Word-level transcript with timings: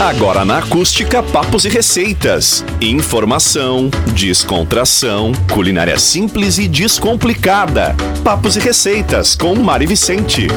Agora 0.00 0.46
na 0.46 0.56
acústica, 0.56 1.22
papos 1.22 1.66
e 1.66 1.68
receitas. 1.68 2.64
Informação, 2.80 3.90
descontração, 4.14 5.30
culinária 5.52 5.98
simples 5.98 6.56
e 6.56 6.66
descomplicada. 6.66 7.94
Papos 8.24 8.56
e 8.56 8.60
receitas 8.60 9.34
com 9.34 9.54
Mari 9.54 9.84
Vicente. 9.84 10.48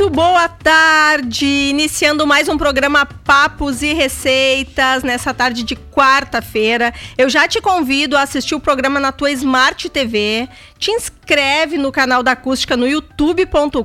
Muito 0.00 0.14
boa 0.14 0.48
tarde! 0.48 1.44
Iniciando 1.44 2.26
mais 2.26 2.48
um 2.48 2.56
programa 2.56 3.04
Papos 3.04 3.82
e 3.82 3.92
Receitas 3.92 5.02
nessa 5.02 5.34
tarde 5.34 5.62
de 5.62 5.76
quarta-feira. 5.76 6.94
Eu 7.18 7.28
já 7.28 7.46
te 7.46 7.60
convido 7.60 8.16
a 8.16 8.22
assistir 8.22 8.54
o 8.54 8.60
programa 8.60 8.98
na 8.98 9.12
tua 9.12 9.30
Smart 9.30 9.90
TV. 9.90 10.48
Te 10.78 10.90
inscreve 10.90 11.76
no 11.76 11.92
canal 11.92 12.22
da 12.22 12.32
Acústica 12.32 12.78
no 12.78 12.88
youtube.com.br 12.88 13.84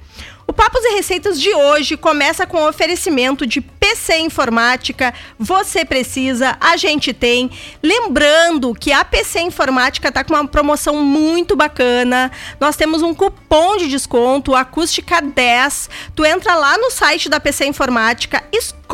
Papos 0.56 0.86
e 0.86 0.96
Receitas 0.96 1.40
de 1.40 1.54
hoje 1.54 1.98
começa 1.98 2.48
com 2.48 2.66
oferecimento 2.66 3.46
de 3.46 3.60
PC 3.60 4.18
Informática. 4.20 5.14
Você 5.38 5.84
precisa, 5.84 6.58
a 6.62 6.78
gente 6.78 7.14
tem. 7.14 7.52
Lembrando 7.84 8.74
que 8.74 8.94
a 8.94 9.04
PC 9.04 9.42
Informática 9.42 10.08
está 10.08 10.24
com 10.24 10.34
uma 10.34 10.48
promoção 10.48 11.04
muito 11.04 11.56
bacana. 11.58 12.32
Nós 12.60 12.78
temos 12.78 13.02
um 13.02 13.14
cupom 13.14 13.76
de 13.78 13.90
desconto, 13.90 14.56
Acústica 14.56 15.22
10. 15.22 15.90
Tu 16.16 16.24
entra 16.24 16.56
lá 16.56 16.78
no 16.78 16.90
site 16.90 17.28
da 17.28 17.40
PC 17.40 17.66
Informática, 17.66 18.42
escolhe 18.52 18.85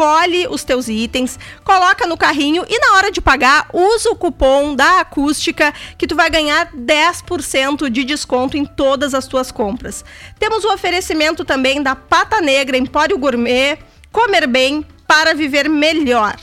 os 0.50 0.64
teus 0.64 0.88
itens, 0.88 1.38
coloca 1.64 2.08
no 2.08 2.18
carrinho 2.18 2.66
e 2.68 2.80
na 2.80 2.96
hora 2.96 3.12
de 3.12 3.22
pagar, 3.22 3.68
usa 3.74 4.10
o 4.10 4.16
cupom 4.16 4.76
da 4.76 5.02
Acústica 5.02 5.74
que 5.98 6.08
tu 6.08 6.16
vai 6.16 6.30
ganhar 6.30 6.72
10% 6.74 7.90
de 7.90 8.04
desconto 8.04 8.58
em 8.58 8.66
todas 8.66 9.14
as 9.14 9.28
tuas 9.28 9.52
compras. 9.52 10.04
Temos 10.40 10.64
o 10.64 10.74
oferecimento 10.74 11.46
também 11.46 11.82
da 11.82 11.96
Pata 11.96 12.42
Negra 12.42 12.78
Empório 12.78 13.18
Gourmet, 13.18 13.78
comer 14.12 14.48
bem 14.48 14.86
para 15.08 15.34
viver 15.34 15.70
melhor. 15.70 16.36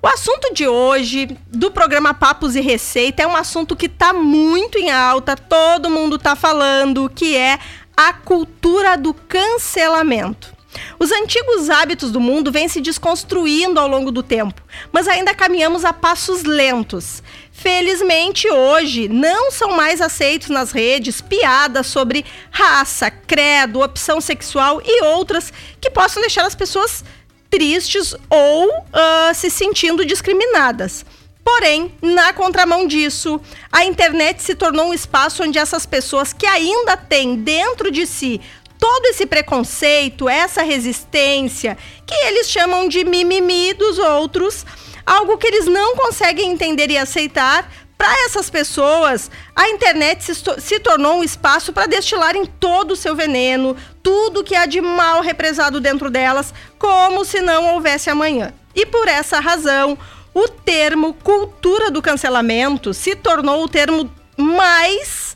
O 0.00 0.06
assunto 0.06 0.54
de 0.54 0.66
hoje 0.66 1.36
do 1.48 1.72
programa 1.72 2.14
Papos 2.14 2.54
e 2.54 2.60
Receita 2.60 3.22
é 3.22 3.26
um 3.26 3.34
assunto 3.34 3.74
que 3.74 3.86
está 3.86 4.12
muito 4.12 4.78
em 4.78 4.90
alta, 4.90 5.36
todo 5.36 5.90
mundo 5.90 6.14
está 6.14 6.36
falando, 6.36 7.10
que 7.12 7.36
é 7.36 7.58
a 7.96 8.12
cultura 8.12 8.96
do 8.96 9.12
cancelamento. 9.12 10.57
Os 10.98 11.10
antigos 11.12 11.70
hábitos 11.70 12.10
do 12.10 12.20
mundo 12.20 12.52
vêm 12.52 12.68
se 12.68 12.80
desconstruindo 12.80 13.80
ao 13.80 13.88
longo 13.88 14.10
do 14.10 14.22
tempo, 14.22 14.60
mas 14.92 15.08
ainda 15.08 15.34
caminhamos 15.34 15.84
a 15.84 15.92
passos 15.92 16.42
lentos. 16.42 17.22
Felizmente, 17.52 18.48
hoje 18.48 19.08
não 19.08 19.50
são 19.50 19.72
mais 19.72 20.00
aceitos 20.00 20.48
nas 20.48 20.70
redes 20.70 21.20
piadas 21.20 21.86
sobre 21.86 22.24
raça, 22.50 23.10
credo, 23.10 23.80
opção 23.80 24.20
sexual 24.20 24.80
e 24.84 25.04
outras 25.04 25.52
que 25.80 25.90
possam 25.90 26.20
deixar 26.20 26.44
as 26.44 26.54
pessoas 26.54 27.04
tristes 27.48 28.14
ou 28.28 28.68
uh, 28.68 29.34
se 29.34 29.50
sentindo 29.50 30.04
discriminadas. 30.04 31.04
Porém, 31.42 31.94
na 32.02 32.34
contramão 32.34 32.86
disso, 32.86 33.40
a 33.72 33.82
internet 33.82 34.42
se 34.42 34.54
tornou 34.54 34.88
um 34.88 34.94
espaço 34.94 35.42
onde 35.42 35.58
essas 35.58 35.86
pessoas 35.86 36.30
que 36.34 36.44
ainda 36.44 36.94
têm 36.94 37.36
dentro 37.36 37.90
de 37.90 38.06
si 38.06 38.38
todo 38.78 39.06
esse 39.06 39.26
preconceito, 39.26 40.28
essa 40.28 40.62
resistência, 40.62 41.76
que 42.06 42.14
eles 42.26 42.48
chamam 42.48 42.88
de 42.88 43.04
mimimi 43.04 43.74
dos 43.74 43.98
outros, 43.98 44.64
algo 45.04 45.36
que 45.36 45.46
eles 45.46 45.66
não 45.66 45.96
conseguem 45.96 46.50
entender 46.50 46.90
e 46.90 46.98
aceitar, 46.98 47.70
para 47.98 48.26
essas 48.26 48.48
pessoas, 48.48 49.28
a 49.56 49.68
internet 49.70 50.22
se, 50.22 50.32
se 50.60 50.78
tornou 50.78 51.18
um 51.18 51.24
espaço 51.24 51.72
para 51.72 51.86
destilarem 51.86 52.46
todo 52.46 52.92
o 52.92 52.96
seu 52.96 53.16
veneno, 53.16 53.76
tudo 54.00 54.44
que 54.44 54.54
há 54.54 54.66
de 54.66 54.80
mal 54.80 55.20
represado 55.20 55.80
dentro 55.80 56.08
delas, 56.08 56.54
como 56.78 57.24
se 57.24 57.40
não 57.40 57.74
houvesse 57.74 58.08
amanhã. 58.08 58.54
E 58.72 58.86
por 58.86 59.08
essa 59.08 59.40
razão, 59.40 59.98
o 60.32 60.46
termo 60.46 61.12
cultura 61.12 61.90
do 61.90 62.00
cancelamento 62.00 62.94
se 62.94 63.16
tornou 63.16 63.64
o 63.64 63.68
termo 63.68 64.08
mais 64.36 65.27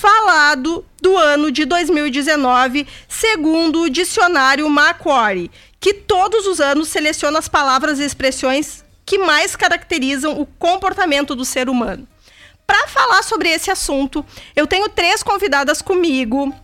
falado 0.00 0.82
do 1.02 1.14
ano 1.14 1.52
de 1.52 1.66
2019, 1.66 2.86
segundo 3.06 3.82
o 3.82 3.90
dicionário 3.90 4.68
Macquarie, 4.70 5.50
que 5.78 5.92
todos 5.92 6.46
os 6.46 6.58
anos 6.58 6.88
seleciona 6.88 7.38
as 7.38 7.48
palavras 7.48 8.00
e 8.00 8.04
expressões 8.04 8.82
que 9.04 9.18
mais 9.18 9.54
caracterizam 9.54 10.40
o 10.40 10.46
comportamento 10.46 11.34
do 11.34 11.44
ser 11.44 11.68
humano. 11.68 12.08
Para 12.66 12.88
falar 12.88 13.22
sobre 13.22 13.50
esse 13.50 13.70
assunto, 13.70 14.24
eu 14.56 14.66
tenho 14.66 14.88
três 14.88 15.22
convidadas 15.22 15.82
comigo, 15.82 16.54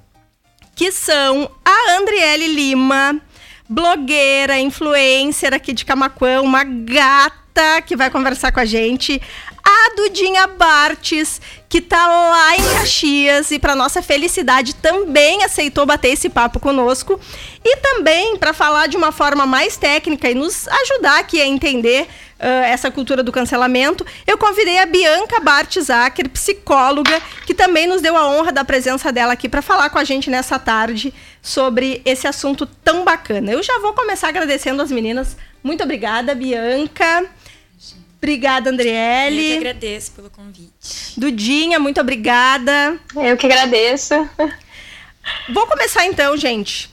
que 0.74 0.90
são 0.90 1.50
a 1.62 1.96
Andriele 1.98 2.46
Lima, 2.46 3.20
blogueira, 3.68 4.58
influencer 4.58 5.52
aqui 5.52 5.74
de 5.74 5.84
Camacuã, 5.84 6.40
uma 6.40 6.64
gata 6.64 7.82
que 7.84 7.96
vai 7.96 8.10
conversar 8.10 8.50
com 8.50 8.60
a 8.60 8.64
gente 8.64 9.20
a 9.66 9.96
Dudinha 9.96 10.46
Bartes, 10.46 11.40
que 11.68 11.80
tá 11.80 12.06
lá 12.06 12.56
em 12.56 12.62
Caxias 12.78 13.50
e 13.50 13.58
para 13.58 13.74
nossa 13.74 14.00
felicidade 14.00 14.76
também 14.76 15.42
aceitou 15.42 15.84
bater 15.84 16.12
esse 16.12 16.28
papo 16.28 16.60
conosco. 16.60 17.18
E 17.64 17.76
também 17.78 18.36
para 18.36 18.52
falar 18.52 18.86
de 18.86 18.96
uma 18.96 19.10
forma 19.10 19.44
mais 19.44 19.76
técnica 19.76 20.30
e 20.30 20.34
nos 20.36 20.68
ajudar 20.68 21.18
aqui 21.18 21.40
a 21.40 21.46
entender 21.46 22.02
uh, 22.02 22.64
essa 22.64 22.92
cultura 22.92 23.24
do 23.24 23.32
cancelamento, 23.32 24.06
eu 24.24 24.38
convidei 24.38 24.78
a 24.78 24.86
Bianca 24.86 25.40
Bartes 25.40 25.90
Acker, 25.90 26.28
psicóloga, 26.30 27.20
que 27.44 27.52
também 27.52 27.88
nos 27.88 28.00
deu 28.00 28.16
a 28.16 28.28
honra 28.28 28.52
da 28.52 28.64
presença 28.64 29.10
dela 29.10 29.32
aqui 29.32 29.48
para 29.48 29.62
falar 29.62 29.90
com 29.90 29.98
a 29.98 30.04
gente 30.04 30.30
nessa 30.30 30.60
tarde 30.60 31.12
sobre 31.42 32.02
esse 32.04 32.28
assunto 32.28 32.66
tão 32.66 33.04
bacana. 33.04 33.50
Eu 33.50 33.64
já 33.64 33.80
vou 33.80 33.92
começar 33.94 34.28
agradecendo 34.28 34.80
as 34.80 34.92
meninas. 34.92 35.36
Muito 35.60 35.82
obrigada, 35.82 36.36
Bianca. 36.36 37.28
Obrigada, 38.26 38.70
Andriele. 38.70 39.52
Eu 39.52 39.52
que 39.52 39.68
agradeço 39.68 40.10
pelo 40.10 40.28
convite. 40.28 41.12
Dudinha, 41.16 41.78
muito 41.78 42.00
obrigada. 42.00 42.98
Eu 43.14 43.36
que 43.36 43.46
agradeço. 43.46 44.14
Vou 45.54 45.64
começar 45.68 46.04
então, 46.06 46.36
gente, 46.36 46.86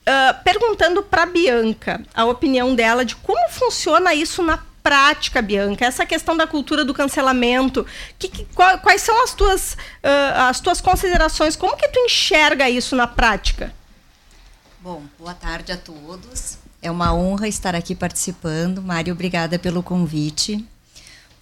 uh, 0.00 0.42
perguntando 0.42 1.00
para 1.00 1.24
Bianca 1.24 2.02
a 2.12 2.24
opinião 2.24 2.74
dela 2.74 3.04
de 3.04 3.14
como 3.14 3.48
funciona 3.48 4.12
isso 4.12 4.42
na 4.42 4.58
prática, 4.82 5.40
Bianca, 5.40 5.84
essa 5.84 6.04
questão 6.04 6.36
da 6.36 6.48
cultura 6.48 6.84
do 6.84 6.92
cancelamento, 6.92 7.86
que, 8.18 8.26
que, 8.26 8.44
quais 8.82 9.02
são 9.02 9.22
as 9.22 9.32
tuas, 9.32 9.74
uh, 9.74 10.48
as 10.48 10.58
tuas 10.58 10.80
considerações, 10.80 11.54
como 11.54 11.76
que 11.76 11.86
tu 11.86 12.00
enxerga 12.00 12.68
isso 12.68 12.96
na 12.96 13.06
prática? 13.06 13.72
Bom, 14.80 15.04
boa 15.16 15.32
tarde 15.32 15.70
a 15.70 15.76
todos. 15.76 16.58
É 16.82 16.90
uma 16.90 17.14
honra 17.14 17.46
estar 17.46 17.76
aqui 17.76 17.94
participando. 17.94 18.82
Mário, 18.82 19.14
obrigada 19.14 19.56
pelo 19.56 19.84
convite. 19.84 20.66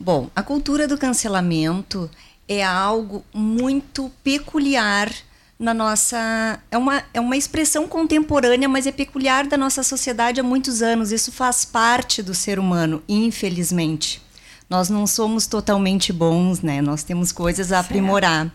Bom, 0.03 0.31
a 0.35 0.43
cultura 0.43 0.89
do 0.89 0.97
cancelamento 0.97 2.11
é 2.49 2.65
algo 2.65 3.23
muito 3.35 4.11
peculiar 4.25 5.13
na 5.59 5.75
nossa. 5.75 6.59
É 6.71 6.79
uma, 6.79 7.05
é 7.13 7.21
uma 7.21 7.37
expressão 7.37 7.87
contemporânea, 7.87 8.67
mas 8.67 8.87
é 8.87 8.93
peculiar 8.93 9.47
da 9.47 9.59
nossa 9.59 9.83
sociedade 9.83 10.41
há 10.41 10.43
muitos 10.43 10.81
anos. 10.81 11.13
Isso 11.13 11.31
faz 11.31 11.67
parte 11.67 12.23
do 12.23 12.33
ser 12.33 12.59
humano, 12.59 13.03
infelizmente. 13.07 14.23
Nós 14.71 14.89
não 14.89 15.07
somos 15.07 15.47
totalmente 15.47 16.15
bons, 16.15 16.63
né? 16.63 16.81
Nós 16.81 17.03
temos 17.03 17.31
coisas 17.31 17.71
a 17.71 17.81
aprimorar. 17.81 18.51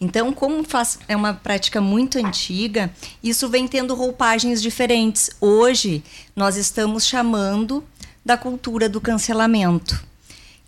Então, 0.00 0.32
como 0.32 0.62
faz, 0.62 1.00
é 1.08 1.16
uma 1.16 1.34
prática 1.34 1.80
muito 1.80 2.16
antiga, 2.16 2.92
isso 3.20 3.48
vem 3.48 3.66
tendo 3.66 3.92
roupagens 3.92 4.62
diferentes. 4.62 5.30
Hoje, 5.40 6.04
nós 6.36 6.56
estamos 6.56 7.04
chamando 7.04 7.82
da 8.24 8.36
cultura 8.36 8.88
do 8.88 9.00
cancelamento 9.00 10.06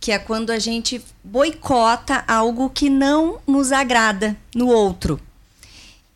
que 0.00 0.10
é 0.10 0.18
quando 0.18 0.50
a 0.50 0.58
gente 0.58 1.04
boicota 1.22 2.24
algo 2.26 2.70
que 2.70 2.88
não 2.88 3.38
nos 3.46 3.70
agrada 3.70 4.34
no 4.54 4.68
outro. 4.68 5.20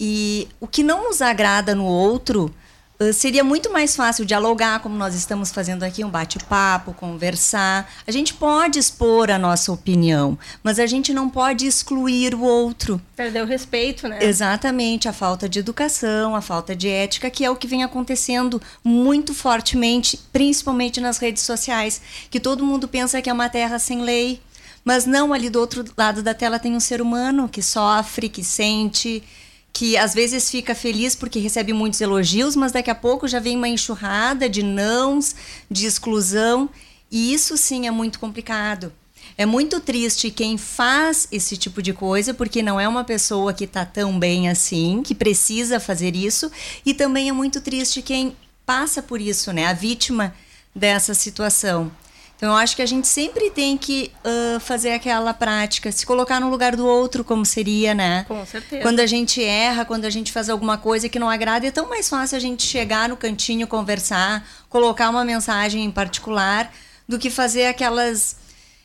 E 0.00 0.48
o 0.58 0.66
que 0.66 0.82
não 0.82 1.04
nos 1.04 1.20
agrada 1.20 1.74
no 1.74 1.84
outro, 1.84 2.52
seria 3.12 3.42
muito 3.42 3.72
mais 3.72 3.96
fácil 3.96 4.24
dialogar, 4.24 4.80
como 4.80 4.96
nós 4.96 5.14
estamos 5.14 5.50
fazendo 5.50 5.82
aqui, 5.82 6.04
um 6.04 6.10
bate-papo, 6.10 6.94
conversar. 6.94 7.90
A 8.06 8.10
gente 8.10 8.34
pode 8.34 8.78
expor 8.78 9.30
a 9.30 9.38
nossa 9.38 9.72
opinião, 9.72 10.38
mas 10.62 10.78
a 10.78 10.86
gente 10.86 11.12
não 11.12 11.28
pode 11.28 11.66
excluir 11.66 12.34
o 12.34 12.42
outro. 12.42 13.00
Perder 13.16 13.42
o 13.42 13.46
respeito, 13.46 14.06
né? 14.08 14.24
Exatamente, 14.24 15.08
a 15.08 15.12
falta 15.12 15.48
de 15.48 15.58
educação, 15.58 16.36
a 16.36 16.40
falta 16.40 16.74
de 16.74 16.88
ética, 16.88 17.30
que 17.30 17.44
é 17.44 17.50
o 17.50 17.56
que 17.56 17.66
vem 17.66 17.82
acontecendo 17.82 18.62
muito 18.82 19.34
fortemente, 19.34 20.18
principalmente 20.32 21.00
nas 21.00 21.18
redes 21.18 21.42
sociais, 21.42 22.00
que 22.30 22.38
todo 22.38 22.64
mundo 22.64 22.86
pensa 22.86 23.20
que 23.20 23.28
é 23.28 23.32
uma 23.32 23.48
terra 23.48 23.78
sem 23.78 24.02
lei. 24.02 24.40
Mas 24.84 25.06
não, 25.06 25.32
ali 25.32 25.48
do 25.48 25.58
outro 25.58 25.82
lado 25.96 26.22
da 26.22 26.34
tela 26.34 26.58
tem 26.58 26.76
um 26.76 26.80
ser 26.80 27.00
humano 27.00 27.48
que 27.48 27.62
sofre, 27.62 28.28
que 28.28 28.44
sente, 28.44 29.22
que 29.74 29.96
às 29.96 30.14
vezes 30.14 30.48
fica 30.48 30.72
feliz 30.72 31.16
porque 31.16 31.40
recebe 31.40 31.72
muitos 31.72 32.00
elogios, 32.00 32.54
mas 32.54 32.70
daqui 32.70 32.90
a 32.90 32.94
pouco 32.94 33.26
já 33.26 33.40
vem 33.40 33.56
uma 33.56 33.68
enxurrada 33.68 34.48
de 34.48 34.62
nãos, 34.62 35.34
de 35.68 35.84
exclusão, 35.84 36.70
e 37.10 37.34
isso 37.34 37.56
sim 37.56 37.88
é 37.88 37.90
muito 37.90 38.20
complicado. 38.20 38.92
É 39.36 39.44
muito 39.44 39.80
triste 39.80 40.30
quem 40.30 40.56
faz 40.56 41.26
esse 41.32 41.56
tipo 41.56 41.82
de 41.82 41.92
coisa, 41.92 42.32
porque 42.32 42.62
não 42.62 42.78
é 42.78 42.86
uma 42.86 43.02
pessoa 43.02 43.52
que 43.52 43.64
está 43.64 43.84
tão 43.84 44.16
bem 44.16 44.48
assim, 44.48 45.02
que 45.02 45.12
precisa 45.12 45.80
fazer 45.80 46.14
isso, 46.14 46.52
e 46.86 46.94
também 46.94 47.28
é 47.28 47.32
muito 47.32 47.60
triste 47.60 48.00
quem 48.00 48.36
passa 48.64 49.02
por 49.02 49.20
isso, 49.20 49.52
né? 49.52 49.66
A 49.66 49.72
vítima 49.72 50.32
dessa 50.72 51.14
situação. 51.14 51.90
Então, 52.36 52.50
eu 52.50 52.56
acho 52.56 52.74
que 52.74 52.82
a 52.82 52.86
gente 52.86 53.06
sempre 53.06 53.48
tem 53.50 53.78
que 53.78 54.10
uh, 54.24 54.60
fazer 54.60 54.92
aquela 54.92 55.32
prática, 55.32 55.92
se 55.92 56.04
colocar 56.04 56.40
no 56.40 56.50
lugar 56.50 56.74
do 56.74 56.86
outro, 56.86 57.22
como 57.22 57.44
seria, 57.44 57.94
né? 57.94 58.24
Com 58.26 58.44
certeza. 58.44 58.82
Quando 58.82 59.00
a 59.00 59.06
gente 59.06 59.42
erra, 59.42 59.84
quando 59.84 60.04
a 60.04 60.10
gente 60.10 60.32
faz 60.32 60.50
alguma 60.50 60.76
coisa 60.76 61.08
que 61.08 61.18
não 61.18 61.30
agrada, 61.30 61.66
é 61.66 61.70
tão 61.70 61.88
mais 61.88 62.08
fácil 62.08 62.36
a 62.36 62.40
gente 62.40 62.64
chegar 62.64 63.08
no 63.08 63.16
cantinho, 63.16 63.66
conversar, 63.66 64.46
colocar 64.68 65.10
uma 65.10 65.24
mensagem 65.24 65.84
em 65.84 65.90
particular, 65.90 66.72
do 67.08 67.18
que 67.18 67.30
fazer 67.30 67.66
aquelas. 67.66 68.36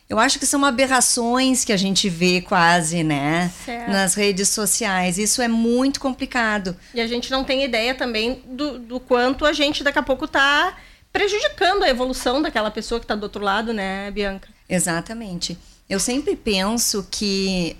Eu 0.08 0.18
acho 0.18 0.38
que 0.38 0.46
são 0.46 0.64
aberrações 0.64 1.64
que 1.64 1.72
a 1.72 1.76
gente 1.76 2.08
vê 2.08 2.40
quase, 2.40 3.02
né? 3.02 3.50
Certo. 3.64 3.90
Nas 3.90 4.14
redes 4.14 4.48
sociais. 4.48 5.18
Isso 5.18 5.40
é 5.40 5.48
muito 5.48 6.00
complicado. 6.00 6.76
E 6.94 7.00
a 7.00 7.06
gente 7.06 7.30
não 7.30 7.44
tem 7.44 7.64
ideia 7.64 7.94
também 7.94 8.42
do, 8.46 8.78
do 8.78 9.00
quanto 9.00 9.44
a 9.44 9.52
gente 9.52 9.84
daqui 9.84 9.98
a 9.98 10.02
pouco 10.02 10.26
tá 10.26 10.76
prejudicando 11.12 11.82
a 11.82 11.88
evolução 11.88 12.40
daquela 12.40 12.70
pessoa 12.70 13.00
que 13.00 13.04
está 13.04 13.14
do 13.14 13.24
outro 13.24 13.42
lado, 13.42 13.72
né, 13.72 14.10
Bianca? 14.10 14.48
Exatamente. 14.68 15.58
Eu 15.88 15.98
sempre 15.98 16.36
penso 16.36 17.06
que, 17.10 17.76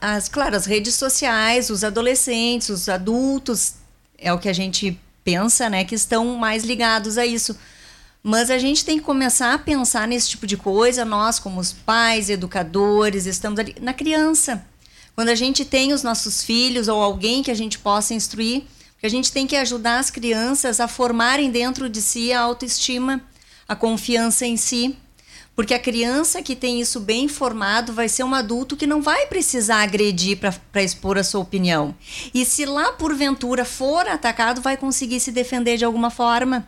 as, 0.00 0.28
claro, 0.28 0.56
as 0.56 0.66
redes 0.66 0.94
sociais, 0.94 1.70
os 1.70 1.84
adolescentes, 1.84 2.68
os 2.68 2.88
adultos, 2.88 3.74
é 4.18 4.32
o 4.32 4.38
que 4.38 4.48
a 4.48 4.52
gente 4.52 4.98
pensa, 5.22 5.70
né, 5.70 5.84
que 5.84 5.94
estão 5.94 6.24
mais 6.36 6.64
ligados 6.64 7.16
a 7.16 7.24
isso. 7.24 7.56
Mas 8.22 8.50
a 8.50 8.58
gente 8.58 8.84
tem 8.84 8.98
que 8.98 9.04
começar 9.04 9.54
a 9.54 9.58
pensar 9.58 10.06
nesse 10.06 10.28
tipo 10.28 10.46
de 10.46 10.56
coisa, 10.56 11.04
nós, 11.04 11.38
como 11.38 11.60
os 11.60 11.72
pais, 11.72 12.28
educadores, 12.28 13.26
estamos 13.26 13.58
ali 13.58 13.74
na 13.80 13.94
criança. 13.94 14.62
Quando 15.14 15.28
a 15.30 15.34
gente 15.34 15.64
tem 15.64 15.92
os 15.92 16.02
nossos 16.02 16.42
filhos 16.42 16.88
ou 16.88 17.02
alguém 17.02 17.42
que 17.42 17.50
a 17.50 17.54
gente 17.54 17.78
possa 17.78 18.12
instruir, 18.12 18.64
a 19.06 19.08
gente 19.08 19.32
tem 19.32 19.46
que 19.46 19.56
ajudar 19.56 19.98
as 19.98 20.10
crianças 20.10 20.80
a 20.80 20.86
formarem 20.86 21.50
dentro 21.50 21.88
de 21.88 22.02
si 22.02 22.32
a 22.32 22.40
autoestima, 22.40 23.22
a 23.66 23.74
confiança 23.74 24.46
em 24.46 24.56
si. 24.56 24.96
Porque 25.56 25.74
a 25.74 25.78
criança 25.78 26.42
que 26.42 26.56
tem 26.56 26.80
isso 26.80 27.00
bem 27.00 27.28
formado 27.28 27.92
vai 27.92 28.08
ser 28.08 28.24
um 28.24 28.34
adulto 28.34 28.76
que 28.76 28.86
não 28.86 29.02
vai 29.02 29.26
precisar 29.26 29.82
agredir 29.82 30.38
para 30.38 30.82
expor 30.82 31.18
a 31.18 31.24
sua 31.24 31.40
opinião. 31.40 31.94
E 32.32 32.44
se 32.44 32.64
lá 32.64 32.92
porventura 32.92 33.64
for 33.64 34.08
atacado, 34.08 34.62
vai 34.62 34.76
conseguir 34.76 35.20
se 35.20 35.30
defender 35.30 35.76
de 35.76 35.84
alguma 35.84 36.08
forma. 36.08 36.66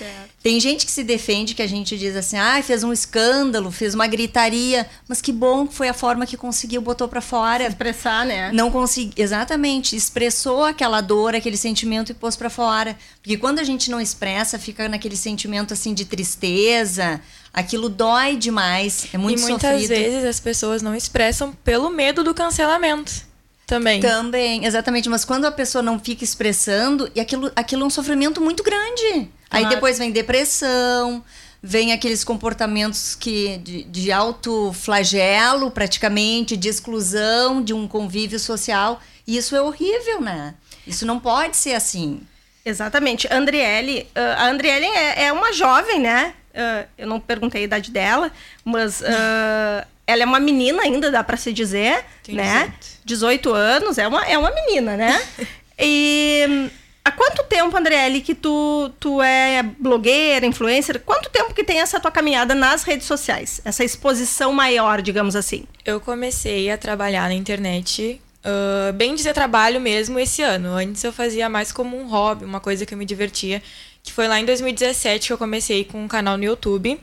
Certo. 0.00 0.30
Tem 0.42 0.58
gente 0.58 0.86
que 0.86 0.90
se 0.90 1.04
defende 1.04 1.54
que 1.54 1.60
a 1.60 1.66
gente 1.66 1.98
diz 1.98 2.16
assim, 2.16 2.38
ah, 2.38 2.62
fez 2.62 2.82
um 2.82 2.90
escândalo, 2.90 3.70
fez 3.70 3.94
uma 3.94 4.06
gritaria, 4.06 4.88
mas 5.06 5.20
que 5.20 5.30
bom 5.30 5.66
que 5.66 5.74
foi 5.74 5.90
a 5.90 5.94
forma 5.94 6.24
que 6.24 6.38
conseguiu, 6.38 6.80
botou 6.80 7.06
para 7.06 7.20
fora. 7.20 7.64
Se 7.64 7.70
expressar, 7.70 8.24
né? 8.24 8.50
Não 8.50 8.70
consegui, 8.70 9.12
exatamente, 9.20 9.94
expressou 9.94 10.64
aquela 10.64 11.02
dor, 11.02 11.34
aquele 11.34 11.58
sentimento 11.58 12.12
e 12.12 12.14
pôs 12.14 12.34
para 12.34 12.48
fora. 12.48 12.96
Porque 13.22 13.36
quando 13.36 13.58
a 13.58 13.64
gente 13.64 13.90
não 13.90 14.00
expressa, 14.00 14.58
fica 14.58 14.88
naquele 14.88 15.16
sentimento 15.16 15.74
assim 15.74 15.92
de 15.92 16.06
tristeza, 16.06 17.20
aquilo 17.52 17.90
dói 17.90 18.36
demais, 18.36 19.06
é 19.12 19.18
muito 19.18 19.38
E 19.38 19.42
muitas 19.42 19.82
sofrido. 19.82 19.88
vezes 19.88 20.24
as 20.24 20.40
pessoas 20.40 20.80
não 20.80 20.94
expressam 20.94 21.52
pelo 21.62 21.90
medo 21.90 22.24
do 22.24 22.32
cancelamento 22.32 23.28
também. 23.66 24.00
Também, 24.00 24.64
exatamente. 24.64 25.10
Mas 25.10 25.24
quando 25.26 25.44
a 25.44 25.52
pessoa 25.52 25.82
não 25.82 25.98
fica 26.00 26.24
expressando, 26.24 27.10
e 27.14 27.20
aquilo, 27.20 27.52
aquilo 27.54 27.82
é 27.82 27.86
um 27.86 27.90
sofrimento 27.90 28.40
muito 28.40 28.62
grande. 28.62 29.30
Aí 29.50 29.62
Claro. 29.62 29.74
depois 29.74 29.98
vem 29.98 30.10
depressão, 30.12 31.24
vem 31.62 31.92
aqueles 31.92 32.22
comportamentos 32.24 33.14
que 33.14 33.58
de, 33.58 33.82
de 33.84 34.12
alto 34.12 34.72
flagelo, 34.72 35.70
praticamente, 35.70 36.56
de 36.56 36.68
exclusão 36.68 37.62
de 37.62 37.74
um 37.74 37.86
convívio 37.88 38.38
social. 38.38 39.00
E 39.26 39.36
isso 39.36 39.54
é 39.56 39.60
horrível, 39.60 40.20
né? 40.20 40.54
Isso 40.86 41.04
não 41.04 41.18
pode 41.20 41.56
ser 41.56 41.74
assim. 41.74 42.20
Exatamente. 42.64 43.26
Andriele, 43.32 44.06
ah, 44.14 44.44
a 44.44 44.48
Andriele 44.50 44.86
é, 44.86 45.24
é 45.24 45.32
uma 45.32 45.52
jovem, 45.52 45.98
né? 46.00 46.34
Ah, 46.54 46.84
eu 46.96 47.06
não 47.06 47.18
perguntei 47.20 47.62
a 47.62 47.64
idade 47.64 47.90
dela, 47.90 48.30
mas 48.64 49.02
ah, 49.02 49.86
ela 50.06 50.22
é 50.22 50.26
uma 50.26 50.40
menina 50.40 50.82
ainda, 50.82 51.10
dá 51.10 51.22
pra 51.22 51.36
se 51.36 51.52
dizer, 51.52 52.04
Tem 52.22 52.34
né? 52.34 52.72
18 53.04 53.52
anos, 53.52 53.98
é 53.98 54.06
uma, 54.08 54.24
é 54.26 54.36
uma 54.38 54.50
menina, 54.52 54.96
né? 54.96 55.20
e 55.78 56.68
há 57.10 57.12
quanto 57.12 57.42
tempo, 57.44 57.76
Andriele, 57.76 58.20
que 58.20 58.34
tu, 58.34 58.90
tu 59.00 59.20
é 59.20 59.62
blogueira, 59.62 60.46
influencer? 60.46 61.00
Quanto 61.00 61.28
tempo 61.28 61.52
que 61.52 61.64
tem 61.64 61.80
essa 61.80 61.98
tua 61.98 62.10
caminhada 62.10 62.54
nas 62.54 62.84
redes 62.84 63.06
sociais? 63.06 63.60
Essa 63.64 63.84
exposição 63.84 64.52
maior, 64.52 65.02
digamos 65.02 65.36
assim. 65.36 65.64
Eu 65.84 66.00
comecei 66.00 66.70
a 66.70 66.78
trabalhar 66.78 67.28
na 67.28 67.34
internet, 67.34 68.20
ah, 68.42 68.92
bem 68.92 69.14
dizer 69.14 69.34
trabalho 69.34 69.80
mesmo, 69.80 70.18
esse 70.18 70.42
ano. 70.42 70.74
Antes 70.74 71.04
eu 71.04 71.12
fazia 71.12 71.48
mais 71.48 71.72
como 71.72 71.96
um 71.98 72.08
hobby, 72.08 72.44
uma 72.44 72.60
coisa 72.60 72.86
que 72.86 72.94
eu 72.94 72.98
me 72.98 73.04
divertia. 73.04 73.62
Que 74.02 74.12
foi 74.12 74.26
lá 74.26 74.40
em 74.40 74.46
2017 74.46 75.26
que 75.26 75.32
eu 75.32 75.38
comecei 75.38 75.84
com 75.84 76.02
um 76.02 76.08
canal 76.08 76.38
no 76.38 76.44
YouTube. 76.44 76.98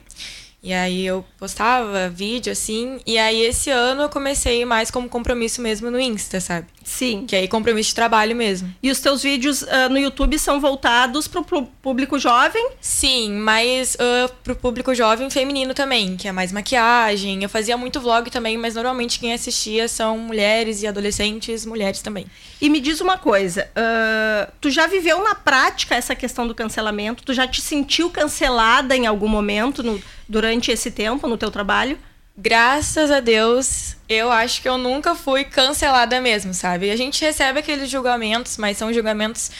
E 0.62 0.72
aí 0.72 1.06
eu 1.06 1.24
postava 1.38 2.08
vídeo 2.08 2.52
assim. 2.52 2.98
E 3.06 3.16
aí 3.18 3.40
esse 3.42 3.70
ano 3.70 4.02
eu 4.02 4.08
comecei 4.08 4.64
mais 4.64 4.90
como 4.90 5.08
compromisso 5.08 5.60
mesmo 5.62 5.90
no 5.90 6.00
Insta, 6.00 6.40
sabe? 6.40 6.66
Sim. 6.82 7.26
Que 7.26 7.36
aí 7.36 7.46
compromisso 7.46 7.90
de 7.90 7.94
trabalho 7.94 8.34
mesmo. 8.34 8.74
E 8.82 8.90
os 8.90 8.98
teus 9.00 9.22
vídeos 9.22 9.62
ah, 9.68 9.88
no 9.88 9.98
YouTube 9.98 10.38
são 10.38 10.58
voltados 10.60 11.28
pro 11.28 11.44
pu- 11.44 11.68
público 11.82 12.18
jovem? 12.18 12.70
Sim, 12.80 13.32
mas 13.34 13.96
ah, 14.00 14.30
pro 14.42 14.56
público 14.56 14.94
jovem 14.94 15.28
feminino 15.30 15.74
também, 15.74 16.16
que 16.16 16.26
é 16.26 16.32
mais 16.32 16.50
maquiagem. 16.50 17.42
Eu 17.42 17.48
fazia 17.48 17.76
muito 17.76 18.00
vlog 18.00 18.30
também, 18.30 18.56
mas 18.56 18.74
normalmente 18.74 19.20
quem 19.20 19.32
assistia 19.32 19.86
são 19.86 20.18
mulheres 20.18 20.82
e 20.82 20.86
adolescentes, 20.86 21.64
mulheres 21.66 22.00
também. 22.02 22.26
E 22.60 22.68
me 22.70 22.80
diz 22.80 23.00
uma 23.00 23.16
coisa, 23.18 23.68
ah, 23.76 24.48
tu 24.60 24.70
já 24.70 24.86
viveu 24.86 25.22
na 25.22 25.34
prática 25.34 25.94
essa 25.94 26.14
questão 26.16 26.48
do 26.48 26.54
cancelamento? 26.54 27.22
Tu 27.22 27.32
já 27.34 27.46
te 27.46 27.60
sentiu 27.60 28.10
cancelada 28.10 28.96
em 28.96 29.06
algum 29.06 29.28
momento 29.28 29.82
no- 29.82 30.02
durante 30.28 30.70
esse 30.70 30.90
tempo 30.90 31.27
no 31.28 31.36
teu 31.36 31.50
trabalho? 31.50 31.98
Graças 32.36 33.10
a 33.10 33.18
Deus, 33.18 33.96
eu 34.08 34.30
acho 34.30 34.62
que 34.62 34.68
eu 34.68 34.78
nunca 34.78 35.14
fui 35.14 35.44
cancelada 35.44 36.20
mesmo, 36.20 36.54
sabe? 36.54 36.90
A 36.90 36.96
gente 36.96 37.20
recebe 37.20 37.58
aqueles 37.58 37.90
julgamentos, 37.90 38.56
mas 38.56 38.76
são 38.76 38.92
julgamentos 38.92 39.50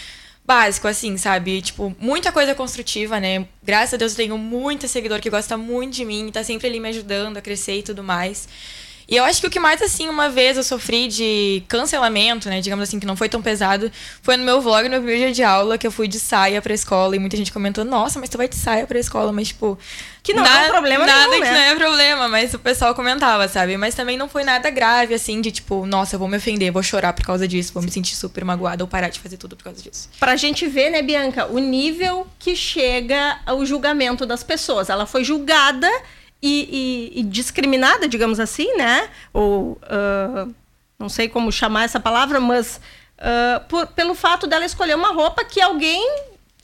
básicos, 0.46 0.92
assim, 0.92 1.16
sabe? 1.18 1.60
Tipo, 1.60 1.94
muita 2.00 2.32
coisa 2.32 2.54
construtiva, 2.54 3.20
né? 3.20 3.46
Graças 3.62 3.94
a 3.94 3.96
Deus 3.96 4.12
eu 4.12 4.16
tenho 4.16 4.38
muito 4.38 4.88
seguidor 4.88 5.20
que 5.20 5.28
gosta 5.28 5.56
muito 5.58 5.94
de 5.94 6.04
mim, 6.04 6.30
tá 6.32 6.42
sempre 6.44 6.68
ali 6.68 6.80
me 6.80 6.88
ajudando 6.88 7.36
a 7.36 7.42
crescer 7.42 7.80
e 7.80 7.82
tudo 7.82 8.02
mais. 8.02 8.48
E 9.08 9.16
eu 9.16 9.24
acho 9.24 9.40
que 9.40 9.46
o 9.46 9.50
que 9.50 9.58
mais, 9.58 9.80
assim, 9.80 10.06
uma 10.06 10.28
vez 10.28 10.58
eu 10.58 10.62
sofri 10.62 11.08
de 11.08 11.62
cancelamento, 11.66 12.46
né? 12.50 12.60
Digamos 12.60 12.82
assim, 12.82 13.00
que 13.00 13.06
não 13.06 13.16
foi 13.16 13.26
tão 13.26 13.40
pesado, 13.40 13.90
foi 14.20 14.36
no 14.36 14.44
meu 14.44 14.60
vlog, 14.60 14.84
no 14.84 14.90
meu 14.90 15.00
primeiro 15.00 15.22
dia 15.22 15.32
de 15.32 15.42
aula, 15.42 15.78
que 15.78 15.86
eu 15.86 15.90
fui 15.90 16.06
de 16.06 16.20
saia 16.20 16.60
pra 16.60 16.74
escola 16.74 17.16
e 17.16 17.18
muita 17.18 17.34
gente 17.34 17.50
comentou, 17.50 17.86
nossa, 17.86 18.20
mas 18.20 18.28
tu 18.28 18.36
vai 18.36 18.46
de 18.46 18.56
saia 18.56 18.86
pra 18.86 18.98
escola, 18.98 19.32
mas 19.32 19.48
tipo. 19.48 19.78
Que 20.22 20.34
não 20.34 20.44
é 20.44 20.66
um 20.66 20.68
problema 20.68 21.06
Nada 21.06 21.28
nenhum, 21.28 21.42
que 21.42 21.48
né? 21.48 21.52
não 21.52 21.58
é 21.58 21.74
problema, 21.74 22.28
mas 22.28 22.52
o 22.52 22.58
pessoal 22.58 22.94
comentava, 22.94 23.48
sabe? 23.48 23.78
Mas 23.78 23.94
também 23.94 24.18
não 24.18 24.28
foi 24.28 24.44
nada 24.44 24.68
grave, 24.68 25.14
assim, 25.14 25.40
de 25.40 25.50
tipo, 25.50 25.86
nossa, 25.86 26.16
eu 26.16 26.18
vou 26.18 26.28
me 26.28 26.36
ofender, 26.36 26.70
vou 26.70 26.82
chorar 26.82 27.14
por 27.14 27.24
causa 27.24 27.48
disso, 27.48 27.72
vou 27.72 27.82
me 27.82 27.90
sentir 27.90 28.14
super 28.14 28.44
magoada 28.44 28.84
ou 28.84 28.88
parar 28.88 29.08
de 29.08 29.20
fazer 29.20 29.38
tudo 29.38 29.56
por 29.56 29.64
causa 29.64 29.80
disso. 29.80 30.10
Pra 30.20 30.36
gente 30.36 30.66
ver, 30.66 30.90
né, 30.90 31.00
Bianca, 31.00 31.46
o 31.46 31.58
nível 31.58 32.26
que 32.38 32.54
chega 32.54 33.40
ao 33.46 33.64
julgamento 33.64 34.26
das 34.26 34.42
pessoas. 34.42 34.90
Ela 34.90 35.06
foi 35.06 35.24
julgada 35.24 35.90
e, 36.42 37.12
e- 37.16 37.20
e 37.20 37.22
discriminada, 37.24 38.06
digamos 38.08 38.38
assim, 38.40 38.76
né? 38.76 39.08
Ou 39.32 39.78
ah, 39.82 40.46
não 40.98 41.08
sei 41.08 41.28
como 41.28 41.50
chamar 41.52 41.84
essa 41.84 42.00
palavra, 42.00 42.40
mas 42.40 42.80
ah, 43.18 43.62
por- 43.68 43.86
pelo 43.88 44.14
fato 44.14 44.46
dela 44.46 44.64
escolher 44.64 44.94
uma 44.96 45.12
roupa 45.12 45.44
que 45.44 45.60
alguém 45.60 46.02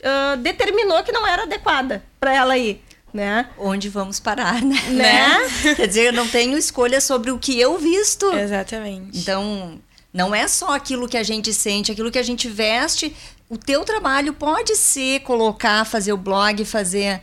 ah, 0.03 0.35
determinou 0.37 1.03
que 1.03 1.11
não 1.11 1.25
era 1.27 1.43
adequada 1.43 2.03
para 2.19 2.33
ela 2.33 2.57
ir, 2.57 2.81
né? 3.13 3.49
Onde 3.57 3.89
vamos 3.89 4.19
parar, 4.19 4.61
né? 4.61 4.81
Né? 4.89 5.37
Quer 5.75 5.87
dizer, 5.87 6.01
eu 6.07 6.13
não 6.13 6.27
tenho 6.27 6.57
escolha 6.57 6.99
sobre 7.01 7.31
o 7.31 7.39
que 7.39 7.59
eu 7.59 7.77
visto. 7.77 8.31
Exatamente. 8.33 9.17
Então, 9.17 9.79
não 10.13 10.33
é 10.33 10.47
só 10.47 10.73
aquilo 10.73 11.07
que 11.09 11.17
a 11.17 11.23
gente 11.23 11.51
sente, 11.53 11.91
aquilo 11.91 12.09
que 12.11 12.19
a 12.19 12.23
gente 12.23 12.47
veste 12.47 13.13
o 13.49 13.57
teu 13.57 13.83
trabalho 13.83 14.33
pode 14.33 14.75
ser 14.75 15.19
colocar, 15.21 15.85
fazer 15.85 16.13
o 16.13 16.17
blog, 16.17 16.65
fazer 16.65 17.21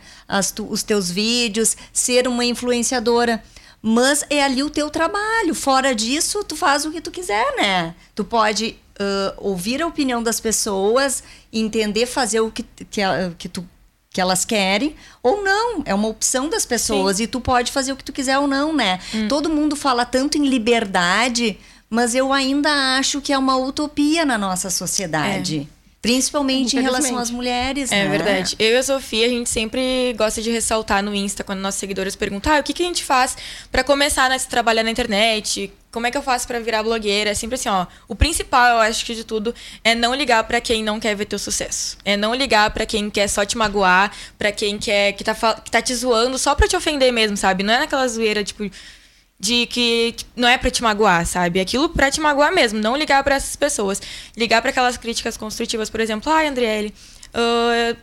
tu, 0.55 0.65
os 0.69 0.81
teus 0.81 1.11
vídeos, 1.11 1.75
ser 1.91 2.27
uma 2.27 2.45
influenciadora. 2.45 3.43
Mas 3.81 4.23
é 4.29 4.41
ali 4.41 4.63
o 4.63 4.69
teu 4.69 4.89
trabalho. 4.89 5.53
Fora 5.53 5.93
disso, 5.93 6.41
tu 6.45 6.55
faz 6.55 6.85
o 6.85 6.91
que 6.91 7.01
tu 7.01 7.11
quiser, 7.11 7.45
né? 7.57 7.93
Tu 8.15 8.23
pode 8.23 8.77
uh, 8.97 9.33
ouvir 9.37 9.81
a 9.81 9.87
opinião 9.87 10.23
das 10.23 10.39
pessoas, 10.39 11.21
entender, 11.51 12.05
fazer 12.05 12.39
o 12.39 12.49
que, 12.49 12.63
que, 12.89 13.01
que, 13.37 13.49
tu, 13.49 13.67
que 14.09 14.21
elas 14.21 14.45
querem, 14.45 14.95
ou 15.21 15.43
não. 15.43 15.81
É 15.83 15.93
uma 15.93 16.07
opção 16.07 16.47
das 16.47 16.65
pessoas 16.65 17.17
Sim. 17.17 17.23
e 17.23 17.27
tu 17.27 17.41
pode 17.41 17.73
fazer 17.73 17.91
o 17.91 17.97
que 17.97 18.03
tu 18.05 18.13
quiser 18.13 18.39
ou 18.39 18.47
não, 18.47 18.73
né? 18.73 19.01
Hum. 19.13 19.27
Todo 19.27 19.49
mundo 19.49 19.75
fala 19.75 20.05
tanto 20.05 20.37
em 20.37 20.47
liberdade, 20.47 21.59
mas 21.89 22.15
eu 22.15 22.31
ainda 22.31 22.97
acho 22.97 23.19
que 23.19 23.33
é 23.33 23.37
uma 23.37 23.57
utopia 23.57 24.23
na 24.23 24.37
nossa 24.37 24.69
sociedade. 24.69 25.67
É. 25.79 25.82
Principalmente 26.03 26.75
em 26.77 26.81
relação 26.81 27.17
às 27.17 27.31
mulheres, 27.31 27.89
É 27.89 28.03
né? 28.03 28.09
verdade. 28.09 28.57
Eu 28.59 28.73
e 28.73 28.75
a 28.75 28.83
Sofia, 28.83 29.25
a 29.25 29.29
gente 29.29 29.49
sempre 29.49 30.13
gosta 30.17 30.41
de 30.41 30.51
ressaltar 30.51 31.01
no 31.01 31.15
Insta, 31.15 31.45
quando 31.45 31.61
nossos 31.61 31.79
seguidores 31.79 32.13
perguntam 32.13 32.53
ah, 32.53 32.59
o 32.59 32.63
que, 32.63 32.73
que 32.73 32.83
a 32.83 32.85
gente 32.85 33.05
faz 33.05 33.37
para 33.71 33.85
começar 33.85 34.29
a 34.29 34.37
trabalhar 34.37 34.83
na 34.83 34.91
internet, 34.91 35.71
como 35.93 36.05
é 36.05 36.11
que 36.11 36.17
eu 36.17 36.21
faço 36.21 36.45
para 36.45 36.59
virar 36.59 36.83
blogueira? 36.83 37.29
É 37.29 37.33
sempre 37.33 37.55
assim, 37.55 37.69
ó. 37.69 37.85
O 38.05 38.15
principal, 38.15 38.71
eu 38.71 38.77
acho 38.79 39.05
que 39.05 39.15
de 39.15 39.23
tudo, 39.23 39.55
é 39.81 39.95
não 39.95 40.13
ligar 40.13 40.43
para 40.43 40.59
quem 40.59 40.83
não 40.83 40.99
quer 40.99 41.15
ver 41.15 41.23
teu 41.23 41.39
sucesso. 41.39 41.97
É 42.03 42.17
não 42.17 42.35
ligar 42.35 42.69
para 42.71 42.85
quem 42.85 43.09
quer 43.09 43.29
só 43.29 43.45
te 43.45 43.57
magoar, 43.57 44.11
para 44.37 44.51
quem 44.51 44.77
quer 44.77 45.13
que 45.13 45.23
tá, 45.23 45.33
que 45.33 45.71
tá 45.71 45.81
te 45.81 45.95
zoando 45.95 46.37
só 46.37 46.53
pra 46.53 46.67
te 46.67 46.75
ofender 46.75 47.13
mesmo, 47.13 47.37
sabe? 47.37 47.63
Não 47.63 47.73
é 47.73 47.79
naquela 47.79 48.05
zoeira, 48.09 48.43
tipo, 48.43 48.69
de 49.43 49.65
que 49.65 50.15
não 50.37 50.47
é 50.47 50.57
para 50.57 50.71
te 50.71 50.81
magoar, 50.81 51.25
sabe? 51.25 51.59
Aquilo 51.59 51.89
para 51.89 52.09
te 52.09 52.21
magoar 52.21 52.53
mesmo, 52.53 52.79
não 52.79 52.95
ligar 52.95 53.21
para 53.25 53.35
essas 53.35 53.57
pessoas. 53.57 54.01
Ligar 54.37 54.61
para 54.61 54.71
aquelas 54.71 54.95
críticas 54.95 55.35
construtivas, 55.35 55.89
por 55.89 55.99
exemplo, 55.99 56.31
ai, 56.31 56.47
ah, 56.47 56.49
Andriele, 56.49 56.93
uh, 57.35 57.97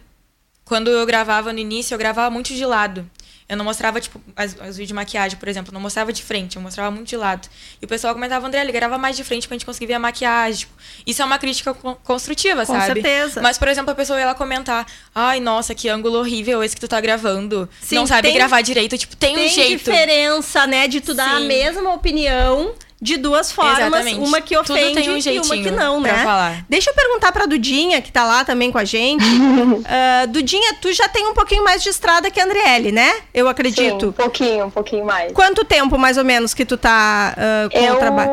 quando 0.66 0.90
eu 0.90 1.06
gravava 1.06 1.50
no 1.50 1.58
início, 1.58 1.94
eu 1.94 1.98
gravava 1.98 2.28
muito 2.28 2.52
de 2.52 2.66
lado. 2.66 3.10
Eu 3.50 3.56
não 3.56 3.64
mostrava, 3.64 4.00
tipo, 4.00 4.20
as, 4.36 4.52
as 4.60 4.76
vídeos 4.76 4.86
de 4.86 4.94
maquiagem, 4.94 5.36
por 5.36 5.48
exemplo, 5.48 5.74
não 5.74 5.80
mostrava 5.80 6.12
de 6.12 6.22
frente, 6.22 6.54
eu 6.54 6.62
mostrava 6.62 6.88
muito 6.88 7.08
de 7.08 7.16
lado. 7.16 7.48
E 7.82 7.84
o 7.84 7.88
pessoal 7.88 8.14
comentava, 8.14 8.46
André, 8.46 8.60
ele 8.60 8.70
grava 8.70 8.96
mais 8.96 9.16
de 9.16 9.24
frente 9.24 9.48
pra 9.48 9.56
gente 9.56 9.66
conseguir 9.66 9.86
ver 9.86 9.94
a 9.94 9.98
maquiagem. 9.98 10.60
Tipo, 10.60 10.72
isso 11.04 11.20
é 11.20 11.24
uma 11.24 11.36
crítica 11.36 11.74
construtiva, 11.74 12.64
Com 12.64 12.72
sabe? 12.72 13.00
Com 13.00 13.08
certeza. 13.08 13.42
Mas, 13.42 13.58
por 13.58 13.66
exemplo, 13.66 13.90
a 13.90 13.94
pessoa 13.96 14.20
ia 14.20 14.26
lá 14.26 14.36
comentar, 14.36 14.86
ai, 15.12 15.40
nossa, 15.40 15.74
que 15.74 15.88
ângulo 15.88 16.20
horrível 16.20 16.62
esse 16.62 16.76
que 16.76 16.80
tu 16.80 16.86
tá 16.86 17.00
gravando. 17.00 17.68
Sim, 17.82 17.96
não 17.96 18.06
sabe 18.06 18.28
tem, 18.28 18.36
gravar 18.36 18.60
direito, 18.60 18.96
tipo, 18.96 19.16
tem, 19.16 19.34
tem 19.34 19.46
um 19.46 19.48
jeito. 19.48 19.84
Tem 19.84 19.94
diferença, 19.94 20.64
né, 20.68 20.86
de 20.86 21.00
tu 21.00 21.12
dar 21.12 21.30
Sim. 21.30 21.36
a 21.36 21.40
mesma 21.40 21.92
opinião 21.92 22.72
de 23.00 23.16
duas 23.16 23.50
formas, 23.50 23.78
Exatamente. 23.78 24.18
uma 24.20 24.40
que 24.42 24.56
ofende 24.56 25.08
um 25.08 25.16
e 25.16 25.38
uma 25.38 25.56
que 25.56 25.70
não, 25.70 26.00
né? 26.00 26.22
Falar. 26.22 26.64
Deixa 26.68 26.90
eu 26.90 26.94
perguntar 26.94 27.32
pra 27.32 27.46
Dudinha, 27.46 28.02
que 28.02 28.12
tá 28.12 28.24
lá 28.24 28.44
também 28.44 28.70
com 28.70 28.76
a 28.76 28.84
gente. 28.84 29.24
uh, 29.24 30.26
Dudinha, 30.28 30.74
tu 30.82 30.92
já 30.92 31.08
tem 31.08 31.26
um 31.26 31.32
pouquinho 31.32 31.64
mais 31.64 31.82
de 31.82 31.88
estrada 31.88 32.30
que 32.30 32.38
a 32.38 32.44
Andriele, 32.44 32.92
né? 32.92 33.10
Eu 33.32 33.48
acredito. 33.48 34.00
Sim, 34.00 34.08
um 34.08 34.12
pouquinho, 34.12 34.66
um 34.66 34.70
pouquinho 34.70 35.04
mais. 35.06 35.32
Quanto 35.32 35.64
tempo, 35.64 35.96
mais 35.96 36.18
ou 36.18 36.24
menos, 36.24 36.52
que 36.52 36.66
tu 36.66 36.76
tá 36.76 37.34
uh, 37.36 37.70
com 37.70 37.78
eu... 37.78 37.94
o 37.94 37.96
trabalho? 37.96 38.30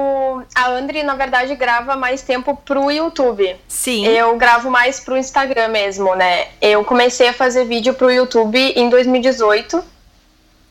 A 0.54 0.70
Andri, 0.70 1.02
na 1.02 1.16
verdade, 1.16 1.56
grava 1.56 1.96
mais 1.96 2.22
tempo 2.22 2.56
pro 2.66 2.92
YouTube. 2.92 3.56
Sim. 3.68 4.06
Eu 4.06 4.36
gravo 4.38 4.70
mais 4.70 5.00
pro 5.00 5.18
Instagram 5.18 5.70
mesmo, 5.70 6.14
né? 6.14 6.48
Eu 6.62 6.84
comecei 6.84 7.30
a 7.30 7.34
fazer 7.34 7.66
vídeo 7.66 7.94
pro 7.94 8.12
YouTube 8.12 8.58
em 8.76 8.90
2018. 8.90 9.84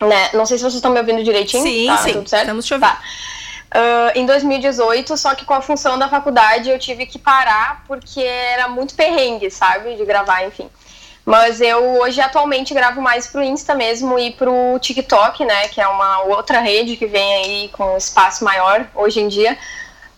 Né? 0.01 0.31
Não 0.35 0.45
sei 0.45 0.59
se 0.59 0.63
vocês 0.63 0.75
estão 0.75 0.93
me 0.93 1.01
ouvindo 1.01 1.25
direitinho. 1.25 1.63
Sim, 1.63 1.87
tá, 1.87 1.97
sim. 1.97 2.13
Tudo 2.13 2.29
certo? 2.29 2.43
Estamos 2.43 2.67
te 2.67 2.75
ouvindo. 2.75 2.91
Tá. 2.91 3.01
Uh, 3.77 4.11
em 4.15 4.25
2018, 4.25 5.19
só 5.19 5.35
que 5.35 5.45
com 5.45 5.53
a 5.53 5.61
função 5.61 5.99
da 5.99 6.09
faculdade 6.09 6.71
eu 6.71 6.79
tive 6.79 7.05
que 7.05 7.19
parar 7.19 7.85
porque 7.87 8.23
era 8.23 8.69
muito 8.69 8.95
perrengue, 8.95 9.51
sabe? 9.51 9.97
De 9.97 10.05
gravar, 10.07 10.47
enfim. 10.47 10.71
Mas 11.27 11.61
eu 11.61 12.01
hoje 12.01 12.19
atualmente 12.21 12.73
gravo 12.73 13.03
mais 13.03 13.27
pro 13.27 13.43
Insta 13.43 13.75
mesmo 13.75 14.19
e 14.19 14.31
pro 14.31 14.79
TikTok, 14.81 15.45
né? 15.45 15.69
Que 15.69 15.83
é 15.83 15.89
uma 15.89 16.23
outra 16.23 16.61
rede 16.61 16.97
que 16.97 17.05
vem 17.05 17.35
aí 17.35 17.69
com 17.69 17.99
espaço 17.99 18.45
maior 18.45 18.89
hoje 18.95 19.21
em 19.21 19.29
dia. 19.29 19.59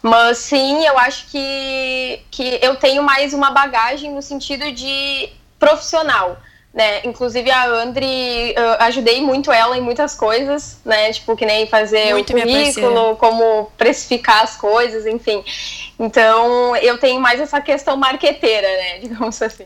Mas 0.00 0.38
sim, 0.38 0.86
eu 0.86 0.96
acho 0.96 1.26
que, 1.26 2.22
que 2.30 2.60
eu 2.62 2.76
tenho 2.76 3.02
mais 3.02 3.34
uma 3.34 3.50
bagagem 3.50 4.12
no 4.12 4.22
sentido 4.22 4.70
de 4.70 5.30
profissional 5.58 6.36
né? 6.72 7.00
Inclusive 7.04 7.50
a 7.50 7.66
Andri, 7.66 8.54
ajudei 8.80 9.20
muito 9.20 9.50
ela 9.50 9.76
em 9.76 9.80
muitas 9.80 10.14
coisas, 10.14 10.78
né? 10.84 11.12
Tipo, 11.12 11.36
que 11.36 11.46
nem 11.46 11.66
fazer 11.66 12.12
muito 12.12 12.36
o 12.36 12.40
currículo, 12.40 13.16
como 13.16 13.70
precificar 13.76 14.42
as 14.42 14.56
coisas, 14.56 15.06
enfim. 15.06 15.42
Então, 15.98 16.76
eu 16.76 16.98
tenho 16.98 17.20
mais 17.20 17.40
essa 17.40 17.60
questão 17.60 17.96
marqueteira, 17.96 18.68
né? 18.68 18.98
Digamos 19.02 19.40
assim. 19.42 19.64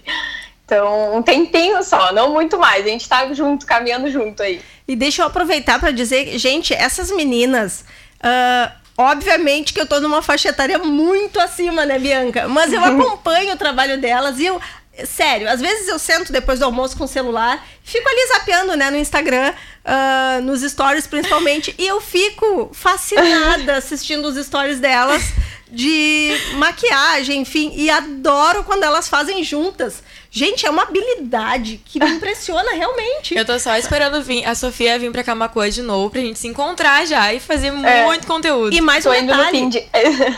Então, 0.64 1.16
um 1.16 1.22
tempinho 1.22 1.82
só, 1.82 2.12
não 2.12 2.32
muito 2.32 2.58
mais. 2.58 2.86
A 2.86 2.88
gente 2.88 3.06
tá 3.08 3.30
junto, 3.34 3.66
caminhando 3.66 4.10
junto 4.10 4.42
aí. 4.42 4.62
E 4.86 4.96
deixa 4.96 5.22
eu 5.22 5.26
aproveitar 5.26 5.78
para 5.78 5.90
dizer, 5.90 6.38
gente, 6.38 6.72
essas 6.72 7.10
meninas. 7.10 7.84
Uh, 8.24 8.72
obviamente 8.96 9.72
que 9.72 9.80
eu 9.80 9.86
tô 9.86 10.00
numa 10.00 10.22
faixa 10.22 10.48
etária 10.48 10.78
muito 10.78 11.40
acima, 11.40 11.84
né, 11.84 11.98
Bianca? 11.98 12.48
Mas 12.48 12.72
eu 12.72 12.80
acompanho 12.84 13.52
o 13.52 13.56
trabalho 13.56 14.00
delas 14.00 14.38
e 14.38 14.46
eu 14.46 14.60
Sério, 15.06 15.48
às 15.48 15.60
vezes 15.60 15.88
eu 15.88 15.98
sento 15.98 16.32
depois 16.32 16.58
do 16.58 16.66
almoço 16.66 16.96
com 16.98 17.04
o 17.04 17.08
celular, 17.08 17.66
fico 17.82 18.06
ali 18.06 18.26
zapeando, 18.28 18.76
né, 18.76 18.90
no 18.90 18.98
Instagram, 18.98 19.52
uh, 19.84 20.42
nos 20.42 20.60
stories 20.60 21.06
principalmente, 21.06 21.74
e 21.78 21.86
eu 21.86 21.98
fico 22.00 22.70
fascinada 22.74 23.76
assistindo 23.78 24.26
os 24.26 24.44
stories 24.44 24.78
delas 24.80 25.22
de 25.70 26.30
maquiagem, 26.56 27.40
enfim, 27.40 27.72
e 27.74 27.88
adoro 27.88 28.62
quando 28.64 28.84
elas 28.84 29.08
fazem 29.08 29.42
juntas. 29.42 30.02
Gente, 30.30 30.66
é 30.66 30.70
uma 30.70 30.82
habilidade 30.82 31.80
que 31.82 31.98
me 31.98 32.10
impressiona 32.10 32.72
realmente. 32.76 33.34
Eu 33.34 33.44
tô 33.46 33.58
só 33.58 33.74
esperando 33.76 34.22
vir, 34.22 34.44
a 34.44 34.54
Sofia 34.54 34.98
vir 34.98 35.10
pra 35.10 35.24
Camacuã 35.24 35.70
de 35.70 35.80
novo 35.80 36.10
pra 36.10 36.20
gente 36.20 36.38
se 36.38 36.46
encontrar 36.46 37.06
já 37.06 37.32
e 37.32 37.40
fazer 37.40 37.68
é. 37.68 38.04
muito 38.04 38.26
conteúdo. 38.26 38.74
E 38.74 38.80
mais 38.82 39.06
um 39.06 39.10
detalhe, 39.10 39.88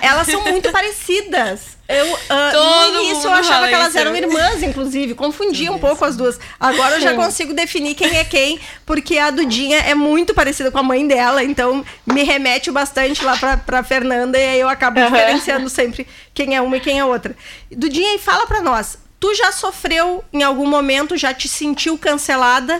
elas 0.01 0.29
são 0.29 0.41
muito 0.43 0.71
parecidas. 0.73 1.74
Eu, 1.87 2.15
uh, 2.15 2.93
no 2.93 3.01
início 3.01 3.29
eu 3.29 3.33
achava 3.35 3.69
que 3.69 3.75
elas 3.75 3.89
isso. 3.89 3.99
eram 3.99 4.17
irmãs, 4.17 4.63
inclusive. 4.63 5.15
Confundia 5.15 5.71
um 5.71 5.79
pouco 5.79 6.05
as 6.05 6.17
duas. 6.17 6.41
Agora 6.59 6.97
eu 6.97 7.01
já 7.01 7.15
consigo 7.15 7.53
definir 7.53 7.95
quem 7.95 8.17
é 8.17 8.25
quem, 8.25 8.59
porque 8.87 9.19
a 9.19 9.31
Dudinha 9.31 9.79
é 9.81 9.95
muito 9.95 10.33
parecida 10.33 10.71
com 10.71 10.79
a 10.79 10.83
mãe 10.83 11.07
dela, 11.07 11.45
então 11.45 11.85
me 12.07 12.23
remete 12.23 12.71
bastante 12.71 13.23
lá 13.23 13.37
pra, 13.37 13.57
pra 13.59 13.83
Fernanda 13.83 14.39
e 14.39 14.47
aí 14.47 14.61
eu 14.61 14.69
acabo 14.69 14.99
diferenciando 14.99 15.69
sempre 15.69 16.07
quem 16.33 16.57
é 16.57 16.61
uma 16.63 16.79
e 16.79 16.81
quem 16.81 16.99
é 16.99 17.05
outra. 17.05 17.37
Dudinha, 17.71 18.15
e 18.15 18.19
fala 18.19 18.47
pra 18.47 18.63
nós, 18.63 18.99
Tu 19.25 19.35
já 19.35 19.51
sofreu 19.51 20.23
em 20.31 20.43
algum 20.43 20.67
momento, 20.67 21.17
já 21.17 21.33
te 21.33 21.49
sentiu 21.49 21.97
cancelada? 21.97 22.77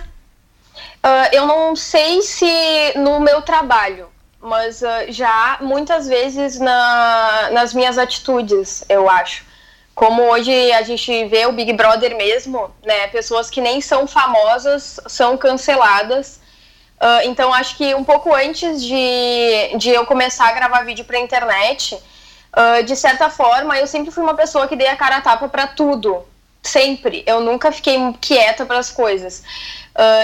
Uh, 1.03 1.33
eu 1.33 1.47
não 1.47 1.75
sei 1.75 2.21
se 2.21 2.93
no 2.97 3.19
meu 3.19 3.41
trabalho, 3.41 4.09
mas 4.45 4.83
uh, 4.83 4.87
já 5.09 5.59
muitas 5.63 6.07
vezes 6.07 6.61
na, 6.61 7.49
nas 7.51 7.73
minhas 7.73 7.97
atitudes, 7.97 8.85
eu 8.91 9.09
acho. 9.09 9.45
Como 9.95 10.23
hoje 10.23 10.73
a 10.73 10.83
gente 10.83 11.25
vê 11.27 11.47
o 11.47 11.53
Big 11.53 11.73
Brother 11.73 12.15
mesmo, 12.17 12.71
né? 12.85 13.07
Pessoas 13.09 13.49
que 13.49 13.61
nem 13.61 13.81
são 13.81 14.07
famosas 14.07 15.01
são 15.07 15.37
canceladas. 15.39 16.41
Uh, 17.01 17.25
então 17.25 17.55
acho 17.55 17.77
que 17.77 17.95
um 17.95 18.05
pouco 18.05 18.35
antes 18.35 18.83
de, 18.85 19.77
de 19.79 19.91
eu 19.91 20.05
começar 20.05 20.49
a 20.49 20.53
gravar 20.53 20.85
vídeo 20.85 21.05
para 21.05 21.19
internet, 21.19 21.99
Uh, 22.57 22.85
de 22.85 22.95
certa 22.95 23.29
forma, 23.29 23.77
eu 23.77 23.85
sempre 23.85 24.13
fui 24.13 24.23
uma 24.23 24.35
pessoa 24.35 24.69
que 24.69 24.77
dei 24.77 24.87
a 24.87 24.95
cara 24.95 25.17
a 25.17 25.21
tapa 25.21 25.49
para 25.49 25.67
tudo. 25.67 26.25
Sempre. 26.63 27.25
Eu 27.27 27.41
nunca 27.41 27.73
fiquei 27.73 27.99
quieta 28.21 28.65
para 28.65 28.79
as 28.79 28.93
coisas. 28.93 29.43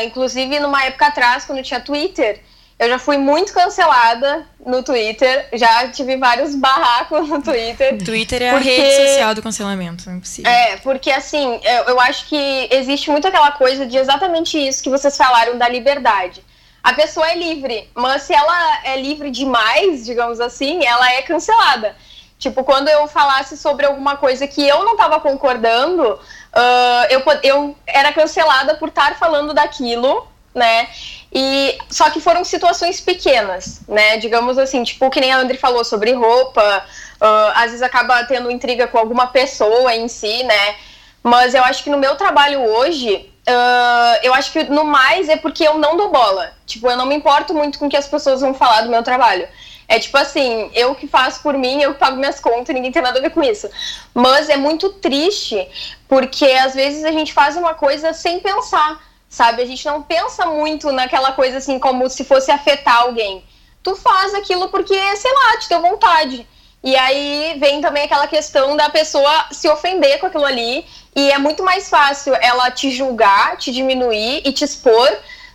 Inclusive, 0.05 0.61
numa 0.61 0.85
época 0.85 1.09
atrás, 1.09 1.45
quando 1.45 1.61
tinha 1.62 1.81
Twitter, 1.81 2.41
eu 2.81 2.89
já 2.89 2.99
fui 2.99 3.19
muito 3.19 3.53
cancelada 3.53 4.47
no 4.65 4.83
Twitter. 4.83 5.49
Já 5.53 5.89
tive 5.91 6.17
vários 6.17 6.55
barracos 6.55 7.29
no 7.29 7.43
Twitter. 7.43 8.03
Twitter 8.03 8.43
é 8.43 8.53
porque... 8.53 8.71
a 8.71 8.73
rede 8.73 9.09
social 9.11 9.35
do 9.35 9.43
cancelamento, 9.43 10.09
não 10.09 10.17
é 10.17 10.21
possível. 10.21 10.51
É, 10.51 10.77
porque 10.79 11.11
assim, 11.11 11.61
eu, 11.63 11.85
eu 11.85 12.01
acho 12.01 12.27
que 12.27 12.69
existe 12.71 13.11
muito 13.11 13.29
aquela 13.29 13.53
coisa 13.53 13.85
de 13.85 13.99
exatamente 13.99 14.57
isso 14.57 14.83
que 14.83 14.89
vocês 14.89 15.15
falaram 15.15 15.59
da 15.59 15.69
liberdade. 15.69 16.43
A 16.83 16.95
pessoa 16.95 17.31
é 17.31 17.37
livre, 17.37 17.87
mas 17.95 18.23
se 18.23 18.33
ela 18.33 18.81
é 18.85 18.97
livre 18.97 19.31
demais, 19.31 20.07
digamos 20.07 20.41
assim, 20.41 20.83
ela 20.83 21.13
é 21.13 21.21
cancelada. 21.21 21.95
Tipo, 22.39 22.65
quando 22.65 22.89
eu 22.89 23.07
falasse 23.07 23.59
sobre 23.59 23.85
alguma 23.85 24.17
coisa 24.17 24.47
que 24.47 24.67
eu 24.67 24.83
não 24.85 24.93
estava 24.93 25.21
concordando, 25.21 26.03
uh, 26.15 27.05
eu, 27.11 27.23
eu 27.43 27.77
era 27.87 28.11
cancelada 28.15 28.77
por 28.77 28.89
estar 28.89 29.19
falando 29.19 29.53
daquilo, 29.53 30.27
né? 30.55 30.89
E 31.33 31.79
só 31.89 32.11
que 32.11 32.21
foram 32.21 32.45
situações 32.45 33.01
pequenas, 33.01 33.81
né? 33.87 34.17
Digamos 34.17 34.59
assim, 34.59 34.83
tipo, 34.83 35.09
que 35.11 35.21
nem 35.21 35.33
a 35.33 35.39
Andri 35.39 35.57
falou 35.57 35.85
sobre 35.85 36.13
roupa, 36.13 36.85
uh, 37.21 37.53
às 37.55 37.67
vezes 37.67 37.83
acaba 37.83 38.25
tendo 38.25 38.51
intriga 38.51 38.89
com 38.89 38.99
alguma 38.99 39.29
pessoa 39.29 39.95
em 39.95 40.09
si, 40.09 40.43
né? 40.43 40.75
Mas 41.23 41.55
eu 41.55 41.63
acho 41.63 41.85
que 41.85 41.91
no 41.91 41.99
meu 41.99 42.17
trabalho 42.17 42.61
hoje, 42.61 43.31
uh, 43.47 44.19
eu 44.23 44.35
acho 44.35 44.51
que 44.53 44.65
no 44.65 44.85
mais 44.85 45.29
é 45.29 45.37
porque 45.37 45.67
eu 45.67 45.79
não 45.79 45.97
dou 45.97 46.11
bola. 46.11 46.53
Tipo, 46.67 46.91
eu 46.91 46.97
não 46.97 47.07
me 47.07 47.15
importo 47.15 47.55
muito 47.55 47.79
com 47.79 47.87
o 47.87 47.91
que 47.91 47.97
as 47.97 48.09
pessoas 48.09 48.41
vão 48.41 48.55
falar 48.55 48.83
do 48.83 48.91
meu 48.91 49.03
trabalho 49.03 49.47
É 49.89 49.99
tipo 49.99 50.17
assim, 50.17 50.71
eu 50.75 50.95
que 50.95 51.07
faço 51.07 51.43
por 51.43 51.57
mim, 51.57 51.81
eu 51.81 51.93
que 51.93 52.01
pago 52.01 52.17
minhas 52.17 52.41
contas, 52.41 52.75
ninguém 52.75 52.91
tem 52.93 53.03
nada 53.03 53.19
a 53.19 53.23
ver 53.23 53.31
com 53.31 53.43
isso. 53.43 53.69
Mas 54.15 54.49
é 54.49 54.57
muito 54.57 54.91
triste, 54.95 55.69
porque 56.09 56.47
às 56.47 56.75
vezes 56.75 57.05
a 57.05 57.13
gente 57.13 57.33
faz 57.33 57.57
uma 57.57 57.75
coisa 57.75 58.13
sem 58.13 58.41
pensar, 58.41 59.01
sabe? 59.31 59.63
A 59.63 59.67
gente 59.67 59.87
não 59.87 60.03
pensa 60.03 60.45
muito 60.45 60.91
naquela 60.91 61.33
coisa 61.33 61.59
assim, 61.59 61.79
como 61.79 62.11
se 62.11 62.25
fosse 62.25 62.51
afetar 62.51 63.03
alguém. 63.03 63.43
Tu 63.83 63.95
faz 63.97 64.35
aquilo 64.35 64.69
porque, 64.69 65.17
sei 65.17 65.33
lá, 65.33 65.57
te 65.59 65.69
deu 65.69 65.81
vontade. 65.81 66.47
E 66.83 66.97
aí 66.97 67.57
vem 67.59 67.81
também 67.81 68.05
aquela 68.05 68.27
questão 68.27 68.77
da 68.77 68.91
pessoa 68.91 69.47
se 69.53 69.69
ofender 69.69 70.19
com 70.19 70.27
aquilo 70.27 70.45
ali. 70.45 70.85
E 71.15 71.31
é 71.31 71.39
muito 71.39 71.63
mais 71.63 71.89
fácil 71.89 72.35
ela 72.35 72.71
te 72.71 72.91
julgar, 72.91 73.57
te 73.57 73.73
diminuir 73.73 74.43
e 74.45 74.53
te 74.53 74.65
expor 74.65 75.09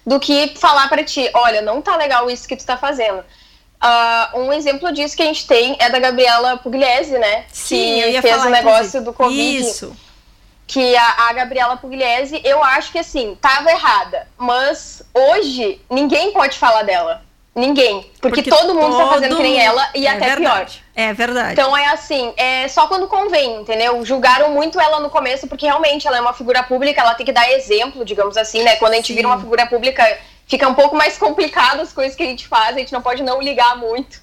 do 0.05 0.19
que 0.19 0.53
falar 0.55 0.87
para 0.87 1.03
ti: 1.03 1.29
olha, 1.33 1.61
não 1.61 1.81
tá 1.81 1.97
legal 1.97 2.29
isso 2.31 2.47
que 2.47 2.55
tu 2.55 2.65
tá 2.65 2.77
fazendo. 2.77 3.19
Uh, 3.83 4.39
um 4.39 4.53
exemplo 4.53 4.91
disso 4.91 5.15
que 5.15 5.21
a 5.21 5.25
gente 5.25 5.45
tem 5.45 5.75
é 5.79 5.89
da 5.89 5.99
Gabriela 5.99 6.57
Pugliese, 6.57 7.17
né? 7.19 7.43
Sim, 7.51 8.01
que 8.01 8.21
fez 8.21 8.43
o 8.45 8.49
negócio 8.49 9.03
do 9.03 9.11
Covid. 9.11 9.67
Isso. 9.67 9.95
Que 10.67 10.95
a, 10.95 11.29
a 11.29 11.33
Gabriela 11.33 11.77
Pugliese, 11.77 12.41
eu 12.43 12.63
acho 12.63 12.91
que 12.91 12.99
assim, 12.99 13.37
tava 13.39 13.69
errada. 13.71 14.27
Mas 14.37 15.03
hoje, 15.13 15.81
ninguém 15.89 16.31
pode 16.31 16.57
falar 16.57 16.83
dela. 16.83 17.23
Ninguém. 17.55 18.01
Porque, 18.19 18.43
porque 18.43 18.49
todo 18.49 18.75
mundo 18.75 18.97
todo... 18.97 18.97
tá 18.97 19.07
fazendo 19.13 19.37
que 19.37 19.41
nem 19.41 19.57
ela 19.57 19.89
e 19.95 20.05
é 20.05 20.09
até 20.09 20.35
verdade. 20.35 20.83
pior. 20.93 21.03
É 21.07 21.13
verdade. 21.13 21.53
Então 21.53 21.75
é 21.75 21.85
assim, 21.85 22.33
é 22.35 22.67
só 22.67 22.85
quando 22.87 23.07
convém, 23.07 23.61
entendeu? 23.61 24.03
Julgaram 24.03 24.49
muito 24.49 24.77
ela 24.79 24.99
no 24.99 25.09
começo, 25.09 25.47
porque 25.47 25.65
realmente 25.65 26.05
ela 26.05 26.17
é 26.17 26.21
uma 26.21 26.33
figura 26.33 26.63
pública, 26.63 26.99
ela 26.99 27.15
tem 27.15 27.25
que 27.25 27.31
dar 27.31 27.49
exemplo, 27.49 28.03
digamos 28.03 28.35
assim, 28.35 28.61
né? 28.61 28.75
Quando 28.75 28.91
a 28.91 28.95
gente 28.97 29.07
Sim. 29.07 29.15
vira 29.15 29.27
uma 29.29 29.39
figura 29.39 29.65
pública, 29.67 30.17
fica 30.45 30.67
um 30.67 30.73
pouco 30.73 30.97
mais 30.97 31.17
complicado 31.17 31.79
as 31.79 31.93
coisas 31.93 32.13
que 32.13 32.23
a 32.23 32.25
gente 32.25 32.45
faz, 32.45 32.75
a 32.75 32.79
gente 32.79 32.91
não 32.91 33.01
pode 33.01 33.23
não 33.23 33.41
ligar 33.41 33.77
muito. 33.77 34.19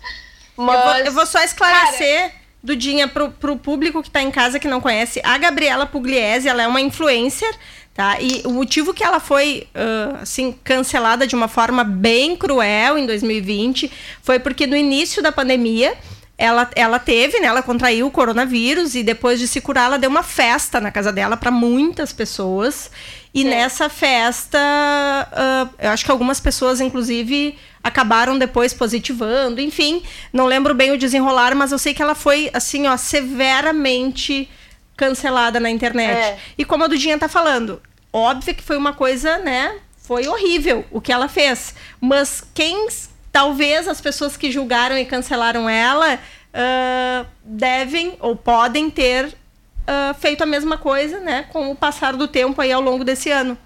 Mas, 0.54 0.78
eu, 0.78 0.86
vou, 0.86 0.96
eu 1.06 1.12
vou 1.12 1.26
só 1.26 1.42
esclarecer. 1.42 2.28
Cara, 2.28 2.41
Dudinha, 2.62 3.08
pro, 3.08 3.30
pro 3.30 3.56
público 3.56 4.02
que 4.02 4.10
tá 4.10 4.22
em 4.22 4.30
casa 4.30 4.58
que 4.60 4.68
não 4.68 4.80
conhece, 4.80 5.20
a 5.24 5.36
Gabriela 5.36 5.84
Pugliese, 5.84 6.48
ela 6.48 6.62
é 6.62 6.66
uma 6.66 6.80
influencer, 6.80 7.52
tá? 7.92 8.20
E 8.20 8.42
o 8.44 8.50
motivo 8.50 8.94
que 8.94 9.02
ela 9.02 9.18
foi, 9.18 9.66
uh, 9.74 10.22
assim, 10.22 10.54
cancelada 10.62 11.26
de 11.26 11.34
uma 11.34 11.48
forma 11.48 11.82
bem 11.82 12.36
cruel 12.36 12.96
em 12.96 13.06
2020 13.06 13.90
foi 14.22 14.38
porque 14.38 14.66
no 14.66 14.76
início 14.76 15.20
da 15.22 15.32
pandemia 15.32 15.94
ela, 16.36 16.68
ela 16.74 16.98
teve, 16.98 17.38
né? 17.40 17.46
Ela 17.46 17.62
contraiu 17.62 18.06
o 18.06 18.10
coronavírus 18.10 18.94
e 18.94 19.02
depois 19.02 19.38
de 19.38 19.46
se 19.46 19.60
curar, 19.60 19.86
ela 19.86 19.98
deu 19.98 20.10
uma 20.10 20.22
festa 20.22 20.80
na 20.80 20.90
casa 20.90 21.12
dela 21.12 21.36
para 21.36 21.50
muitas 21.50 22.12
pessoas. 22.12 22.90
E 23.34 23.42
Sim. 23.42 23.48
nessa 23.48 23.88
festa, 23.88 24.58
uh, 24.58 25.74
eu 25.78 25.90
acho 25.90 26.04
que 26.04 26.10
algumas 26.10 26.40
pessoas, 26.40 26.80
inclusive, 26.80 27.56
acabaram 27.82 28.38
depois 28.38 28.74
positivando. 28.74 29.60
Enfim, 29.60 30.02
não 30.32 30.46
lembro 30.46 30.74
bem 30.74 30.90
o 30.90 30.98
desenrolar, 30.98 31.54
mas 31.54 31.72
eu 31.72 31.78
sei 31.78 31.94
que 31.94 32.02
ela 32.02 32.14
foi, 32.14 32.50
assim, 32.52 32.86
ó, 32.86 32.96
severamente 32.96 34.48
cancelada 34.96 35.60
na 35.60 35.70
internet. 35.70 36.16
É. 36.16 36.38
E 36.58 36.64
como 36.64 36.84
a 36.84 36.86
Dudinha 36.86 37.18
tá 37.18 37.28
falando, 37.28 37.80
óbvio 38.12 38.54
que 38.54 38.62
foi 38.62 38.76
uma 38.76 38.92
coisa, 38.92 39.38
né? 39.38 39.76
Foi 39.96 40.26
horrível 40.26 40.84
o 40.90 41.00
que 41.00 41.12
ela 41.12 41.28
fez. 41.28 41.74
Mas 42.00 42.42
quem 42.52 42.88
talvez 43.32 43.88
as 43.88 44.00
pessoas 44.00 44.36
que 44.36 44.52
julgaram 44.52 44.96
e 44.96 45.04
cancelaram 45.04 45.68
ela 45.68 46.14
uh, 46.16 47.26
devem 47.42 48.14
ou 48.20 48.36
podem 48.36 48.90
ter 48.90 49.26
uh, 49.26 50.14
feito 50.20 50.42
a 50.42 50.46
mesma 50.46 50.76
coisa, 50.76 51.18
né, 51.18 51.46
com 51.50 51.70
o 51.70 51.74
passar 51.74 52.14
do 52.14 52.28
tempo 52.28 52.60
aí 52.60 52.70
ao 52.70 52.82
longo 52.82 53.02
desse 53.02 53.30
ano. 53.30 53.56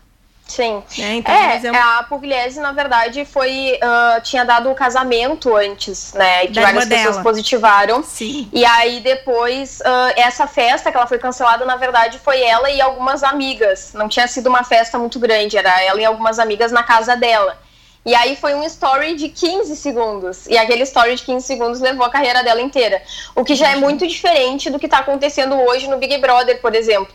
Sim. 0.46 0.82
Né? 0.96 1.14
Então, 1.16 1.34
é, 1.34 1.56
exemplo... 1.56 1.80
a 1.80 2.04
Pugliese, 2.04 2.60
na 2.60 2.70
verdade, 2.70 3.24
foi. 3.24 3.80
Uh, 3.82 4.20
tinha 4.22 4.44
dado 4.44 4.70
o 4.70 4.76
casamento 4.76 5.54
antes, 5.56 6.12
né? 6.14 6.44
E 6.44 6.48
que 6.48 6.60
várias 6.60 6.84
pessoas 6.86 7.16
dela. 7.16 7.22
positivaram. 7.22 8.02
Sim. 8.04 8.48
E 8.52 8.64
aí 8.64 9.00
depois, 9.00 9.80
uh, 9.80 10.12
essa 10.14 10.46
festa 10.46 10.92
que 10.92 10.96
ela 10.96 11.06
foi 11.08 11.18
cancelada, 11.18 11.64
na 11.64 11.74
verdade, 11.74 12.20
foi 12.20 12.42
ela 12.42 12.70
e 12.70 12.80
algumas 12.80 13.24
amigas. 13.24 13.92
Não 13.92 14.08
tinha 14.08 14.28
sido 14.28 14.46
uma 14.46 14.62
festa 14.62 14.96
muito 14.98 15.18
grande, 15.18 15.58
era 15.58 15.82
ela 15.82 16.00
e 16.00 16.04
algumas 16.04 16.38
amigas 16.38 16.70
na 16.70 16.84
casa 16.84 17.16
dela. 17.16 17.58
E 18.06 18.14
aí 18.14 18.36
foi 18.36 18.54
um 18.54 18.62
story 18.62 19.16
de 19.16 19.28
15 19.28 19.74
segundos. 19.74 20.46
E 20.46 20.56
aquele 20.56 20.84
story 20.84 21.16
de 21.16 21.24
15 21.24 21.44
segundos 21.44 21.80
levou 21.80 22.06
a 22.06 22.08
carreira 22.08 22.44
dela 22.44 22.62
inteira. 22.62 23.02
O 23.34 23.44
que 23.44 23.56
já 23.56 23.70
é 23.70 23.74
muito 23.74 24.06
diferente 24.06 24.70
do 24.70 24.78
que 24.78 24.86
está 24.86 24.98
acontecendo 24.98 25.56
hoje 25.56 25.88
no 25.88 25.98
Big 25.98 26.16
Brother, 26.18 26.60
por 26.60 26.72
exemplo. 26.76 27.12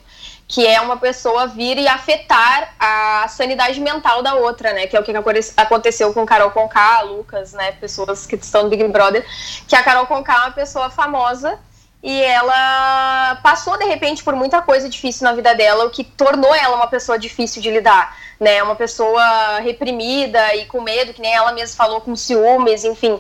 Que 0.50 0.68
é 0.68 0.82
uma 0.82 0.98
pessoa 0.98 1.48
vir 1.48 1.78
e 1.78 1.88
afetar 1.88 2.76
a 2.78 3.26
sanidade 3.30 3.80
mental 3.80 4.22
da 4.22 4.36
outra, 4.36 4.74
né? 4.74 4.86
Que 4.86 4.98
é 4.98 5.00
o 5.00 5.04
que 5.04 5.14
aconteceu 5.56 6.14
com 6.14 6.26
Carol 6.26 6.52
Conká, 6.52 7.00
Lucas, 7.04 7.54
né? 7.54 7.72
Pessoas 7.72 8.28
que 8.28 8.36
estão 8.36 8.64
no 8.64 8.70
Big 8.70 8.86
Brother. 8.90 9.26
Que 9.70 9.78
a 9.78 9.84
Carol 9.84 10.06
Conká 10.06 10.34
é 10.34 10.40
uma 10.40 10.52
pessoa 10.52 10.90
famosa 10.90 11.58
e 12.04 12.22
ela 12.22 13.40
passou 13.44 13.78
de 13.78 13.86
repente 13.86 14.24
por 14.24 14.36
muita 14.36 14.62
coisa 14.62 14.90
difícil 14.90 15.24
na 15.24 15.34
vida 15.34 15.54
dela, 15.54 15.86
o 15.86 15.92
que 15.92 16.04
tornou 16.04 16.54
ela 16.56 16.76
uma 16.76 16.88
pessoa 16.88 17.18
difícil 17.18 17.62
de 17.62 17.70
lidar, 17.70 18.18
né? 18.40 18.62
Uma 18.64 18.76
pessoa 18.76 19.60
reprimida 19.60 20.56
e 20.56 20.66
com 20.66 20.82
medo, 20.82 21.14
que 21.14 21.22
nem 21.22 21.34
ela 21.34 21.52
mesma 21.52 21.76
falou, 21.76 22.02
com 22.02 22.16
ciúmes, 22.16 22.84
enfim. 22.84 23.20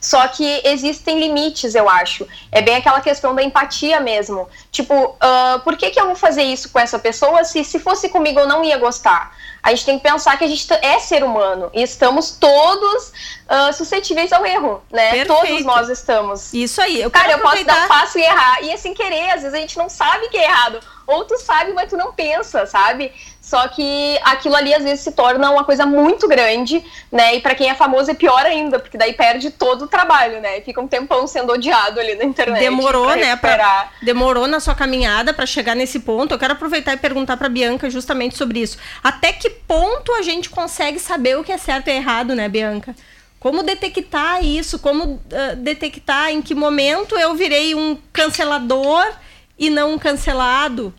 Só 0.00 0.26
que 0.28 0.62
existem 0.64 1.20
limites, 1.20 1.74
eu 1.74 1.88
acho. 1.88 2.26
É 2.50 2.62
bem 2.62 2.76
aquela 2.76 3.00
questão 3.00 3.34
da 3.34 3.42
empatia 3.42 4.00
mesmo. 4.00 4.48
Tipo, 4.72 4.94
uh, 4.94 5.60
por 5.62 5.76
que, 5.76 5.90
que 5.90 6.00
eu 6.00 6.06
vou 6.06 6.14
fazer 6.14 6.42
isso 6.42 6.70
com 6.70 6.78
essa 6.78 6.98
pessoa 6.98 7.44
se, 7.44 7.62
se 7.64 7.78
fosse 7.78 8.08
comigo 8.08 8.40
eu 8.40 8.48
não 8.48 8.64
ia 8.64 8.78
gostar? 8.78 9.36
A 9.62 9.70
gente 9.70 9.84
tem 9.84 9.98
que 9.98 10.02
pensar 10.02 10.36
que 10.38 10.44
a 10.44 10.48
gente 10.48 10.66
é 10.82 10.98
ser 10.98 11.22
humano 11.22 11.70
e 11.74 11.82
estamos 11.82 12.32
todos 12.32 13.12
uh, 13.48 13.72
suscetíveis 13.72 14.32
ao 14.32 14.44
erro, 14.46 14.82
né? 14.90 15.10
Perfeito. 15.10 15.28
Todos 15.28 15.64
nós 15.64 15.88
estamos. 15.88 16.52
Isso 16.54 16.80
aí. 16.80 17.00
Eu 17.00 17.10
Cara, 17.10 17.32
eu 17.32 17.40
posso 17.40 17.64
dar 17.64 17.88
passo 17.88 18.18
e 18.18 18.22
errar. 18.22 18.62
E 18.62 18.70
é 18.70 18.76
sem 18.76 18.94
querer, 18.94 19.30
às 19.30 19.42
vezes 19.42 19.54
a 19.54 19.60
gente 19.60 19.76
não 19.76 19.88
sabe 19.88 20.28
que 20.28 20.38
é 20.38 20.44
errado. 20.44 20.80
Ou 21.06 21.24
tu 21.24 21.36
sabe, 21.38 21.72
mas 21.72 21.90
tu 21.90 21.96
não 21.96 22.12
pensa, 22.12 22.66
sabe? 22.66 23.12
Só 23.50 23.66
que 23.66 24.16
aquilo 24.22 24.54
ali 24.54 24.72
às 24.72 24.84
vezes 24.84 25.00
se 25.00 25.10
torna 25.10 25.50
uma 25.50 25.64
coisa 25.64 25.84
muito 25.84 26.28
grande, 26.28 26.84
né? 27.10 27.34
E 27.34 27.40
para 27.40 27.52
quem 27.52 27.68
é 27.68 27.74
famoso 27.74 28.08
é 28.08 28.14
pior 28.14 28.46
ainda, 28.46 28.78
porque 28.78 28.96
daí 28.96 29.12
perde 29.12 29.50
todo 29.50 29.86
o 29.86 29.88
trabalho, 29.88 30.40
né? 30.40 30.60
Fica 30.60 30.80
um 30.80 30.86
tempão 30.86 31.26
sendo 31.26 31.52
odiado 31.52 31.98
ali 31.98 32.14
na 32.14 32.22
internet. 32.22 32.60
Demorou, 32.60 33.06
pra 33.06 33.16
né? 33.16 33.34
Pra, 33.34 33.90
demorou 34.02 34.46
na 34.46 34.60
sua 34.60 34.76
caminhada 34.76 35.34
para 35.34 35.46
chegar 35.46 35.74
nesse 35.74 35.98
ponto. 35.98 36.32
Eu 36.32 36.38
quero 36.38 36.52
aproveitar 36.52 36.92
e 36.92 36.96
perguntar 36.96 37.36
para 37.36 37.48
Bianca 37.48 37.90
justamente 37.90 38.36
sobre 38.36 38.60
isso. 38.60 38.78
Até 39.02 39.32
que 39.32 39.50
ponto 39.50 40.14
a 40.14 40.22
gente 40.22 40.48
consegue 40.48 41.00
saber 41.00 41.36
o 41.36 41.42
que 41.42 41.50
é 41.50 41.58
certo 41.58 41.88
e 41.88 41.90
errado, 41.90 42.36
né, 42.36 42.48
Bianca? 42.48 42.94
Como 43.40 43.64
detectar 43.64 44.44
isso? 44.44 44.78
Como 44.78 45.14
uh, 45.14 45.56
detectar 45.56 46.30
em 46.30 46.40
que 46.40 46.54
momento 46.54 47.18
eu 47.18 47.34
virei 47.34 47.74
um 47.74 47.98
cancelador 48.12 49.04
e 49.58 49.68
não 49.68 49.94
um 49.94 49.98
cancelado? 49.98 50.94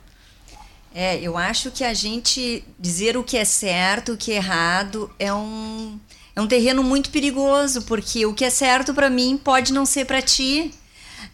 É, 0.93 1.19
eu 1.21 1.37
acho 1.37 1.71
que 1.71 1.83
a 1.83 1.93
gente 1.93 2.63
dizer 2.77 3.15
o 3.15 3.23
que 3.23 3.37
é 3.37 3.45
certo, 3.45 4.13
o 4.13 4.17
que 4.17 4.31
é 4.31 4.35
errado, 4.35 5.09
é 5.17 5.33
um, 5.33 5.97
é 6.35 6.41
um 6.41 6.47
terreno 6.47 6.83
muito 6.83 7.09
perigoso, 7.09 7.83
porque 7.83 8.25
o 8.25 8.33
que 8.33 8.43
é 8.43 8.49
certo 8.49 8.93
para 8.93 9.09
mim 9.09 9.39
pode 9.41 9.71
não 9.71 9.85
ser 9.85 10.05
para 10.05 10.21
ti. 10.21 10.73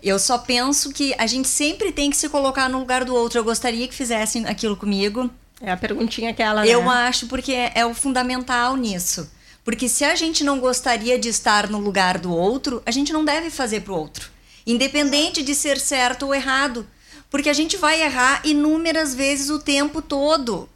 Eu 0.01 0.19
só 0.19 0.37
penso 0.37 0.91
que 0.91 1.15
a 1.17 1.25
gente 1.25 1.47
sempre 1.47 1.91
tem 1.91 2.09
que 2.09 2.17
se 2.17 2.29
colocar 2.29 2.69
no 2.69 2.79
lugar 2.79 3.03
do 3.03 3.15
outro. 3.15 3.39
Eu 3.39 3.43
gostaria 3.43 3.87
que 3.87 3.95
fizessem 3.95 4.45
aquilo 4.45 4.77
comigo. 4.77 5.29
É 5.59 5.71
a 5.71 5.77
perguntinha 5.77 6.33
que 6.33 6.41
ela. 6.41 6.61
Né? 6.61 6.69
Eu 6.69 6.87
acho 6.89 7.27
porque 7.27 7.51
é, 7.51 7.71
é 7.73 7.85
o 7.85 7.95
fundamental 7.95 8.75
nisso. 8.75 9.29
Porque 9.63 9.89
se 9.89 10.05
a 10.05 10.15
gente 10.15 10.43
não 10.43 10.59
gostaria 10.59 11.17
de 11.17 11.29
estar 11.29 11.69
no 11.69 11.79
lugar 11.79 12.19
do 12.19 12.31
outro, 12.31 12.81
a 12.85 12.91
gente 12.91 13.11
não 13.11 13.25
deve 13.25 13.49
fazer 13.49 13.81
pro 13.81 13.95
outro. 13.95 14.29
Independente 14.65 15.41
de 15.43 15.55
ser 15.55 15.79
certo 15.79 16.27
ou 16.27 16.35
errado. 16.35 16.87
Porque 17.29 17.49
a 17.49 17.53
gente 17.53 17.77
vai 17.77 18.01
errar 18.01 18.41
inúmeras 18.45 19.13
vezes 19.13 19.49
o 19.49 19.59
tempo 19.59 20.01
todo. 20.01 20.69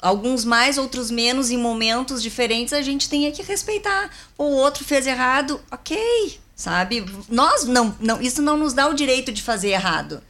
Alguns 0.00 0.44
mais, 0.44 0.78
outros 0.78 1.10
menos, 1.10 1.50
em 1.50 1.56
momentos 1.56 2.22
diferentes, 2.22 2.72
a 2.72 2.82
gente 2.82 3.08
tem 3.08 3.30
que 3.30 3.42
respeitar. 3.42 4.10
O 4.36 4.44
outro 4.44 4.84
fez 4.84 5.06
errado, 5.06 5.60
ok, 5.70 6.40
sabe? 6.56 7.04
Nós 7.28 7.64
não, 7.64 7.94
não, 8.00 8.20
isso 8.20 8.42
não 8.42 8.56
nos 8.56 8.72
dá 8.72 8.88
o 8.88 8.94
direito 8.94 9.30
de 9.30 9.42
fazer 9.42 9.70
errado. 9.70 10.22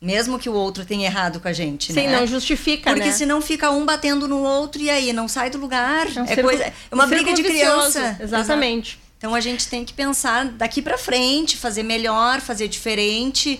Mesmo 0.00 0.38
que 0.38 0.48
o 0.48 0.52
outro 0.52 0.84
tenha 0.84 1.06
errado 1.06 1.40
com 1.40 1.48
a 1.48 1.52
gente, 1.52 1.92
Sim, 1.92 2.06
né? 2.06 2.20
não 2.20 2.26
justifica, 2.26 2.90
Porque 2.90 3.06
né? 3.06 3.12
senão 3.12 3.40
fica 3.40 3.70
um 3.70 3.84
batendo 3.84 4.28
no 4.28 4.42
outro 4.42 4.80
e 4.80 4.90
aí 4.90 5.12
não 5.12 5.26
sai 5.26 5.48
do 5.48 5.58
lugar. 5.58 6.06
É, 6.14 6.20
um 6.20 6.24
é, 6.26 6.36
coisa, 6.36 6.64
é 6.64 6.72
uma 6.92 7.06
um 7.06 7.08
briga 7.08 7.32
de 7.32 7.42
criança. 7.42 8.16
Exatamente. 8.20 8.90
Exato. 8.90 9.06
Então 9.18 9.34
a 9.34 9.40
gente 9.40 9.66
tem 9.68 9.84
que 9.84 9.94
pensar 9.94 10.44
daqui 10.44 10.82
para 10.82 10.98
frente, 10.98 11.56
fazer 11.56 11.82
melhor, 11.82 12.40
fazer 12.40 12.68
diferente 12.68 13.58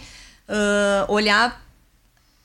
uh, 0.49 1.13
olhar. 1.13 1.65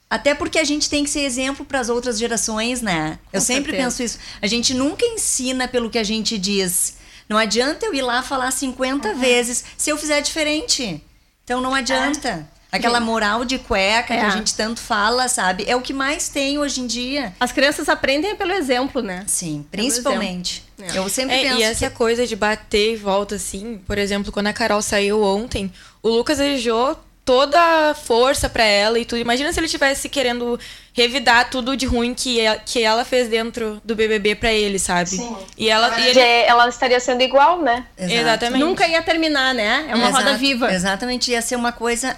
Até 0.10 0.36
porque 0.36 0.60
a 0.60 0.64
gente 0.64 0.90
tem 0.90 1.04
que 1.04 1.10
ser 1.10 1.22
exemplo 1.22 1.66
para 1.66 1.80
as 1.80 1.88
outras 1.88 2.20
gerações, 2.20 2.82
né? 2.82 3.18
Com 3.32 3.38
eu 3.38 3.42
sempre 3.42 3.72
certeza. 3.72 3.84
penso 3.84 4.04
isso. 4.04 4.20
A 4.42 4.48
gente 4.48 4.74
nunca 4.74 5.06
ensina 5.06 5.68
pelo 5.68 5.90
que 5.90 5.98
a 5.98 6.04
gente 6.04 6.38
diz. 6.38 6.98
Não 7.30 7.38
adianta 7.38 7.86
eu 7.86 7.94
ir 7.94 8.02
lá 8.02 8.22
falar 8.22 8.52
50 8.52 9.08
uhum. 9.08 9.20
vezes 9.20 9.64
se 9.78 9.90
eu 9.90 9.98
fizer 9.98 10.20
diferente. 10.20 11.02
Então 11.46 11.62
não 11.62 11.74
adianta. 11.74 12.46
É. 12.74 12.78
Aquela 12.78 13.02
moral 13.02 13.44
de 13.44 13.58
cueca 13.60 14.14
É. 14.14 14.20
que 14.20 14.26
a 14.26 14.30
gente 14.30 14.54
tanto 14.56 14.80
fala, 14.80 15.28
sabe? 15.28 15.66
É 15.68 15.76
o 15.76 15.82
que 15.82 15.92
mais 15.94 16.30
tem 16.30 16.58
hoje 16.58 16.80
em 16.80 16.88
dia. 16.88 17.34
As 17.38 17.52
crianças 17.52 17.90
aprendem 17.90 18.34
pelo 18.38 18.54
exemplo, 18.54 19.02
né? 19.02 19.26
Sim, 19.28 19.66
principalmente. 19.70 20.64
É. 20.82 20.98
Eu 20.98 21.08
sempre 21.10 21.36
É, 21.36 21.44
penso 21.44 21.58
e 21.60 21.64
essa 21.64 21.90
que 21.90 21.96
coisa 21.96 22.26
de 22.26 22.36
bater 22.36 22.94
e 22.94 22.96
volta, 22.96 23.36
assim, 23.36 23.82
por 23.86 23.98
exemplo, 23.98 24.32
quando 24.32 24.48
a 24.48 24.54
Carol 24.54 24.82
saiu 24.82 25.22
ontem, 25.22 25.72
o 26.02 26.08
Lucas 26.10 26.38
desejou 26.38 26.98
toda 27.32 27.92
a 27.92 27.94
força 27.94 28.50
pra 28.50 28.66
ela 28.66 29.00
e 29.00 29.06
tudo. 29.06 29.20
Imagina 29.20 29.54
se 29.54 29.60
ele 29.62 29.70
tivesse 29.70 30.10
querendo 30.10 30.60
revidar 30.94 31.50
tudo 31.50 31.78
de 31.78 31.86
ruim 31.86 32.14
que, 32.14 32.38
ela- 32.42 32.58
que 32.58 32.84
ela 32.84 33.06
fez 33.06 33.30
dentro 33.30 33.82
do 33.86 33.96
BBB 33.96 34.36
pra 34.36 34.52
ele, 34.52 34.78
sabe? 34.78 35.12
Sim. 35.12 35.38
E 35.58 35.70
ela. 35.70 35.98
E 36.02 36.10
ele, 36.10 36.20
ela 36.20 36.68
estaria 36.68 37.00
sendo 37.00 37.22
igual, 37.22 37.62
né? 37.62 37.86
Exato. 37.98 38.14
Exatamente. 38.20 38.60
Nunca 38.60 38.86
ia 38.86 39.02
terminar, 39.02 39.54
né? 39.56 39.86
É 39.88 39.96
uma 39.96 40.10
Exato, 40.10 40.26
roda 40.26 40.38
viva. 40.38 40.74
Exatamente, 40.74 41.32
ia 41.32 41.42
ser 41.42 41.56
uma 41.56 41.72
coisa. 41.72 42.18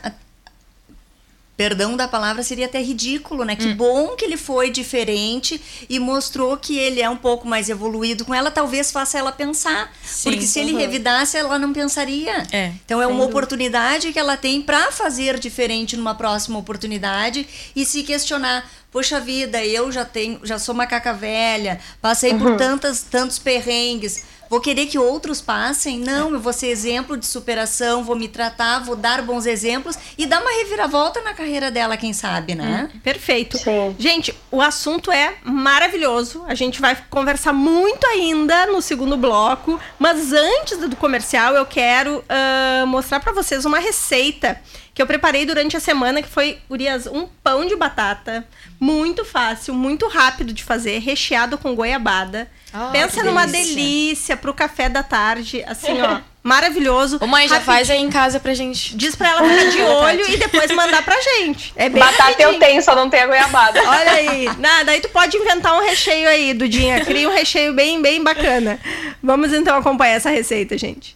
Perdão 1.56 1.96
da 1.96 2.08
palavra, 2.08 2.42
seria 2.42 2.66
até 2.66 2.82
ridículo, 2.82 3.46
né? 3.46 3.56
Que 3.56 3.68
Hum. 3.68 3.76
bom 3.76 4.16
que 4.16 4.26
ele 4.26 4.38
foi 4.38 4.72
diferente 4.72 5.62
e 5.88 6.00
mostrou 6.00 6.58
que 6.58 6.78
ele 6.78 7.00
é 7.00 7.08
um 7.08 7.16
pouco 7.16 7.48
mais 7.48 7.70
evoluído 7.70 8.26
com 8.26 8.34
ela, 8.34 8.50
talvez 8.50 8.92
faça 8.92 9.20
ela 9.20 9.32
pensar. 9.32 9.94
Sim, 10.04 10.32
porque 10.32 10.48
se 10.48 10.60
ele 10.60 10.74
uhum. 10.74 10.80
revidasse, 10.80 11.38
ela 11.38 11.60
não 11.60 11.72
pensaria. 11.72 12.44
É, 12.52 12.72
então 12.84 13.00
é 13.00 13.06
uma 13.06 13.18
dúvida. 13.20 13.38
oportunidade 13.38 14.12
que 14.12 14.18
ela 14.18 14.36
tem 14.36 14.64
para 14.64 14.92
fazer 14.92 15.38
diferente 15.38 15.96
numa 15.96 16.16
próxima 16.16 16.58
oportunidade 16.58 17.48
e 17.76 17.86
se 17.86 18.02
questionar. 18.02 18.68
Poxa 18.92 19.20
vida, 19.20 19.64
eu 19.64 19.92
já 19.92 20.06
tenho, 20.06 20.40
já 20.44 20.60
sou 20.60 20.74
macaca 20.74 21.14
velha, 21.14 21.80
passei 22.00 22.36
por 22.36 22.58
tantas, 22.58 23.02
tantos 23.02 23.40
perrengues. 23.40 24.24
Vou 24.54 24.62
querer 24.62 24.86
que 24.86 25.00
outros 25.00 25.42
passem? 25.42 25.98
Não, 25.98 26.32
eu 26.32 26.40
vou 26.40 26.54
ser 26.54 26.68
exemplo 26.68 27.18
de 27.18 27.26
superação, 27.26 28.04
vou 28.04 28.16
me 28.16 28.28
tratar, 28.28 28.78
vou 28.82 28.96
dar 28.96 29.24
bons 29.24 29.48
exemplos 29.48 29.98
e 30.16 30.28
dar 30.28 30.40
uma 30.44 30.52
reviravolta 30.52 31.20
na 31.22 31.34
carreira 31.34 31.72
dela, 31.72 31.98
quem 31.98 32.14
sabe, 32.14 32.54
né? 32.54 32.88
Perfeito. 33.04 33.58
Sim. 33.58 33.96
Gente, 33.98 34.32
o 34.52 34.62
assunto 34.62 35.12
é 35.12 35.38
maravilhoso. 35.44 36.46
A 36.48 36.54
gente 36.54 36.80
vai 36.80 36.96
conversar 37.10 37.52
muito 37.52 38.06
ainda 38.06 38.68
no 38.68 38.80
segundo 38.80 39.18
bloco, 39.18 39.80
mas 39.98 40.32
antes 40.32 40.78
do 40.78 40.96
comercial 40.98 41.56
eu 41.56 41.66
quero 41.66 42.24
ah, 42.30 42.86
mostrar 42.86 43.20
para 43.22 43.34
vocês 43.34 43.66
uma 43.66 43.80
receita 43.80 44.62
que 44.94 45.02
eu 45.02 45.08
preparei 45.08 45.46
durante 45.46 45.76
a 45.76 45.80
semana, 45.80 46.22
que 46.22 46.28
foi, 46.30 46.60
Urias, 46.70 47.08
um 47.08 47.28
pão 47.44 47.66
de 47.66 47.76
batata, 47.76 48.46
muito 48.80 49.26
fácil, 49.26 49.74
muito 49.74 50.08
rápido 50.08 50.54
de 50.54 50.64
fazer, 50.64 51.00
recheado 51.00 51.58
com 51.58 51.74
goiabada. 51.76 52.50
Ah, 52.72 52.90
Pensa 52.92 53.24
numa 53.24 53.46
delícia. 53.46 53.76
delícia 53.76 54.38
pro 54.38 54.54
café 54.54 54.90
da 54.90 55.02
tarde, 55.04 55.64
assim, 55.68 56.00
ó, 56.02 56.20
maravilhoso. 56.44 57.18
Ô, 57.22 57.26
mãe, 57.28 57.48
já 57.48 57.56
Rapidinho. 57.56 57.76
faz 57.78 57.90
aí 57.90 58.02
em 58.02 58.10
casa 58.10 58.40
pra 58.40 58.54
gente. 58.54 58.96
Diz 58.96 59.16
pra 59.16 59.30
ela 59.30 59.42
ficar 59.48 59.70
de 59.72 59.82
olho 59.84 60.30
e 60.30 60.38
depois 60.38 60.70
mandar 60.72 61.04
pra 61.04 61.20
gente. 61.22 61.74
É 61.76 61.90
bem 61.90 62.00
Batata 62.00 62.42
eu 62.42 62.50
rapidinho. 62.52 62.60
tenho, 62.60 62.82
só 62.84 62.96
não 62.96 63.10
tenho 63.10 63.24
a 63.24 63.28
goiabada. 63.28 63.80
Olha 63.88 64.12
aí. 64.14 64.50
Nada, 64.60 64.92
aí 64.92 65.02
tu 65.02 65.10
pode 65.10 65.38
inventar 65.38 65.76
um 65.76 65.84
recheio 65.84 66.28
aí, 66.30 66.54
Dudinha. 66.54 67.04
Cria 67.06 67.28
um 67.30 67.34
recheio 67.34 67.74
bem, 67.74 68.02
bem 68.02 68.24
bacana. 68.24 68.80
Vamos 69.22 69.54
então 69.54 69.76
acompanhar 69.78 70.16
essa 70.16 70.30
receita, 70.30 70.78
gente. 70.78 71.16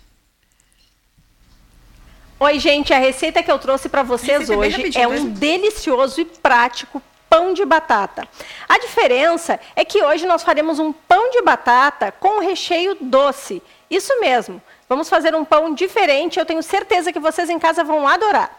Oi, 2.40 2.60
gente, 2.60 2.94
a 2.94 3.00
receita 3.00 3.42
que 3.42 3.52
eu 3.52 3.58
trouxe 3.58 3.90
para 3.90 4.04
vocês 4.04 4.48
hoje 4.52 4.92
é 4.96 5.08
um 5.08 5.28
delicioso 5.28 6.22
e 6.22 6.26
prático 6.26 7.02
pão 7.28 7.52
de 7.52 7.66
batata. 7.66 8.28
A 8.70 8.78
diferença 8.78 9.60
é 9.76 9.84
que 9.84 10.04
hoje 10.04 10.28
nós 10.28 10.44
faremos 10.44 10.78
um 10.78 10.94
pão 10.94 11.32
de 11.32 11.42
batata 11.42 12.12
com 12.12 12.40
recheio 12.40 12.96
doce. 13.02 13.60
Isso 13.90 14.20
mesmo. 14.20 14.62
Vamos 14.88 15.10
fazer 15.10 15.34
um 15.34 15.44
pão 15.44 15.74
diferente, 15.74 16.38
eu 16.38 16.46
tenho 16.46 16.62
certeza 16.62 17.12
que 17.12 17.20
vocês 17.20 17.50
em 17.50 17.58
casa 17.58 17.84
vão 17.84 18.08
adorar. 18.08 18.56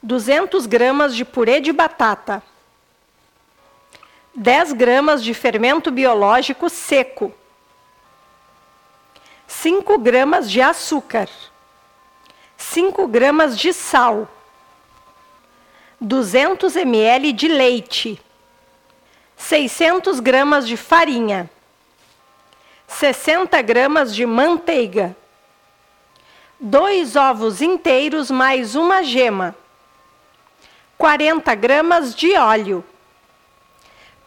200 0.00 0.66
gramas 0.66 1.16
de 1.16 1.24
purê 1.24 1.58
de 1.58 1.72
batata. 1.72 2.40
10 4.36 4.72
gramas 4.74 5.22
de 5.22 5.34
fermento 5.34 5.90
biológico 5.90 6.70
seco. 6.70 7.34
5 9.48 9.98
gramas 9.98 10.48
de 10.48 10.60
açúcar. 10.60 11.28
5 12.62 13.06
gramas 13.08 13.58
de 13.58 13.72
sal. 13.72 14.28
200 16.00 16.76
ml 16.76 17.32
de 17.32 17.48
leite. 17.48 18.22
600 19.36 20.20
gramas 20.20 20.66
de 20.66 20.76
farinha. 20.76 21.50
60 22.86 23.60
gramas 23.62 24.14
de 24.14 24.24
manteiga. 24.24 25.14
Dois 26.58 27.16
ovos 27.16 27.60
inteiros 27.60 28.30
mais 28.30 28.76
uma 28.76 29.02
gema. 29.02 29.56
40 30.96 31.54
gramas 31.56 32.14
de 32.14 32.34
óleo. 32.36 32.84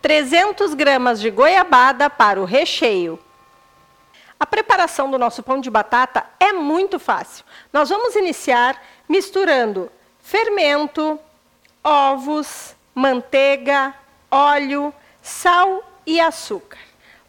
300 0.02 0.74
gramas 0.74 1.22
de 1.22 1.32
goiabada 1.32 2.10
para 2.10 2.40
o 2.40 2.46
recheio. 2.46 3.18
A 4.38 4.46
preparação 4.46 5.10
do 5.10 5.18
nosso 5.18 5.42
pão 5.42 5.62
de 5.62 5.70
batata 5.70 6.26
é 6.38 6.52
muito 6.52 7.00
fácil. 7.00 7.45
Nós 7.76 7.90
vamos 7.90 8.16
iniciar 8.16 8.82
misturando 9.06 9.92
fermento, 10.22 11.20
ovos, 11.84 12.74
manteiga, 12.94 13.94
óleo, 14.32 14.94
sal 15.22 15.84
e 16.06 16.18
açúcar. 16.18 16.80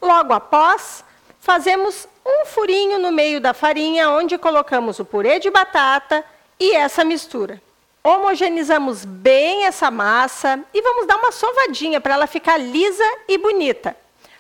Logo 0.00 0.32
após, 0.32 1.04
fazemos 1.40 2.06
um 2.24 2.46
furinho 2.46 2.96
no 2.96 3.10
meio 3.10 3.40
da 3.40 3.52
farinha 3.52 4.08
onde 4.10 4.38
colocamos 4.38 5.00
o 5.00 5.04
purê 5.04 5.40
de 5.40 5.50
batata 5.50 6.24
e 6.60 6.76
essa 6.76 7.02
mistura. 7.02 7.60
Homogeneizamos 8.04 9.04
bem 9.04 9.64
essa 9.64 9.90
massa 9.90 10.60
e 10.72 10.80
vamos 10.80 11.08
dar 11.08 11.16
uma 11.16 11.32
sovadinha 11.32 12.00
para 12.00 12.14
ela 12.14 12.28
ficar 12.28 12.56
lisa 12.56 13.02
e 13.26 13.36
bonita. 13.36 13.96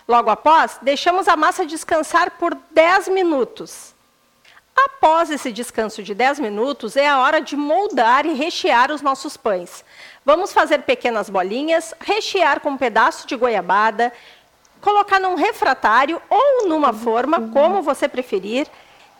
Logo 0.06 0.30
após, 0.30 0.78
deixamos 0.80 1.26
a 1.26 1.34
massa 1.34 1.66
descansar 1.66 2.30
por 2.38 2.56
10 2.70 3.08
minutos. 3.08 3.95
Após 4.76 5.30
esse 5.30 5.50
descanso 5.50 6.02
de 6.02 6.14
10 6.14 6.38
minutos, 6.40 6.96
é 6.96 7.08
a 7.08 7.18
hora 7.18 7.40
de 7.40 7.56
moldar 7.56 8.26
e 8.26 8.34
rechear 8.34 8.92
os 8.92 9.00
nossos 9.00 9.36
pães. 9.36 9.84
Vamos 10.24 10.52
fazer 10.52 10.82
pequenas 10.82 11.30
bolinhas, 11.30 11.94
rechear 12.00 12.60
com 12.60 12.70
um 12.70 12.76
pedaço 12.76 13.26
de 13.26 13.34
goiabada, 13.36 14.12
colocar 14.80 15.18
num 15.18 15.34
refratário 15.34 16.20
ou 16.28 16.68
numa 16.68 16.92
forma, 16.92 17.48
como 17.52 17.82
você 17.82 18.06
preferir, 18.06 18.66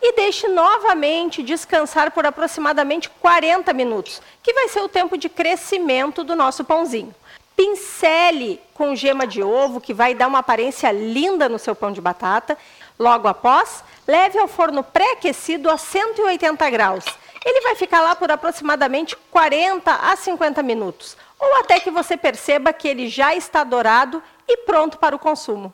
e 0.02 0.12
deixe 0.12 0.46
novamente 0.46 1.42
descansar 1.42 2.10
por 2.10 2.26
aproximadamente 2.26 3.08
40 3.08 3.72
minutos, 3.72 4.20
que 4.42 4.52
vai 4.52 4.68
ser 4.68 4.80
o 4.80 4.88
tempo 4.88 5.16
de 5.16 5.28
crescimento 5.28 6.22
do 6.22 6.36
nosso 6.36 6.64
pãozinho. 6.64 7.14
Pincele 7.56 8.60
com 8.74 8.94
gema 8.94 9.26
de 9.26 9.42
ovo, 9.42 9.80
que 9.80 9.94
vai 9.94 10.14
dar 10.14 10.26
uma 10.26 10.40
aparência 10.40 10.92
linda 10.92 11.48
no 11.48 11.58
seu 11.58 11.74
pão 11.74 11.90
de 11.90 12.02
batata. 12.02 12.58
Logo 12.98 13.26
após, 13.26 13.82
leve 14.06 14.38
ao 14.38 14.48
forno 14.48 14.82
pré-aquecido 14.82 15.70
a 15.70 15.76
180 15.76 16.70
graus. 16.70 17.04
Ele 17.44 17.60
vai 17.60 17.74
ficar 17.74 18.00
lá 18.00 18.14
por 18.14 18.30
aproximadamente 18.30 19.16
40 19.30 19.92
a 19.92 20.16
50 20.16 20.62
minutos, 20.62 21.16
ou 21.38 21.60
até 21.60 21.78
que 21.78 21.90
você 21.90 22.16
perceba 22.16 22.72
que 22.72 22.88
ele 22.88 23.08
já 23.08 23.34
está 23.34 23.62
dourado 23.62 24.22
e 24.48 24.58
pronto 24.58 24.98
para 24.98 25.14
o 25.14 25.18
consumo. 25.18 25.72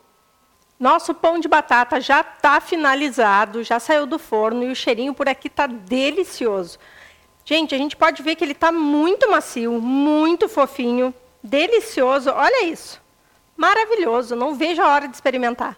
Nosso 0.79 1.13
pão 1.13 1.39
de 1.39 1.47
batata 1.47 2.01
já 2.01 2.21
está 2.21 2.59
finalizado, 2.59 3.63
já 3.63 3.79
saiu 3.79 4.05
do 4.05 4.19
forno 4.19 4.63
e 4.63 4.71
o 4.71 4.75
cheirinho 4.75 5.13
por 5.13 5.29
aqui 5.29 5.47
está 5.47 5.65
delicioso. 5.65 6.77
Gente, 7.45 7.73
a 7.73 7.77
gente 7.77 7.95
pode 7.95 8.21
ver 8.21 8.35
que 8.35 8.43
ele 8.43 8.53
está 8.53 8.71
muito 8.71 9.29
macio, 9.29 9.71
muito 9.79 10.47
fofinho, 10.49 11.13
delicioso. 11.41 12.31
Olha 12.31 12.65
isso, 12.65 13.01
maravilhoso. 13.55 14.35
Não 14.35 14.55
vejo 14.55 14.81
a 14.81 14.87
hora 14.89 15.07
de 15.07 15.15
experimentar. 15.15 15.77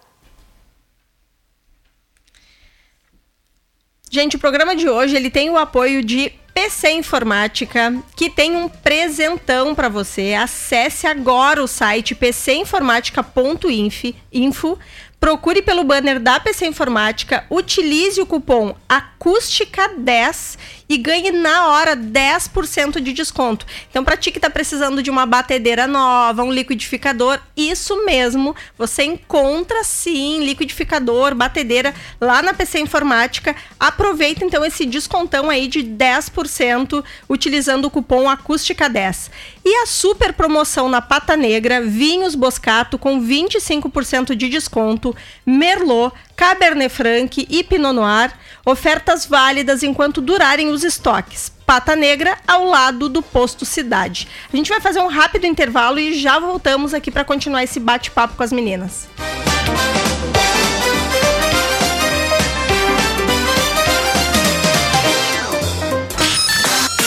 Gente, 4.10 4.36
o 4.36 4.38
programa 4.38 4.76
de 4.76 4.88
hoje 4.88 5.16
ele 5.16 5.30
tem 5.30 5.50
o 5.50 5.56
apoio 5.56 6.00
de 6.02 6.32
PC 6.54 6.92
Informática, 6.92 7.92
que 8.14 8.30
tem 8.30 8.54
um 8.54 8.68
presentão 8.68 9.74
para 9.74 9.88
você. 9.88 10.32
Acesse 10.32 11.08
agora 11.08 11.60
o 11.62 11.66
site 11.66 12.14
pcinformática.info, 12.14 14.78
procure 15.18 15.60
pelo 15.60 15.82
banner 15.82 16.20
da 16.20 16.38
PC 16.38 16.66
Informática, 16.66 17.44
utilize 17.50 18.20
o 18.20 18.26
cupom 18.26 18.76
acústica10 18.88 20.56
e 20.88 20.96
ganhe 20.96 21.30
na 21.32 21.68
hora 21.68 21.96
10% 21.96 23.00
de 23.00 23.12
desconto. 23.12 23.66
Então, 23.90 24.04
para 24.04 24.16
ti 24.16 24.30
que 24.30 24.38
está 24.38 24.48
precisando 24.48 25.02
de 25.02 25.10
uma 25.10 25.26
batedeira 25.26 25.86
nova, 25.86 26.42
um 26.42 26.52
liquidificador, 26.52 27.40
isso 27.56 28.04
mesmo, 28.04 28.54
você 28.78 29.04
encontra 29.04 29.82
sim 29.82 30.44
liquidificador, 30.44 31.34
batedeira 31.34 31.94
lá 32.20 32.42
na 32.42 32.54
PC 32.54 32.78
Informática. 32.78 33.54
Aproveita 33.78 34.44
então 34.44 34.64
esse 34.64 34.86
descontão 34.86 35.50
aí 35.50 35.66
de 35.66 35.82
10% 35.82 37.04
utilizando 37.28 37.86
o 37.86 37.90
cupom 37.90 38.24
acústica10. 38.30 39.30
E 39.64 39.82
a 39.82 39.86
super 39.86 40.32
promoção 40.32 40.88
na 40.88 41.02
Pata 41.02 41.36
Negra, 41.36 41.82
vinhos 41.82 42.34
Boscato 42.34 42.96
com 42.96 43.20
25% 43.20 44.34
de 44.36 44.48
desconto, 44.48 45.14
Merlot, 45.44 46.14
Cabernet 46.36 46.90
Franc 46.90 47.46
e 47.48 47.64
Pinot 47.64 47.94
Noir, 47.94 48.30
ofertas 48.64 49.24
válidas 49.24 49.82
enquanto 49.82 50.20
durarem 50.20 50.68
os 50.68 50.84
estoques. 50.84 51.50
Pata 51.64 51.96
Negra, 51.96 52.36
ao 52.46 52.66
lado 52.66 53.08
do 53.08 53.22
posto 53.22 53.64
Cidade. 53.64 54.28
A 54.52 54.56
gente 54.56 54.68
vai 54.68 54.80
fazer 54.80 55.00
um 55.00 55.08
rápido 55.08 55.46
intervalo 55.46 55.98
e 55.98 56.14
já 56.14 56.38
voltamos 56.38 56.92
aqui 56.92 57.10
para 57.10 57.24
continuar 57.24 57.64
esse 57.64 57.80
bate-papo 57.80 58.36
com 58.36 58.42
as 58.42 58.52
meninas. 58.52 59.08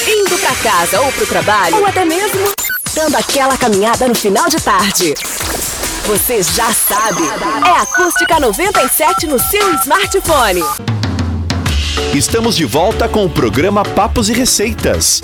Indo 0.07 0.37
para 0.39 0.55
casa 0.55 0.99
ou 1.01 1.11
para 1.11 1.23
o 1.23 1.27
trabalho, 1.27 1.75
ou 1.77 1.85
até 1.85 2.03
mesmo 2.03 2.51
dando 2.95 3.15
aquela 3.15 3.55
caminhada 3.57 4.07
no 4.07 4.15
final 4.15 4.49
de 4.49 4.57
tarde. 4.61 5.13
Você 6.09 6.41
já 6.41 6.73
sabe, 6.73 7.21
é 7.67 7.81
Acústica 7.81 8.39
97 8.39 9.27
no 9.27 9.37
seu 9.37 9.75
smartphone. 9.75 10.61
Estamos 12.15 12.55
de 12.55 12.65
volta 12.65 13.07
com 13.07 13.25
o 13.25 13.29
programa 13.29 13.83
Papos 13.83 14.27
e 14.27 14.33
Receitas. 14.33 15.21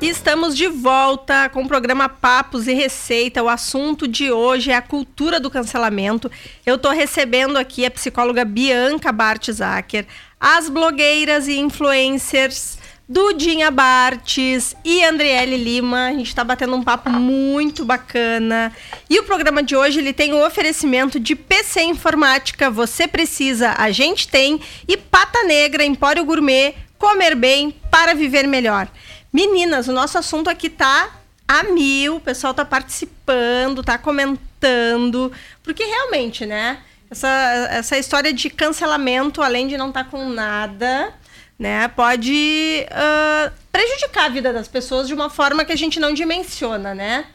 Estamos 0.00 0.56
de 0.56 0.68
volta 0.68 1.48
com 1.48 1.62
o 1.62 1.66
programa 1.66 2.08
Papos 2.08 2.68
e 2.68 2.74
Receita. 2.74 3.42
O 3.42 3.48
assunto 3.48 4.06
de 4.06 4.30
hoje 4.30 4.70
é 4.70 4.76
a 4.76 4.82
cultura 4.82 5.40
do 5.40 5.50
cancelamento. 5.50 6.30
Eu 6.64 6.76
estou 6.76 6.92
recebendo 6.92 7.56
aqui 7.56 7.84
a 7.84 7.90
psicóloga 7.90 8.44
Bianca 8.44 9.10
Bartzacker, 9.10 10.06
as 10.38 10.68
blogueiras 10.68 11.48
e 11.48 11.58
influencers 11.58 12.78
Dudinha 13.08 13.70
Bartes 13.70 14.74
e 14.84 15.04
Andriele 15.04 15.56
Lima. 15.56 16.08
A 16.08 16.12
gente 16.12 16.26
está 16.26 16.42
batendo 16.42 16.74
um 16.74 16.82
papo 16.82 17.08
muito 17.08 17.84
bacana. 17.84 18.72
E 19.08 19.20
o 19.20 19.22
programa 19.22 19.62
de 19.62 19.76
hoje 19.76 20.00
ele 20.00 20.12
tem 20.12 20.32
o 20.32 20.44
oferecimento 20.44 21.20
de 21.20 21.36
PC 21.36 21.82
Informática. 21.84 22.68
Você 22.68 23.06
precisa, 23.06 23.76
a 23.78 23.92
gente 23.92 24.26
tem. 24.26 24.60
E 24.88 24.96
Pata 24.96 25.44
Negra, 25.44 25.84
Empório 25.84 26.24
Gourmet, 26.24 26.74
comer 26.98 27.36
bem 27.36 27.70
para 27.92 28.12
viver 28.12 28.44
melhor. 28.48 28.88
Meninas, 29.32 29.86
o 29.86 29.92
nosso 29.92 30.18
assunto 30.18 30.50
aqui 30.50 30.68
tá 30.68 31.10
a 31.46 31.62
mil. 31.62 32.16
O 32.16 32.20
pessoal 32.20 32.52
tá 32.52 32.64
participando, 32.64 33.84
tá 33.84 33.96
comentando. 33.96 35.30
Porque 35.62 35.84
realmente, 35.84 36.44
né? 36.44 36.78
Essa, 37.08 37.28
essa 37.70 37.96
história 37.96 38.32
de 38.32 38.50
cancelamento, 38.50 39.40
além 39.40 39.68
de 39.68 39.76
não 39.76 39.90
estar 39.90 40.02
tá 40.02 40.10
com 40.10 40.28
nada 40.28 41.14
né? 41.58 41.88
Pode 41.88 42.86
uh, 42.90 43.52
prejudicar 43.72 44.26
a 44.26 44.28
vida 44.28 44.52
das 44.52 44.68
pessoas 44.68 45.08
de 45.08 45.14
uma 45.14 45.30
forma 45.30 45.64
que 45.64 45.72
a 45.72 45.76
gente 45.76 45.98
não 45.98 46.12
dimensiona, 46.12 46.94
né? 46.94 47.26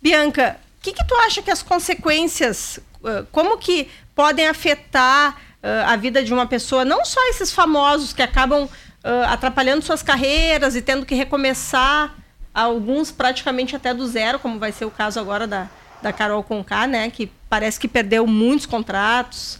Bianca, 0.00 0.58
o 0.78 0.82
que, 0.82 0.92
que 0.92 1.04
tu 1.04 1.14
acha 1.16 1.40
que 1.40 1.50
as 1.50 1.62
consequências, 1.62 2.78
uh, 3.02 3.26
como 3.32 3.56
que 3.58 3.88
podem 4.14 4.46
afetar 4.46 5.36
uh, 5.62 5.86
a 5.86 5.96
vida 5.96 6.22
de 6.22 6.32
uma 6.32 6.46
pessoa, 6.46 6.84
não 6.84 7.04
só 7.04 7.20
esses 7.30 7.52
famosos 7.52 8.12
que 8.12 8.22
acabam 8.22 8.68
atrapalhando 9.28 9.84
suas 9.84 10.02
carreiras 10.02 10.74
e 10.74 10.80
tendo 10.80 11.04
que 11.04 11.14
recomeçar, 11.14 12.14
alguns 12.54 13.12
praticamente 13.12 13.76
até 13.76 13.92
do 13.92 14.06
zero, 14.06 14.38
como 14.38 14.58
vai 14.58 14.72
ser 14.72 14.86
o 14.86 14.90
caso 14.90 15.20
agora 15.20 15.46
da, 15.46 15.68
da 16.00 16.10
Carol 16.10 16.42
Conká, 16.42 16.86
né? 16.86 17.10
Que 17.10 17.30
parece 17.50 17.78
que 17.78 17.86
perdeu 17.86 18.26
muitos 18.26 18.64
contratos, 18.64 19.58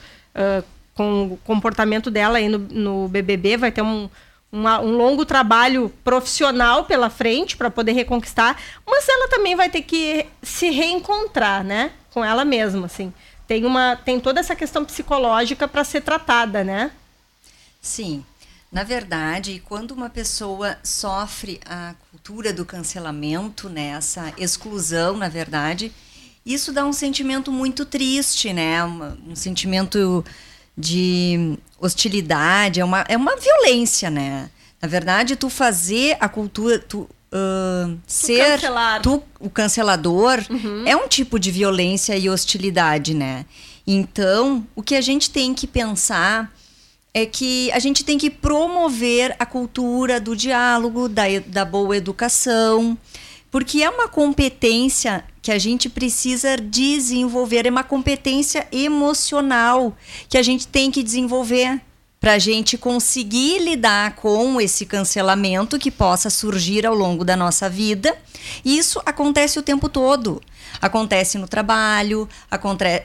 com 0.95 1.25
o 1.33 1.37
comportamento 1.39 2.11
dela 2.11 2.39
aí 2.39 2.49
no, 2.49 2.59
no 2.59 3.09
BBB, 3.09 3.57
vai 3.57 3.73
ter 3.73 3.83
um, 3.83 4.09
uma, 4.51 4.81
um 4.81 4.97
longo 4.97 5.27
trabalho 5.27 5.93
profissional 6.05 6.85
pela 6.85 7.11
frente 7.11 7.57
para 7.57 7.71
poder 7.71 7.93
reconquistar, 7.93 8.57
mas 8.87 9.09
ela 9.09 9.29
também 9.29 9.57
vai 9.57 9.69
ter 9.69 9.83
que 9.83 10.27
se 10.43 10.71
reencontrar, 10.71 11.65
né, 11.65 11.91
com 12.13 12.25
ela 12.25 12.45
mesma, 12.45 12.87
assim. 12.87 13.13
Tem 13.47 13.65
uma 13.65 13.97
tem 13.97 14.21
toda 14.21 14.41
essa 14.41 14.55
questão 14.55 14.85
psicológica 14.85 15.69
para 15.69 15.85
ser 15.85 16.01
tratada, 16.01 16.65
né? 16.65 16.93
Sim. 17.83 18.25
Na 18.73 18.83
verdade, 18.83 19.63
quando 19.67 19.91
uma 19.93 20.09
pessoa 20.09 20.79
sofre 20.83 21.61
a 21.67 21.95
cultura 22.11 22.53
do 22.53 22.65
cancelamento, 22.65 23.69
né, 23.69 23.89
essa 23.89 24.33
exclusão, 24.39 25.17
na 25.17 25.29
verdade, 25.29 25.93
isso 26.47 26.73
dá 26.73 26.85
um 26.85 26.93
sentimento 26.93 27.53
muito 27.53 27.85
triste, 27.85 28.53
né? 28.53 28.85
Um, 28.85 29.31
um 29.31 29.37
sentimento 29.37 30.25
de 30.77 31.59
hostilidade, 31.79 32.81
é 32.81 32.85
uma, 32.85 33.05
é 33.09 33.17
uma 33.17 33.37
violência, 33.37 34.11
né? 34.11 34.51
Na 34.81 34.89
verdade, 34.89 35.37
tu 35.37 35.49
fazer 35.49 36.17
a 36.21 36.29
cultura, 36.29 36.79
tu 36.79 37.09
uh, 37.33 37.99
ser 38.07 38.53
cancelar. 38.53 39.03
tu 39.03 39.23
o 39.41 39.49
cancelador 39.49 40.45
uhum. 40.51 40.85
é 40.87 40.97
um 40.97 41.09
tipo 41.09 41.39
de 41.39 41.51
violência 41.51 42.17
e 42.17 42.29
hostilidade, 42.29 43.15
né? 43.15 43.45
Então, 43.87 44.67
o 44.75 44.83
que 44.83 44.95
a 44.95 45.01
gente 45.01 45.31
tem 45.31 45.55
que 45.55 45.67
pensar 45.67 46.53
é 47.13 47.25
que 47.25 47.71
a 47.73 47.79
gente 47.79 48.03
tem 48.03 48.19
que 48.19 48.29
promover 48.29 49.37
a 49.39 49.47
cultura 49.47 50.21
do 50.21 50.35
diálogo, 50.35 51.09
da, 51.09 51.25
da 51.47 51.65
boa 51.65 51.97
educação, 51.97 52.99
porque 53.55 53.85
é 53.85 53.88
uma 53.88 54.09
competência 54.09 55.25
que 55.40 55.53
a 55.53 55.59
gente 55.61 55.88
precisa 55.88 56.57
desenvolver, 56.57 57.67
é 57.67 57.71
uma 57.71 57.85
competência 57.85 58.67
emocional 58.73 59.97
que 60.29 60.37
a 60.37 60.43
gente 60.43 60.67
tem 60.67 60.90
que 60.90 61.05
desenvolver 61.05 61.81
para 62.19 62.33
a 62.33 62.38
gente 62.40 62.77
conseguir 62.77 63.61
lidar 63.61 64.17
com 64.17 64.61
esse 64.61 64.85
cancelamento 64.85 65.79
que 65.79 65.88
possa 65.88 66.31
surgir 66.31 66.85
ao 66.85 66.97
longo 66.97 67.25
da 67.25 67.37
nossa 67.37 67.71
vida. 67.71 68.19
E 68.64 68.77
isso 68.77 69.01
acontece 69.07 69.57
o 69.57 69.62
tempo 69.62 69.88
todo. 69.88 70.43
Acontece 70.83 71.38
no 71.38 71.47
trabalho, 71.47 72.29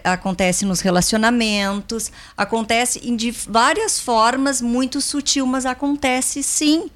acontece 0.04 0.66
nos 0.66 0.80
relacionamentos, 0.82 2.12
acontece 2.36 3.08
em 3.08 3.16
várias 3.48 4.00
formas, 4.00 4.64
muito 4.64 5.00
sutil, 5.00 5.46
mas 5.46 5.68
acontece 5.68 6.42
sim. 6.42 6.90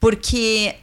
Porque 0.00 0.74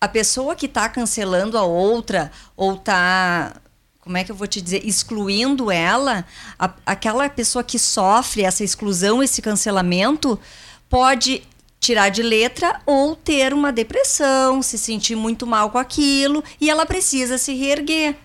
a 0.00 0.08
pessoa 0.08 0.54
que 0.54 0.66
está 0.66 0.88
cancelando 0.88 1.56
a 1.56 1.62
outra 1.62 2.30
ou 2.56 2.74
está 2.74 3.54
como 4.00 4.16
é 4.16 4.22
que 4.22 4.30
eu 4.30 4.36
vou 4.36 4.46
te 4.46 4.60
dizer, 4.60 4.86
excluindo 4.86 5.68
ela, 5.68 6.24
a, 6.56 6.72
aquela 6.86 7.28
pessoa 7.28 7.64
que 7.64 7.76
sofre 7.76 8.44
essa 8.44 8.62
exclusão, 8.62 9.20
esse 9.20 9.42
cancelamento, 9.42 10.38
pode 10.88 11.42
tirar 11.80 12.08
de 12.08 12.22
letra 12.22 12.80
ou 12.86 13.16
ter 13.16 13.52
uma 13.52 13.72
depressão, 13.72 14.62
se 14.62 14.78
sentir 14.78 15.16
muito 15.16 15.44
mal 15.44 15.70
com 15.70 15.78
aquilo 15.78 16.44
e 16.60 16.70
ela 16.70 16.86
precisa 16.86 17.36
se 17.36 17.52
reerguer. 17.52 18.16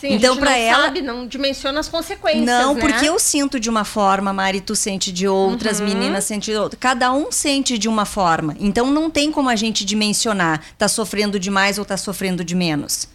Sim, 0.00 0.14
então, 0.14 0.34
para 0.36 0.56
ela. 0.56 0.84
Sabe, 0.84 1.02
não 1.02 1.26
dimensiona 1.26 1.78
as 1.78 1.88
consequências. 1.88 2.46
Não, 2.46 2.74
né? 2.74 2.80
porque 2.80 3.06
eu 3.06 3.18
sinto 3.18 3.60
de 3.60 3.68
uma 3.68 3.84
forma, 3.84 4.32
Mari, 4.32 4.62
tu 4.62 4.74
sente 4.74 5.12
de 5.12 5.28
outras, 5.28 5.78
uhum. 5.78 5.86
meninas 5.86 6.24
sente 6.24 6.50
de 6.50 6.56
outra. 6.56 6.78
Cada 6.80 7.12
um 7.12 7.30
sente 7.30 7.76
de 7.76 7.86
uma 7.86 8.06
forma. 8.06 8.56
Então 8.58 8.90
não 8.90 9.10
tem 9.10 9.30
como 9.30 9.50
a 9.50 9.56
gente 9.56 9.84
dimensionar, 9.84 10.62
tá 10.78 10.88
sofrendo 10.88 11.38
de 11.38 11.50
mais 11.50 11.78
ou 11.78 11.84
tá 11.84 11.98
sofrendo 11.98 12.42
de 12.42 12.54
menos. 12.54 13.08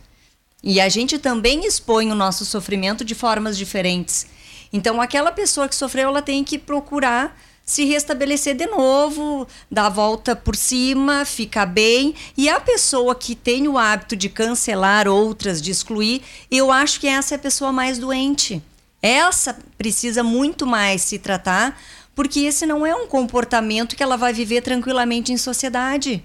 E 0.61 0.79
a 0.79 0.87
gente 0.87 1.17
também 1.17 1.65
expõe 1.65 2.11
o 2.11 2.15
nosso 2.15 2.45
sofrimento 2.45 3.03
de 3.03 3.15
formas 3.15 3.57
diferentes. 3.57 4.27
Então, 4.73 4.99
aquela 4.99 5.31
pessoa 5.31 5.67
que 5.67 5.75
sofreu, 5.75 6.09
ela 6.09 6.21
tem 6.21 6.43
que 6.43 6.57
procurar 6.57 7.39
se 7.65 7.83
restabelecer 7.83 8.55
de 8.55 8.67
novo, 8.67 9.47
dar 9.71 9.87
a 9.87 9.89
volta 9.89 10.35
por 10.35 10.55
cima, 10.55 11.25
ficar 11.25 11.65
bem. 11.65 12.13
E 12.37 12.47
a 12.47 12.59
pessoa 12.59 13.15
que 13.15 13.35
tem 13.35 13.67
o 13.67 13.77
hábito 13.77 14.15
de 14.15 14.29
cancelar 14.29 15.07
outras, 15.07 15.59
de 15.59 15.71
excluir, 15.71 16.21
eu 16.51 16.71
acho 16.71 16.99
que 16.99 17.07
essa 17.07 17.33
é 17.33 17.37
a 17.37 17.39
pessoa 17.39 17.71
mais 17.71 17.97
doente. 17.97 18.61
Essa 19.01 19.57
precisa 19.77 20.21
muito 20.21 20.67
mais 20.67 21.01
se 21.01 21.17
tratar, 21.17 21.79
porque 22.13 22.41
esse 22.41 22.65
não 22.67 22.85
é 22.85 22.95
um 22.95 23.07
comportamento 23.07 23.95
que 23.95 24.03
ela 24.03 24.15
vai 24.15 24.31
viver 24.31 24.61
tranquilamente 24.61 25.33
em 25.33 25.37
sociedade. 25.37 26.23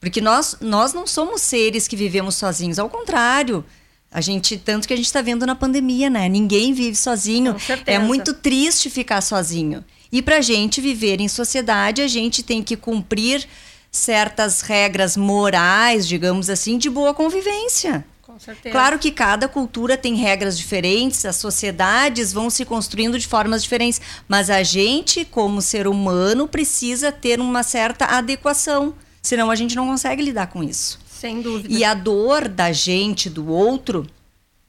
Porque 0.00 0.20
nós, 0.20 0.56
nós 0.60 0.92
não 0.92 1.06
somos 1.06 1.40
seres 1.40 1.86
que 1.86 1.96
vivemos 1.96 2.34
sozinhos, 2.34 2.78
ao 2.78 2.88
contrário. 2.88 3.64
A 4.10 4.20
gente, 4.20 4.56
tanto 4.56 4.88
que 4.88 4.94
a 4.94 4.96
gente 4.96 5.06
está 5.06 5.20
vendo 5.20 5.44
na 5.44 5.54
pandemia, 5.54 6.08
né? 6.08 6.28
Ninguém 6.28 6.72
vive 6.72 6.96
sozinho. 6.96 7.54
É 7.84 7.98
muito 7.98 8.32
triste 8.32 8.88
ficar 8.88 9.20
sozinho. 9.20 9.84
E 10.10 10.22
para 10.22 10.38
a 10.38 10.40
gente 10.40 10.80
viver 10.80 11.20
em 11.20 11.28
sociedade, 11.28 12.02
a 12.02 12.08
gente 12.08 12.42
tem 12.42 12.62
que 12.62 12.76
cumprir 12.76 13.46
certas 13.90 14.60
regras 14.60 15.16
morais, 15.16 16.06
digamos 16.06 16.50
assim, 16.50 16.78
de 16.78 16.88
boa 16.88 17.14
convivência. 17.14 18.04
Com 18.22 18.38
certeza. 18.38 18.72
Claro 18.72 18.98
que 18.98 19.10
cada 19.10 19.48
cultura 19.48 19.96
tem 19.96 20.14
regras 20.14 20.56
diferentes, 20.56 21.24
as 21.24 21.36
sociedades 21.36 22.32
vão 22.32 22.50
se 22.50 22.64
construindo 22.64 23.18
de 23.18 23.26
formas 23.26 23.62
diferentes, 23.62 24.00
mas 24.28 24.50
a 24.50 24.62
gente, 24.62 25.24
como 25.24 25.60
ser 25.60 25.86
humano, 25.86 26.46
precisa 26.46 27.10
ter 27.10 27.40
uma 27.40 27.62
certa 27.62 28.04
adequação, 28.04 28.94
senão 29.22 29.50
a 29.50 29.56
gente 29.56 29.74
não 29.74 29.86
consegue 29.86 30.22
lidar 30.22 30.48
com 30.48 30.62
isso. 30.62 31.00
Sem 31.10 31.42
dúvida. 31.42 31.74
E 31.74 31.82
a 31.82 31.94
dor 31.94 32.48
da 32.48 32.70
gente, 32.70 33.28
do 33.28 33.48
outro, 33.48 34.06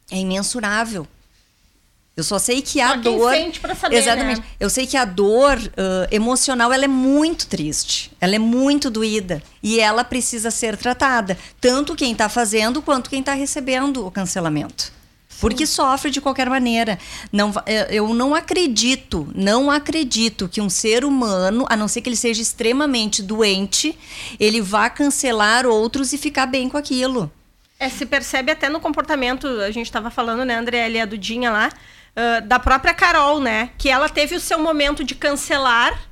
é 0.09 0.17
imensurável. 0.17 1.05
Eu 2.19 2.23
só 2.23 2.37
sei 2.37 2.61
que 2.61 2.81
a 2.81 2.89
só 2.89 2.97
dor. 2.97 3.33
Sente 3.33 3.59
pra 3.59 3.73
saber, 3.73 3.95
exatamente. 3.95 4.41
Né? 4.41 4.47
Eu 4.59 4.69
sei 4.69 4.85
que 4.85 4.97
a 4.97 5.05
dor 5.05 5.57
uh, 5.57 6.07
emocional 6.11 6.71
ela 6.71 6.85
é 6.85 6.87
muito 6.87 7.47
triste. 7.47 8.11
Ela 8.19 8.35
é 8.35 8.39
muito 8.39 8.89
doída. 8.89 9.41
E 9.63 9.79
ela 9.79 10.03
precisa 10.03 10.51
ser 10.51 10.77
tratada. 10.77 11.37
Tanto 11.59 11.95
quem 11.95 12.11
está 12.11 12.27
fazendo 12.29 12.81
quanto 12.81 13.09
quem 13.09 13.21
está 13.21 13.33
recebendo 13.33 14.05
o 14.05 14.11
cancelamento. 14.11 14.91
porque 15.39 15.65
sofre 15.65 16.11
de 16.11 16.19
qualquer 16.19 16.49
maneira. 16.49 16.99
Não, 17.31 17.53
eu 17.89 18.13
não 18.13 18.35
acredito, 18.35 19.27
não 19.33 19.71
acredito 19.71 20.49
que 20.49 20.59
um 20.59 20.69
ser 20.69 21.05
humano, 21.05 21.65
a 21.69 21.77
não 21.77 21.87
ser 21.87 22.01
que 22.01 22.09
ele 22.09 22.15
seja 22.15 22.41
extremamente 22.41 23.23
doente, 23.23 23.97
ele 24.39 24.61
vá 24.61 24.89
cancelar 24.89 25.65
outros 25.65 26.11
e 26.11 26.17
ficar 26.17 26.45
bem 26.45 26.67
com 26.67 26.77
aquilo. 26.77 27.31
É, 27.79 27.87
se 27.87 28.05
percebe 28.05 28.51
até 28.51 28.67
no 28.67 28.81
comportamento, 28.81 29.47
a 29.47 29.71
gente 29.71 29.85
estava 29.85 30.09
falando, 30.09 30.43
né, 30.43 30.57
André, 30.57 30.83
ali 30.83 30.99
a 30.99 31.05
Dudinha 31.05 31.49
lá, 31.49 31.71
uh, 32.15 32.45
da 32.47 32.59
própria 32.59 32.93
Carol, 32.93 33.39
né? 33.39 33.71
Que 33.77 33.89
ela 33.89 34.09
teve 34.09 34.35
o 34.35 34.39
seu 34.39 34.59
momento 34.59 35.03
de 35.03 35.15
cancelar 35.15 36.09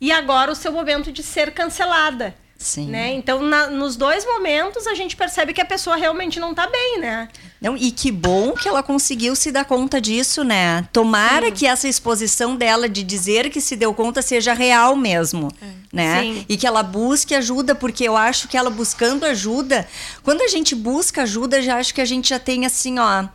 e 0.00 0.12
agora 0.12 0.52
o 0.52 0.54
seu 0.54 0.72
momento 0.72 1.10
de 1.10 1.22
ser 1.22 1.52
cancelada. 1.52 2.34
Sim. 2.58 2.86
Né? 2.86 3.12
Então, 3.12 3.42
na, 3.42 3.68
nos 3.68 3.96
dois 3.96 4.24
momentos, 4.24 4.86
a 4.86 4.94
gente 4.94 5.14
percebe 5.14 5.52
que 5.52 5.60
a 5.60 5.64
pessoa 5.64 5.94
realmente 5.94 6.40
não 6.40 6.52
está 6.52 6.66
bem, 6.66 6.98
né? 6.98 7.28
Não, 7.60 7.76
e 7.76 7.90
que 7.90 8.10
bom 8.10 8.52
que 8.52 8.66
ela 8.66 8.82
conseguiu 8.82 9.36
se 9.36 9.52
dar 9.52 9.64
conta 9.64 10.00
disso, 10.00 10.42
né? 10.42 10.88
Tomara 10.92 11.46
Sim. 11.46 11.52
que 11.52 11.66
essa 11.66 11.86
exposição 11.86 12.56
dela 12.56 12.88
de 12.88 13.02
dizer 13.02 13.50
que 13.50 13.60
se 13.60 13.76
deu 13.76 13.92
conta 13.92 14.22
seja 14.22 14.54
real 14.54 14.96
mesmo, 14.96 15.52
é. 15.60 15.66
né? 15.92 16.22
Sim. 16.22 16.46
E 16.48 16.56
que 16.56 16.66
ela 16.66 16.82
busque 16.82 17.34
ajuda, 17.34 17.74
porque 17.74 18.04
eu 18.04 18.16
acho 18.16 18.48
que 18.48 18.56
ela 18.56 18.70
buscando 18.70 19.24
ajuda, 19.24 19.86
quando 20.22 20.40
a 20.40 20.48
gente 20.48 20.74
busca 20.74 21.22
ajuda, 21.22 21.60
já 21.60 21.76
acho 21.76 21.94
que 21.94 22.00
a 22.00 22.06
gente 22.06 22.30
já 22.30 22.38
tem 22.38 22.64
assim, 22.64 22.98
ó, 22.98 23.26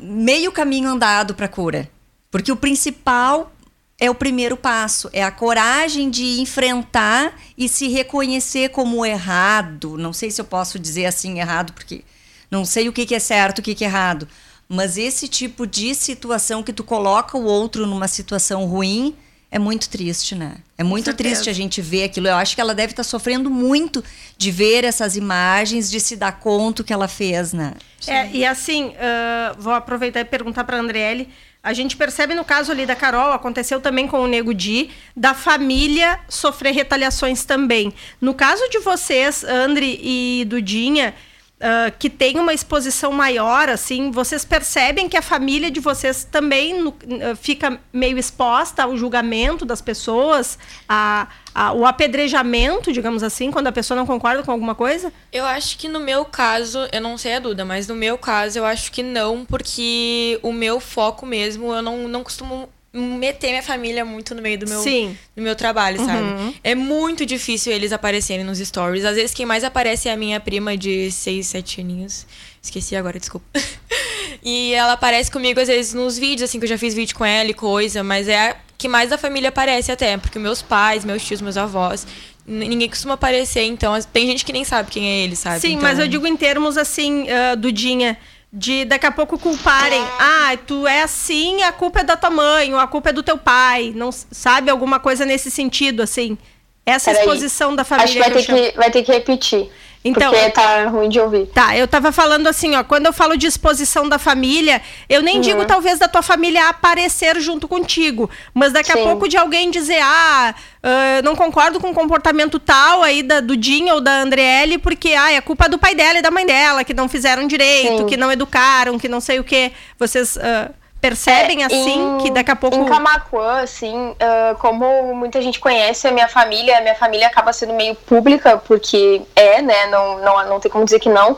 meio 0.00 0.52
caminho 0.52 0.88
andado 0.88 1.34
para 1.34 1.48
cura. 1.48 1.90
Porque 2.30 2.52
o 2.52 2.56
principal 2.56 3.52
é 3.98 4.10
o 4.10 4.14
primeiro 4.14 4.56
passo, 4.56 5.10
é 5.12 5.22
a 5.22 5.30
coragem 5.30 6.08
de 6.08 6.40
enfrentar 6.40 7.38
e 7.56 7.68
se 7.68 7.88
reconhecer 7.88 8.70
como 8.70 9.04
errado. 9.04 9.98
Não 9.98 10.12
sei 10.12 10.30
se 10.30 10.40
eu 10.40 10.44
posso 10.44 10.78
dizer 10.78 11.06
assim 11.06 11.38
errado, 11.38 11.72
porque 11.72 12.02
não 12.50 12.64
sei 12.64 12.88
o 12.88 12.92
que, 12.92 13.04
que 13.04 13.14
é 13.14 13.18
certo, 13.18 13.58
o 13.58 13.62
que, 13.62 13.74
que 13.74 13.84
é 13.84 13.88
errado. 13.88 14.26
Mas 14.66 14.96
esse 14.96 15.28
tipo 15.28 15.66
de 15.66 15.94
situação 15.94 16.62
que 16.62 16.72
tu 16.72 16.82
coloca 16.82 17.36
o 17.36 17.44
outro 17.44 17.86
numa 17.86 18.08
situação 18.08 18.64
ruim 18.66 19.16
é 19.50 19.58
muito 19.58 19.88
triste, 19.88 20.34
né? 20.34 20.56
É 20.78 20.84
muito 20.84 21.12
triste 21.12 21.50
a 21.50 21.52
gente 21.52 21.80
ver 21.80 22.04
aquilo. 22.04 22.28
Eu 22.28 22.36
acho 22.36 22.54
que 22.54 22.60
ela 22.60 22.74
deve 22.74 22.92
estar 22.92 23.02
tá 23.02 23.08
sofrendo 23.08 23.50
muito 23.50 24.02
de 24.38 24.50
ver 24.50 24.84
essas 24.84 25.16
imagens, 25.16 25.90
de 25.90 25.98
se 25.98 26.16
dar 26.16 26.38
conta 26.38 26.84
que 26.84 26.92
ela 26.92 27.08
fez, 27.08 27.52
né? 27.52 27.74
É, 28.06 28.30
e 28.30 28.44
assim, 28.46 28.86
uh, 28.88 29.60
vou 29.60 29.72
aproveitar 29.72 30.20
e 30.20 30.24
perguntar 30.24 30.64
para 30.64 30.76
a 30.76 30.80
Andriele 30.80 31.28
a 31.62 31.74
gente 31.74 31.94
percebe 31.94 32.34
no 32.34 32.42
caso 32.42 32.72
ali 32.72 32.86
da 32.86 32.96
Carol, 32.96 33.32
aconteceu 33.32 33.80
também 33.80 34.08
com 34.08 34.20
o 34.20 34.26
Nego 34.26 34.54
Di, 34.54 34.90
da 35.14 35.34
família 35.34 36.18
sofrer 36.26 36.72
retaliações 36.72 37.44
também. 37.44 37.92
No 38.18 38.32
caso 38.32 38.66
de 38.70 38.78
vocês, 38.78 39.44
Andri 39.44 40.00
e 40.02 40.44
Dudinha, 40.46 41.14
uh, 41.60 41.92
que 41.98 42.08
tem 42.08 42.38
uma 42.38 42.52
exposição 42.52 43.12
maior, 43.12 43.68
assim, 43.68 44.10
vocês 44.10 44.44
percebem 44.44 45.08
que 45.08 45.16
a 45.16 45.22
família 45.22 45.70
de 45.70 45.78
vocês 45.78 46.24
também 46.24 46.80
no, 46.80 46.90
uh, 46.90 47.36
fica 47.36 47.78
meio 47.92 48.18
exposta 48.18 48.84
ao 48.84 48.96
julgamento 48.96 49.64
das 49.64 49.80
pessoas, 49.80 50.58
a, 50.88 51.28
a, 51.54 51.72
o 51.72 51.86
apedrejamento, 51.86 52.92
digamos 52.92 53.22
assim, 53.22 53.50
quando 53.50 53.66
a 53.66 53.72
pessoa 53.72 53.96
não 53.96 54.06
concorda 54.06 54.42
com 54.42 54.50
alguma 54.50 54.74
coisa? 54.74 55.12
Eu 55.32 55.44
acho 55.44 55.78
que 55.78 55.88
no 55.88 56.00
meu 56.00 56.24
caso, 56.24 56.78
eu 56.92 57.00
não 57.00 57.18
sei 57.18 57.34
a 57.34 57.38
Duda, 57.38 57.64
mas 57.64 57.86
no 57.86 57.94
meu 57.94 58.16
caso 58.16 58.58
eu 58.58 58.64
acho 58.64 58.90
que 58.90 59.02
não, 59.02 59.44
porque 59.44 60.38
o 60.42 60.52
meu 60.52 60.80
foco 60.80 61.26
mesmo, 61.26 61.72
eu 61.72 61.82
não, 61.82 62.08
não 62.08 62.24
costumo 62.24 62.68
meter 62.92 63.50
minha 63.50 63.62
família 63.62 64.04
muito 64.04 64.34
no 64.34 64.42
meio 64.42 64.58
do 64.58 64.68
meu, 64.68 64.82
Sim. 64.82 65.16
do 65.36 65.42
meu 65.42 65.54
trabalho, 65.54 66.04
sabe? 66.04 66.22
Uhum. 66.22 66.54
É 66.62 66.74
muito 66.74 67.24
difícil 67.24 67.72
eles 67.72 67.92
aparecerem 67.92 68.44
nos 68.44 68.58
stories. 68.58 69.04
Às 69.04 69.14
vezes 69.14 69.34
quem 69.34 69.46
mais 69.46 69.62
aparece 69.62 70.08
é 70.08 70.12
a 70.12 70.16
minha 70.16 70.40
prima 70.40 70.76
de 70.76 71.10
6, 71.10 71.46
7 71.46 71.80
aninhos. 71.80 72.26
Esqueci 72.60 72.96
agora, 72.96 73.18
desculpa. 73.18 73.46
e 74.42 74.72
ela 74.74 74.94
aparece 74.94 75.30
comigo 75.30 75.60
às 75.60 75.68
vezes 75.68 75.94
nos 75.94 76.18
vídeos, 76.18 76.50
assim, 76.50 76.58
que 76.58 76.64
eu 76.64 76.68
já 76.68 76.78
fiz 76.78 76.92
vídeo 76.92 77.14
com 77.14 77.24
ela 77.24 77.50
e 77.50 77.54
coisa, 77.54 78.02
mas 78.02 78.26
é 78.26 78.50
a 78.50 78.56
que 78.76 78.88
mais 78.88 79.10
da 79.10 79.18
família 79.18 79.50
aparece 79.50 79.92
até, 79.92 80.16
porque 80.16 80.38
meus 80.38 80.62
pais, 80.62 81.04
meus 81.04 81.22
tios, 81.22 81.42
meus 81.42 81.58
avós, 81.58 82.06
ninguém 82.46 82.88
costuma 82.88 83.12
aparecer, 83.12 83.64
então 83.64 83.92
tem 84.10 84.26
gente 84.26 84.42
que 84.42 84.54
nem 84.54 84.64
sabe 84.64 84.90
quem 84.90 85.06
é 85.06 85.18
ele, 85.18 85.36
sabe? 85.36 85.60
Sim, 85.60 85.72
então... 85.72 85.82
mas 85.82 85.98
eu 85.98 86.08
digo 86.08 86.26
em 86.26 86.34
termos 86.34 86.78
assim, 86.78 87.24
uh, 87.24 87.56
Dudinha 87.58 88.16
de 88.52 88.84
daqui 88.84 89.06
a 89.06 89.12
pouco 89.12 89.38
culparem. 89.38 90.02
Ah, 90.18 90.56
tu 90.66 90.86
é 90.86 91.02
assim, 91.02 91.62
a 91.62 91.72
culpa 91.72 92.00
é 92.00 92.04
da 92.04 92.16
tua 92.16 92.30
mãe, 92.30 92.72
ou 92.72 92.80
a 92.80 92.86
culpa 92.86 93.10
é 93.10 93.12
do 93.12 93.22
teu 93.22 93.38
pai. 93.38 93.92
Não 93.94 94.10
sabe 94.12 94.70
alguma 94.70 94.98
coisa 94.98 95.24
nesse 95.24 95.50
sentido, 95.50 96.02
assim? 96.02 96.36
Essa 96.84 97.12
Peraí. 97.12 97.24
exposição 97.24 97.76
da 97.76 97.84
família. 97.84 98.04
Acho 98.04 98.14
que 98.14 98.18
vai, 98.18 98.30
que 98.30 98.46
ter, 98.46 98.70
que, 98.72 98.76
vai 98.76 98.90
ter 98.90 99.02
que 99.02 99.12
repetir. 99.12 99.70
Então, 100.02 100.32
porque 100.32 100.50
tá 100.50 100.86
ruim 100.86 101.10
de 101.10 101.20
ouvir. 101.20 101.46
Tá, 101.46 101.76
eu 101.76 101.86
tava 101.86 102.10
falando 102.10 102.46
assim, 102.46 102.74
ó, 102.74 102.82
quando 102.82 103.06
eu 103.06 103.12
falo 103.12 103.36
de 103.36 103.46
exposição 103.46 104.08
da 104.08 104.18
família, 104.18 104.80
eu 105.08 105.20
nem 105.20 105.36
uhum. 105.36 105.40
digo 105.42 105.64
talvez 105.66 105.98
da 105.98 106.08
tua 106.08 106.22
família 106.22 106.70
aparecer 106.70 107.38
junto 107.38 107.68
contigo, 107.68 108.30
mas 108.54 108.72
daqui 108.72 108.92
Sim. 108.92 109.00
a 109.00 109.02
pouco 109.02 109.28
de 109.28 109.36
alguém 109.36 109.70
dizer, 109.70 110.00
ah, 110.00 110.54
uh, 110.82 111.22
não 111.22 111.36
concordo 111.36 111.78
com 111.78 111.90
o 111.90 111.94
comportamento 111.94 112.58
tal 112.58 113.02
aí 113.02 113.22
da, 113.22 113.40
do 113.40 113.54
Dinho 113.54 113.94
ou 113.94 114.00
da 114.00 114.22
Andriele, 114.22 114.78
porque 114.78 115.10
ah, 115.10 115.32
é 115.32 115.40
culpa 115.42 115.68
do 115.68 115.78
pai 115.78 115.94
dela 115.94 116.18
e 116.18 116.22
da 116.22 116.30
mãe 116.30 116.46
dela, 116.46 116.82
que 116.82 116.94
não 116.94 117.06
fizeram 117.06 117.46
direito, 117.46 117.98
Sim. 117.98 118.06
que 118.06 118.16
não 118.16 118.32
educaram, 118.32 118.98
que 118.98 119.08
não 119.08 119.20
sei 119.20 119.38
o 119.38 119.44
quê. 119.44 119.70
Vocês 119.98 120.36
uh, 120.36 120.79
percebem 121.00 121.62
é, 121.62 121.66
assim 121.66 122.16
em, 122.16 122.18
que 122.18 122.30
daqui 122.30 122.50
a 122.50 122.56
pouco. 122.56 122.76
Em 122.76 122.84
Camacuã, 122.84 123.62
assim, 123.62 124.10
uh, 124.10 124.56
como 124.58 125.14
muita 125.14 125.40
gente 125.40 125.58
conhece 125.58 126.06
a 126.06 126.12
minha 126.12 126.28
família, 126.28 126.78
a 126.78 126.80
minha 126.80 126.94
família 126.94 127.26
acaba 127.26 127.52
sendo 127.52 127.72
meio 127.72 127.94
pública, 127.94 128.58
porque 128.58 129.22
é, 129.34 129.62
né? 129.62 129.86
Não, 129.86 130.18
não, 130.18 130.48
não 130.48 130.60
tem 130.60 130.70
como 130.70 130.84
dizer 130.84 131.00
que 131.00 131.08
não. 131.08 131.36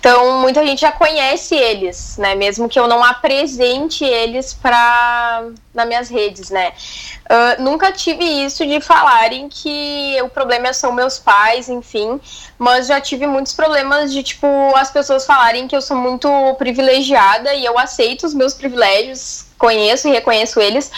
Então, 0.00 0.40
muita 0.40 0.64
gente 0.66 0.80
já 0.80 0.92
conhece 0.92 1.54
eles, 1.54 2.16
né? 2.18 2.34
Mesmo 2.34 2.68
que 2.68 2.78
eu 2.78 2.88
não 2.88 3.04
apresente 3.04 4.04
eles 4.04 4.52
para 4.52 5.44
nas 5.74 5.86
minhas 5.86 6.08
redes, 6.08 6.50
né? 6.50 6.72
Uh, 7.24 7.62
nunca 7.62 7.90
tive 7.90 8.24
isso 8.24 8.64
de 8.64 8.80
falarem 8.80 9.48
que 9.48 10.16
o 10.22 10.28
problema 10.28 10.72
são 10.72 10.92
meus 10.92 11.18
pais, 11.18 11.68
enfim, 11.68 12.20
mas 12.58 12.86
já 12.86 13.00
tive 13.00 13.26
muitos 13.26 13.52
problemas 13.52 14.12
de, 14.12 14.22
tipo, 14.22 14.46
as 14.76 14.90
pessoas 14.90 15.26
falarem 15.26 15.66
que 15.66 15.74
eu 15.74 15.82
sou 15.82 15.96
muito 15.96 16.28
privilegiada 16.56 17.52
e 17.54 17.64
eu 17.64 17.78
aceito 17.78 18.24
os 18.24 18.32
meus 18.34 18.54
privilégios, 18.54 19.46
conheço 19.58 20.08
e 20.08 20.10
reconheço 20.10 20.60
eles, 20.60 20.90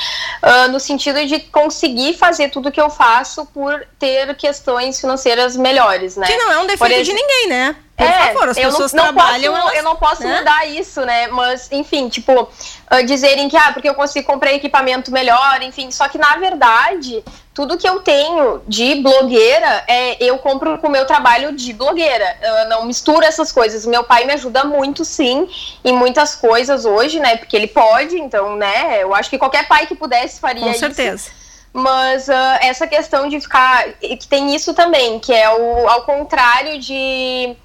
uh, 0.43 0.71
no 0.71 0.81
sentido 0.81 1.25
de 1.27 1.39
conseguir 1.39 2.15
fazer 2.15 2.51
tudo 2.51 2.73
que 2.73 2.81
eu 2.81 2.91
faço 2.91 3.47
por 3.47 3.87
ter 3.99 4.35
questões 4.37 5.01
financeiras 5.01 5.57
melhores, 5.57 6.17
né? 6.17 6.27
Que 6.27 6.37
não 6.37 6.53
é 6.53 6.59
um 6.59 6.67
defeito 6.67 7.05
de 7.05 7.13
ninguém, 7.13 7.49
né? 7.49 7.77
Por 7.97 8.05
é, 8.05 8.13
favor, 8.13 8.49
as 8.51 8.57
pessoas 8.59 8.93
não, 8.93 9.07
não 9.07 9.15
trabalham. 9.15 9.55
Posso, 9.55 9.67
elas, 9.67 9.77
eu 9.79 9.83
não 9.83 9.97
posso 9.97 10.23
né? 10.23 10.39
mudar 10.39 10.67
isso, 10.67 11.01
né? 11.03 11.29
Mas, 11.29 11.73
enfim, 11.73 12.09
tipo, 12.09 12.43
uh, 12.43 13.07
dizerem 13.07 13.49
que, 13.49 13.57
ah, 13.57 13.73
porque 13.73 13.89
eu 13.89 13.95
consigo 13.95 14.27
comprar 14.27 14.53
equipamento 14.53 15.11
melhor, 15.11 15.63
enfim. 15.63 15.91
Só 15.91 16.07
que, 16.09 16.19
na 16.19 16.37
verdade, 16.37 17.25
tudo 17.57 17.79
que 17.79 17.89
eu 17.89 18.01
tenho 18.01 18.61
de 18.69 18.97
blogueira, 18.97 19.83
é, 19.89 20.23
eu 20.23 20.37
compro 20.37 20.77
com 20.77 20.89
o 20.89 20.91
meu 20.91 21.07
trabalho 21.07 21.53
de 21.53 21.73
blogueira. 21.73 22.37
Eu 22.43 22.69
não 22.69 22.85
misturo 22.85 23.25
essas 23.25 23.51
coisas. 23.51 23.87
Meu 23.87 24.05
pai 24.05 24.27
me 24.27 24.35
ajuda 24.35 24.63
muito, 24.63 25.07
sim, 25.07 25.49
em 25.83 25.93
muitas 25.95 26.35
coisas 26.35 26.85
hoje, 26.85 27.19
né? 27.19 27.39
Porque 27.39 27.57
ele 27.57 27.67
pode, 27.67 28.15
então, 28.19 28.57
né? 28.57 29.03
Eu 29.03 29.15
acho 29.15 29.31
que 29.31 29.39
qualquer 29.39 29.67
pai 29.67 29.87
que 29.87 29.95
pudesse 29.95 30.39
faria 30.39 30.67
isso. 30.67 30.73
Com 30.75 30.79
certeza. 30.79 31.15
Isso. 31.15 31.47
Mas 31.73 32.29
uh, 32.29 32.59
essa 32.61 32.87
questão 32.87 33.27
de 33.27 33.41
ficar. 33.41 33.91
que 34.01 34.29
tem 34.29 34.55
isso 34.55 34.75
também, 34.75 35.19
que 35.19 35.33
é 35.33 35.49
o 35.49 35.89
ao 35.89 36.03
contrário 36.03 36.79
de 36.79 37.57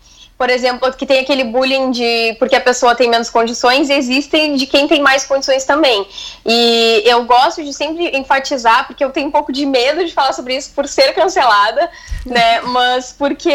por 0.41 0.49
exemplo, 0.49 0.91
que 0.93 1.05
tem 1.05 1.19
aquele 1.19 1.43
bullying 1.43 1.91
de 1.91 2.35
porque 2.39 2.55
a 2.55 2.59
pessoa 2.59 2.95
tem 2.95 3.07
menos 3.07 3.29
condições, 3.29 3.91
existem 3.91 4.55
de 4.55 4.65
quem 4.65 4.87
tem 4.87 4.99
mais 4.99 5.23
condições 5.23 5.65
também. 5.65 6.07
E 6.43 7.03
eu 7.05 7.23
gosto 7.25 7.63
de 7.63 7.71
sempre 7.71 8.17
enfatizar, 8.17 8.87
porque 8.87 9.05
eu 9.05 9.11
tenho 9.11 9.27
um 9.27 9.31
pouco 9.31 9.53
de 9.53 9.67
medo 9.67 10.03
de 10.03 10.11
falar 10.11 10.33
sobre 10.33 10.55
isso 10.55 10.71
por 10.73 10.87
ser 10.87 11.13
cancelada, 11.13 11.87
né? 12.25 12.59
Mas 12.65 13.13
porque 13.15 13.53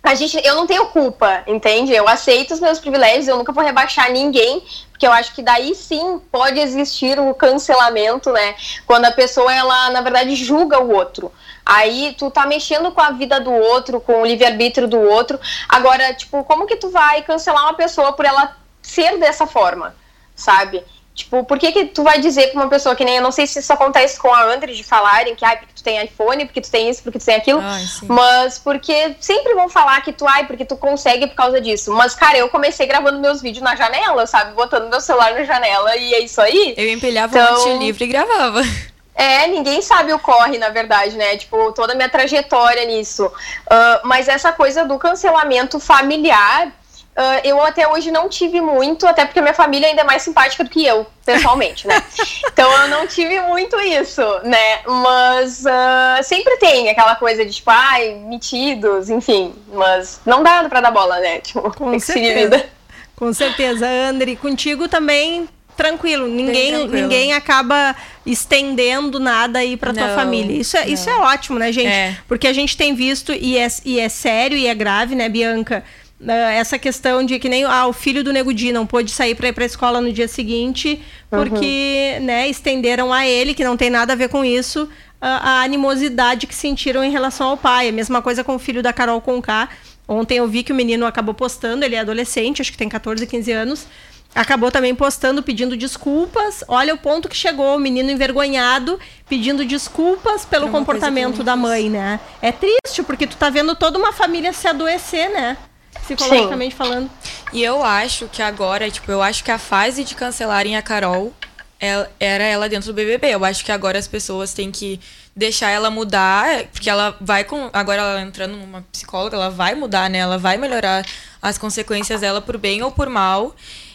a 0.00 0.14
gente, 0.14 0.40
eu 0.46 0.54
não 0.54 0.64
tenho 0.64 0.86
culpa, 0.90 1.42
entende? 1.44 1.92
Eu 1.92 2.06
aceito 2.06 2.54
os 2.54 2.60
meus 2.60 2.78
privilégios, 2.78 3.26
eu 3.26 3.36
nunca 3.36 3.50
vou 3.50 3.64
rebaixar 3.64 4.12
ninguém, 4.12 4.62
porque 4.92 5.04
eu 5.04 5.12
acho 5.12 5.34
que 5.34 5.42
daí 5.42 5.74
sim 5.74 6.20
pode 6.30 6.60
existir 6.60 7.18
o 7.18 7.34
cancelamento, 7.34 8.30
né? 8.30 8.54
Quando 8.86 9.06
a 9.06 9.10
pessoa, 9.10 9.52
ela, 9.52 9.90
na 9.90 10.02
verdade, 10.02 10.36
julga 10.36 10.80
o 10.80 10.94
outro. 10.94 11.32
Aí 11.64 12.14
tu 12.18 12.30
tá 12.30 12.46
mexendo 12.46 12.92
com 12.92 13.00
a 13.00 13.10
vida 13.10 13.40
do 13.40 13.52
outro, 13.52 14.00
com 14.00 14.22
o 14.22 14.26
livre-arbítrio 14.26 14.86
do 14.86 15.00
outro. 15.00 15.40
Agora, 15.68 16.12
tipo, 16.14 16.44
como 16.44 16.66
que 16.66 16.76
tu 16.76 16.90
vai 16.90 17.22
cancelar 17.22 17.64
uma 17.64 17.74
pessoa 17.74 18.12
por 18.12 18.24
ela 18.24 18.56
ser 18.82 19.18
dessa 19.18 19.46
forma, 19.46 19.94
sabe? 20.34 20.84
Tipo, 21.14 21.44
por 21.44 21.60
que 21.60 21.70
que 21.70 21.84
tu 21.86 22.02
vai 22.02 22.20
dizer 22.20 22.48
pra 22.48 22.60
uma 22.60 22.68
pessoa 22.68 22.96
que 22.96 23.04
nem, 23.04 23.16
eu 23.16 23.22
não 23.22 23.30
sei 23.30 23.46
se 23.46 23.60
isso 23.60 23.72
acontece 23.72 24.18
com 24.18 24.34
a 24.34 24.52
André 24.52 24.72
de 24.72 24.82
falarem 24.82 25.36
que, 25.36 25.44
ai, 25.44 25.56
porque 25.58 25.72
tu 25.72 25.82
tem 25.82 26.04
iPhone, 26.04 26.44
porque 26.44 26.60
tu 26.60 26.68
tem 26.68 26.90
isso, 26.90 27.04
porque 27.04 27.20
tu 27.20 27.24
tem 27.24 27.36
aquilo, 27.36 27.60
ai, 27.62 27.84
mas 28.08 28.58
porque 28.58 29.14
sempre 29.20 29.54
vão 29.54 29.68
falar 29.68 30.00
que 30.02 30.12
tu, 30.12 30.26
ai, 30.26 30.44
porque 30.44 30.64
tu 30.64 30.76
consegue 30.76 31.28
por 31.28 31.36
causa 31.36 31.60
disso. 31.60 31.92
Mas, 31.92 32.16
cara, 32.16 32.36
eu 32.36 32.48
comecei 32.48 32.84
gravando 32.84 33.20
meus 33.20 33.40
vídeos 33.40 33.62
na 33.62 33.76
janela, 33.76 34.26
sabe? 34.26 34.54
Botando 34.54 34.90
meu 34.90 35.00
celular 35.00 35.34
na 35.34 35.44
janela 35.44 35.96
e 35.96 36.14
é 36.14 36.20
isso 36.20 36.40
aí. 36.40 36.74
Eu 36.76 36.88
empilhava 36.90 37.38
então... 37.38 37.76
o 37.76 37.78
livre 37.78 38.04
e 38.04 38.08
gravava. 38.08 38.62
É, 39.14 39.46
ninguém 39.46 39.80
sabe 39.80 40.12
o 40.12 40.18
corre, 40.18 40.58
na 40.58 40.70
verdade, 40.70 41.16
né? 41.16 41.36
Tipo, 41.36 41.72
toda 41.72 41.92
a 41.92 41.96
minha 41.96 42.08
trajetória 42.08 42.84
nisso. 42.84 43.26
Uh, 43.26 44.00
mas 44.04 44.26
essa 44.28 44.52
coisa 44.52 44.84
do 44.84 44.98
cancelamento 44.98 45.78
familiar, 45.78 46.72
Uh, 47.16 47.38
eu 47.44 47.62
até 47.62 47.86
hoje 47.86 48.10
não 48.10 48.28
tive 48.28 48.60
muito, 48.60 49.06
até 49.06 49.24
porque 49.24 49.40
minha 49.40 49.54
família 49.54 49.86
ainda 49.86 50.00
é 50.00 50.04
mais 50.04 50.22
simpática 50.22 50.64
do 50.64 50.70
que 50.70 50.84
eu, 50.84 51.06
pessoalmente, 51.24 51.86
né? 51.86 52.02
então 52.52 52.68
eu 52.82 52.88
não 52.88 53.06
tive 53.06 53.40
muito 53.42 53.78
isso, 53.78 54.20
né? 54.42 54.80
Mas 54.84 55.60
uh, 55.60 56.24
sempre 56.24 56.56
tem 56.56 56.88
aquela 56.88 57.14
coisa 57.14 57.44
de 57.44 57.52
tipo, 57.52 57.70
ai, 57.70 58.14
metidos, 58.14 59.10
enfim. 59.10 59.54
Mas 59.72 60.20
não 60.26 60.42
dá 60.42 60.68
pra 60.68 60.80
dar 60.80 60.90
bola, 60.90 61.20
né? 61.20 61.38
Tipo, 61.38 61.72
Com 61.76 61.96
certeza. 62.00 62.66
Com 63.14 63.32
certeza, 63.32 63.86
Andri. 63.86 64.34
Contigo 64.34 64.88
também 64.88 65.48
tranquilo. 65.76 66.26
Ninguém, 66.26 66.72
tranquilo. 66.72 67.02
ninguém 67.02 67.32
acaba 67.32 67.94
estendendo 68.24 69.20
nada 69.20 69.58
aí 69.58 69.76
para 69.76 69.92
tua 69.92 70.14
família. 70.14 70.58
Isso 70.58 70.76
é, 70.76 70.88
isso 70.88 71.08
é 71.08 71.16
ótimo, 71.18 71.58
né, 71.58 71.72
gente? 71.72 71.88
É. 71.88 72.16
Porque 72.26 72.46
a 72.46 72.52
gente 72.52 72.76
tem 72.76 72.94
visto, 72.94 73.32
e 73.32 73.58
é, 73.58 73.66
e 73.84 73.98
é 73.98 74.08
sério 74.08 74.56
e 74.56 74.66
é 74.66 74.74
grave, 74.74 75.14
né, 75.14 75.28
Bianca? 75.28 75.84
Né, 76.18 76.56
essa 76.56 76.78
questão 76.78 77.24
de 77.24 77.38
que 77.38 77.48
nem 77.48 77.64
ah, 77.64 77.86
o 77.86 77.92
filho 77.92 78.24
do 78.24 78.32
Negudi 78.32 78.72
não 78.72 78.86
pôde 78.86 79.10
sair 79.10 79.34
para 79.34 79.48
ir 79.48 79.52
para 79.52 79.64
a 79.64 79.66
escola 79.66 80.00
no 80.00 80.12
dia 80.12 80.28
seguinte 80.28 81.02
porque 81.28 82.14
uhum. 82.16 82.24
né, 82.24 82.48
estenderam 82.48 83.12
a 83.12 83.26
ele, 83.26 83.52
que 83.52 83.64
não 83.64 83.76
tem 83.76 83.90
nada 83.90 84.12
a 84.12 84.16
ver 84.16 84.28
com 84.28 84.44
isso, 84.44 84.88
a, 85.20 85.50
a, 85.50 85.62
animosidade 85.62 86.46
que 86.46 86.54
sentiram 86.54 87.02
em 87.02 87.10
relação 87.10 87.48
ao 87.48 87.56
pai. 87.56 87.88
A 87.88 87.92
mesma 87.92 88.22
coisa 88.22 88.44
com 88.44 88.54
o 88.54 88.58
filho 88.58 88.82
da 88.82 88.92
Carol 88.92 89.20
Conká. 89.20 89.68
Ontem 90.06 90.38
eu 90.38 90.46
vi 90.46 90.62
que 90.62 90.72
o 90.72 90.74
menino 90.74 91.06
acabou 91.06 91.34
postando, 91.34 91.84
ele 91.84 91.94
é 91.94 92.00
adolescente, 92.00 92.60
acho 92.60 92.70
que 92.70 92.78
tem 92.78 92.88
14, 92.88 93.26
15 93.26 93.52
anos. 93.52 93.86
Acabou 94.34 94.70
também 94.70 94.94
postando, 94.94 95.42
pedindo 95.42 95.76
desculpas. 95.76 96.64
Olha 96.66 96.92
o 96.94 96.98
ponto 96.98 97.28
que 97.28 97.36
chegou, 97.36 97.76
o 97.76 97.78
menino 97.78 98.10
envergonhado, 98.10 98.98
pedindo 99.28 99.64
desculpas 99.64 100.44
pelo 100.44 100.70
comportamento 100.70 101.44
da 101.44 101.54
mãe, 101.54 101.88
né? 101.88 102.18
É 102.42 102.50
triste, 102.50 103.02
porque 103.04 103.26
tu 103.26 103.36
tá 103.36 103.48
vendo 103.48 103.76
toda 103.76 103.98
uma 103.98 104.12
família 104.12 104.52
se 104.52 104.66
adoecer, 104.66 105.30
né? 105.30 105.56
psicologicamente 106.04 106.72
Sim. 106.72 106.76
falando. 106.76 107.10
E 107.52 107.62
eu 107.62 107.82
acho 107.82 108.28
que 108.28 108.42
agora, 108.42 108.90
tipo, 108.90 109.10
eu 109.10 109.22
acho 109.22 109.42
que 109.42 109.50
a 109.50 109.58
fase 109.58 110.04
de 110.04 110.14
cancelarem 110.14 110.76
a 110.76 110.82
Carol 110.82 111.32
ela, 111.80 112.10
era 112.20 112.44
ela 112.44 112.68
dentro 112.68 112.92
do 112.92 112.94
BBB. 112.94 113.28
Eu 113.28 113.44
acho 113.44 113.64
que 113.64 113.72
agora 113.72 113.98
as 113.98 114.06
pessoas 114.06 114.52
têm 114.52 114.70
que 114.70 115.00
deixar 115.34 115.70
ela 115.70 115.90
mudar, 115.90 116.64
porque 116.72 116.88
ela 116.88 117.16
vai 117.20 117.44
com 117.44 117.68
agora 117.72 118.00
ela 118.00 118.20
entrando 118.20 118.56
numa 118.56 118.82
psicóloga, 118.92 119.36
ela 119.36 119.50
vai 119.50 119.74
mudar, 119.74 120.08
né? 120.08 120.18
Ela 120.18 120.38
vai 120.38 120.56
melhorar 120.56 121.04
as 121.42 121.58
consequências 121.58 122.20
dela 122.20 122.40
por 122.40 122.56
bem 122.56 122.82
ou 122.82 122.90
por 122.90 123.08
mal. 123.08 123.54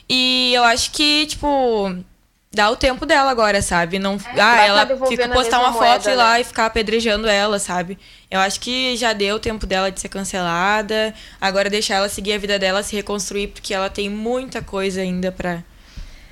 E 0.10 0.52
eu 0.54 0.64
acho 0.64 0.92
que, 0.92 1.28
tipo, 1.28 1.96
dá 2.52 2.70
o 2.70 2.76
tempo 2.76 3.06
dela 3.06 3.30
agora, 3.30 3.62
sabe? 3.62 4.00
Não, 4.00 4.16
é, 4.36 4.42
ah, 4.42 4.66
ela 4.66 5.08
fica 5.08 5.30
postar 5.30 5.60
uma 5.60 5.72
moeda, 5.72 5.94
foto 5.94 6.10
e 6.10 6.12
ir 6.14 6.16
lá 6.16 6.34
né? 6.34 6.42
e 6.42 6.44
ficar 6.44 6.66
apedrejando 6.66 7.28
ela, 7.28 7.60
sabe? 7.60 7.98
Eu 8.30 8.40
acho 8.40 8.60
que 8.60 8.98
já 8.98 9.14
deu 9.14 9.36
o 9.36 9.40
tempo 9.40 9.66
dela 9.68 9.92
de 9.92 10.00
ser 10.00 10.10
cancelada. 10.10 11.14
Agora 11.40 11.70
deixar 11.70 11.96
ela 11.96 12.10
seguir 12.10 12.34
a 12.34 12.38
vida 12.38 12.58
dela, 12.58 12.82
se 12.82 12.96
reconstruir, 12.96 13.48
porque 13.48 13.74
ela 13.74 13.90
tem 13.90 14.10
muita 14.10 14.62
coisa 14.62 15.02
ainda 15.02 15.32
para 15.32 15.64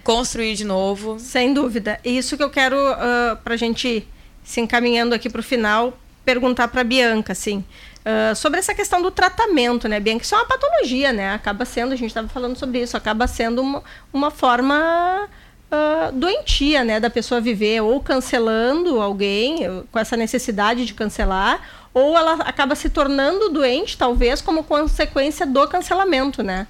construir 0.04 0.56
de 0.56 0.64
novo. 0.64 1.20
Sem 1.20 1.54
dúvida. 1.54 2.00
E 2.04 2.18
isso 2.18 2.36
que 2.36 2.44
eu 2.44 2.50
quero 2.50 2.76
uh, 2.76 3.38
pra 3.44 3.56
gente 3.56 4.08
se 4.44 4.62
encaminhando 4.62 5.14
aqui 5.14 5.30
pro 5.30 5.44
final, 5.44 6.00
perguntar 6.26 6.70
pra 6.70 6.84
Bianca, 6.84 7.34
assim. 7.34 7.64
Uh, 8.00 8.34
sobre 8.36 8.60
essa 8.60 8.74
questão 8.74 9.02
do 9.02 9.12
tratamento, 9.12 9.88
né, 9.88 10.00
Bianca? 10.00 10.24
Isso 10.24 10.34
é 10.34 10.38
uma 10.38 10.48
patologia, 10.48 11.12
né? 11.12 11.34
Acaba 11.34 11.66
sendo, 11.66 11.92
a 11.92 11.96
gente 11.96 12.10
estava 12.10 12.28
falando 12.30 12.58
sobre 12.58 12.82
isso, 12.82 12.96
acaba 12.96 13.28
sendo 13.28 13.62
uma, 13.62 13.84
uma 14.14 14.32
forma 14.32 15.28
uh, 15.72 16.12
doentia, 16.14 16.84
né, 16.84 17.00
da 17.00 17.10
pessoa 17.10 17.42
viver 17.42 17.82
ou 17.82 18.00
cancelando 18.00 19.02
alguém 19.02 19.60
com 19.92 20.00
essa 20.00 20.16
necessidade 20.16 20.86
de 20.86 20.94
cancelar, 20.94 21.62
ou 21.94 22.18
ela 22.18 22.34
acaba 22.44 22.76
se 22.76 22.90
tornando 22.90 23.50
doente, 23.50 23.98
talvez, 23.98 24.42
como 24.42 24.64
consequência 24.64 25.46
do 25.46 25.68
cancelamento, 25.68 26.44
né? 26.44 26.68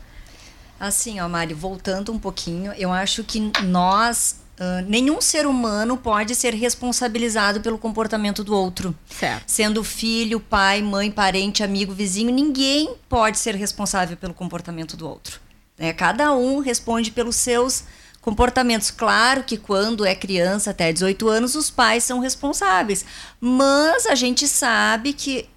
Assim, 0.80 1.19
ó, 1.19 1.28
Mari, 1.28 1.53
voltando 1.53 2.11
um 2.11 2.19
pouquinho, 2.19 2.71
eu 2.73 2.91
acho 2.91 3.23
que 3.23 3.51
nós 3.63 4.41
Uh, 4.60 4.84
nenhum 4.88 5.22
ser 5.22 5.45
humano 5.45 5.97
pode 5.97 6.34
ser 6.34 6.51
responsabilizado 6.53 7.62
pelo 7.62 7.78
comportamento 7.78 8.43
do 8.43 8.55
outro. 8.55 8.95
Certo. 9.08 9.43
Sendo 9.45 9.84
filho, 9.84 10.39
pai, 10.39 10.82
mãe, 10.82 11.12
parente, 11.12 11.64
amigo, 11.64 11.93
vizinho, 11.93 12.32
ninguém 12.32 12.95
pode 13.08 13.38
ser 13.38 13.53
responsável 13.53 14.18
pelo 14.18 14.34
comportamento 14.34 14.97
do 14.97 15.08
outro. 15.08 15.39
É, 15.78 15.93
cada 15.93 16.34
um 16.34 16.58
responde 16.58 17.12
pelos 17.12 17.36
seus 17.36 17.84
comportamentos. 18.20 18.89
Claro 18.89 19.43
que 19.43 19.58
quando 19.58 20.03
é 20.03 20.16
criança 20.16 20.72
até 20.72 20.91
18 20.91 21.30
anos, 21.30 21.53
os 21.53 21.70
pais 21.70 22.03
são 22.03 22.20
responsáveis. 22.20 23.05
Mas 23.39 24.08
a 24.08 24.16
gente 24.16 24.47
sabe 24.47 25.14
que 25.14 25.47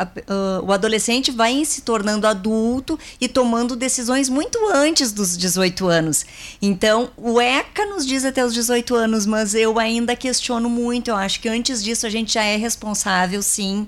a, 0.00 0.04
uh, 0.04 0.64
o 0.64 0.72
adolescente 0.72 1.30
vai 1.30 1.62
se 1.64 1.82
tornando 1.82 2.26
adulto 2.26 2.98
e 3.20 3.28
tomando 3.28 3.76
decisões 3.76 4.28
muito 4.30 4.58
antes 4.72 5.12
dos 5.12 5.36
18 5.36 5.86
anos. 5.86 6.24
Então, 6.62 7.10
o 7.16 7.38
ECA 7.40 7.84
nos 7.84 8.06
diz 8.06 8.24
até 8.24 8.44
os 8.44 8.54
18 8.54 8.94
anos, 8.94 9.26
mas 9.26 9.54
eu 9.54 9.78
ainda 9.78 10.16
questiono 10.16 10.70
muito. 10.70 11.08
Eu 11.08 11.16
acho 11.16 11.40
que 11.40 11.48
antes 11.48 11.82
disso 11.82 12.06
a 12.06 12.10
gente 12.10 12.34
já 12.34 12.42
é 12.42 12.56
responsável, 12.56 13.42
sim, 13.42 13.86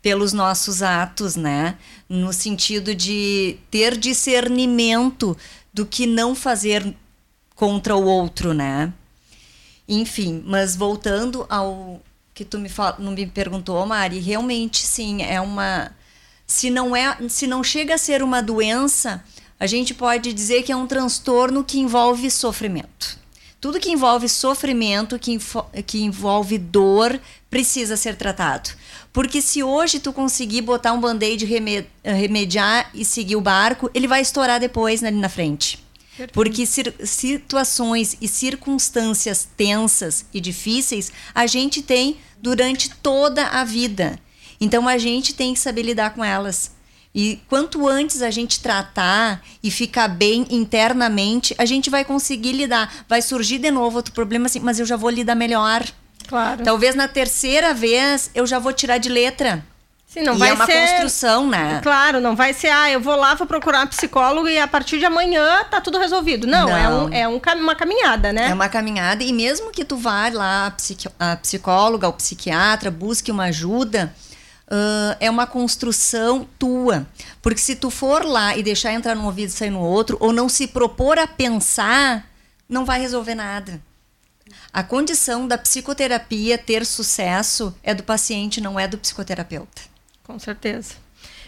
pelos 0.00 0.32
nossos 0.32 0.80
atos, 0.80 1.34
né? 1.34 1.76
No 2.08 2.32
sentido 2.32 2.94
de 2.94 3.56
ter 3.70 3.96
discernimento 3.96 5.36
do 5.74 5.84
que 5.84 6.06
não 6.06 6.34
fazer 6.34 6.94
contra 7.56 7.96
o 7.96 8.04
outro, 8.04 8.54
né? 8.54 8.92
Enfim, 9.88 10.44
mas 10.46 10.76
voltando 10.76 11.44
ao 11.48 12.00
que 12.38 12.44
tu 12.44 12.56
me, 12.56 12.68
fal... 12.68 12.94
não 13.00 13.10
me 13.10 13.26
perguntou, 13.26 13.84
Mari, 13.84 14.20
realmente 14.20 14.86
sim, 14.86 15.22
é 15.22 15.40
uma 15.40 15.90
se 16.46 16.70
não 16.70 16.94
é, 16.94 17.16
se 17.28 17.48
não 17.48 17.64
chega 17.64 17.96
a 17.96 17.98
ser 17.98 18.22
uma 18.22 18.40
doença, 18.40 19.22
a 19.58 19.66
gente 19.66 19.92
pode 19.92 20.32
dizer 20.32 20.62
que 20.62 20.70
é 20.70 20.76
um 20.76 20.86
transtorno 20.86 21.64
que 21.64 21.80
envolve 21.80 22.30
sofrimento. 22.30 23.18
Tudo 23.60 23.80
que 23.80 23.90
envolve 23.90 24.28
sofrimento, 24.28 25.18
que, 25.18 25.36
que 25.84 26.00
envolve 26.00 26.56
dor, 26.58 27.20
precisa 27.50 27.96
ser 27.96 28.14
tratado. 28.14 28.70
Porque 29.12 29.42
se 29.42 29.64
hoje 29.64 29.98
tu 29.98 30.12
conseguir 30.12 30.62
botar 30.62 30.92
um 30.92 31.00
band-aid, 31.00 31.44
remediar 32.04 32.88
e 32.94 33.04
seguir 33.04 33.34
o 33.34 33.40
barco, 33.40 33.90
ele 33.92 34.06
vai 34.06 34.22
estourar 34.22 34.60
depois 34.60 35.02
ali 35.02 35.18
na 35.18 35.28
frente. 35.28 35.84
Porque 36.32 36.64
situações 36.66 38.16
e 38.20 38.26
circunstâncias 38.26 39.48
tensas 39.56 40.24
e 40.32 40.40
difíceis 40.40 41.12
a 41.34 41.46
gente 41.46 41.82
tem 41.82 42.16
durante 42.40 42.90
toda 42.90 43.46
a 43.46 43.64
vida. 43.64 44.18
Então 44.60 44.88
a 44.88 44.98
gente 44.98 45.34
tem 45.34 45.54
que 45.54 45.60
saber 45.60 45.82
lidar 45.82 46.14
com 46.14 46.24
elas. 46.24 46.76
E 47.14 47.40
quanto 47.48 47.88
antes 47.88 48.22
a 48.22 48.30
gente 48.30 48.60
tratar 48.60 49.42
e 49.62 49.70
ficar 49.70 50.08
bem 50.08 50.46
internamente, 50.50 51.54
a 51.58 51.64
gente 51.64 51.90
vai 51.90 52.04
conseguir 52.04 52.52
lidar. 52.52 53.04
Vai 53.08 53.22
surgir 53.22 53.58
de 53.58 53.70
novo 53.70 53.96
outro 53.96 54.12
problema 54.12 54.46
assim, 54.46 54.60
mas 54.60 54.78
eu 54.78 54.86
já 54.86 54.96
vou 54.96 55.10
lidar 55.10 55.34
melhor. 55.34 55.84
Claro. 56.26 56.62
Talvez 56.62 56.94
na 56.94 57.08
terceira 57.08 57.72
vez 57.72 58.30
eu 58.34 58.46
já 58.46 58.58
vou 58.58 58.72
tirar 58.72 58.98
de 58.98 59.08
letra. 59.08 59.64
Sim, 60.08 60.22
não 60.22 60.36
e 60.36 60.38
vai 60.38 60.48
é 60.48 60.52
uma 60.54 60.64
ser... 60.64 60.88
construção, 60.88 61.46
né? 61.46 61.80
Claro, 61.82 62.18
não 62.18 62.34
vai 62.34 62.54
ser, 62.54 62.68
ah, 62.68 62.90
eu 62.90 62.98
vou 62.98 63.14
lá, 63.14 63.34
vou 63.34 63.46
procurar 63.46 63.84
um 63.84 63.86
psicólogo 63.86 64.48
e 64.48 64.58
a 64.58 64.66
partir 64.66 64.98
de 64.98 65.04
amanhã 65.04 65.62
tá 65.64 65.82
tudo 65.82 65.98
resolvido. 65.98 66.46
Não, 66.46 66.66
não. 66.66 66.76
é, 66.76 66.88
um, 66.88 67.12
é 67.12 67.28
um, 67.28 67.62
uma 67.62 67.76
caminhada, 67.76 68.32
né? 68.32 68.48
É 68.48 68.54
uma 68.54 68.70
caminhada 68.70 69.22
e 69.22 69.34
mesmo 69.34 69.70
que 69.70 69.84
tu 69.84 69.98
vá 69.98 70.30
lá, 70.30 70.74
a, 71.20 71.32
a 71.32 71.36
psicóloga, 71.36 72.08
o 72.08 72.12
psiquiatra, 72.14 72.90
busque 72.90 73.30
uma 73.30 73.44
ajuda, 73.44 74.10
uh, 74.66 75.14
é 75.20 75.28
uma 75.28 75.46
construção 75.46 76.48
tua. 76.58 77.06
Porque 77.42 77.60
se 77.60 77.76
tu 77.76 77.90
for 77.90 78.24
lá 78.24 78.56
e 78.56 78.62
deixar 78.62 78.94
entrar 78.94 79.14
num 79.14 79.26
ouvido 79.26 79.50
e 79.50 79.52
sair 79.52 79.70
no 79.70 79.80
outro, 79.80 80.16
ou 80.20 80.32
não 80.32 80.48
se 80.48 80.68
propor 80.68 81.18
a 81.18 81.26
pensar, 81.26 82.26
não 82.66 82.86
vai 82.86 82.98
resolver 82.98 83.34
nada. 83.34 83.78
A 84.72 84.82
condição 84.82 85.46
da 85.46 85.58
psicoterapia 85.58 86.56
ter 86.56 86.86
sucesso 86.86 87.74
é 87.82 87.94
do 87.94 88.02
paciente, 88.02 88.58
não 88.58 88.80
é 88.80 88.88
do 88.88 88.96
psicoterapeuta. 88.96 89.87
Com 90.28 90.38
certeza. 90.38 90.96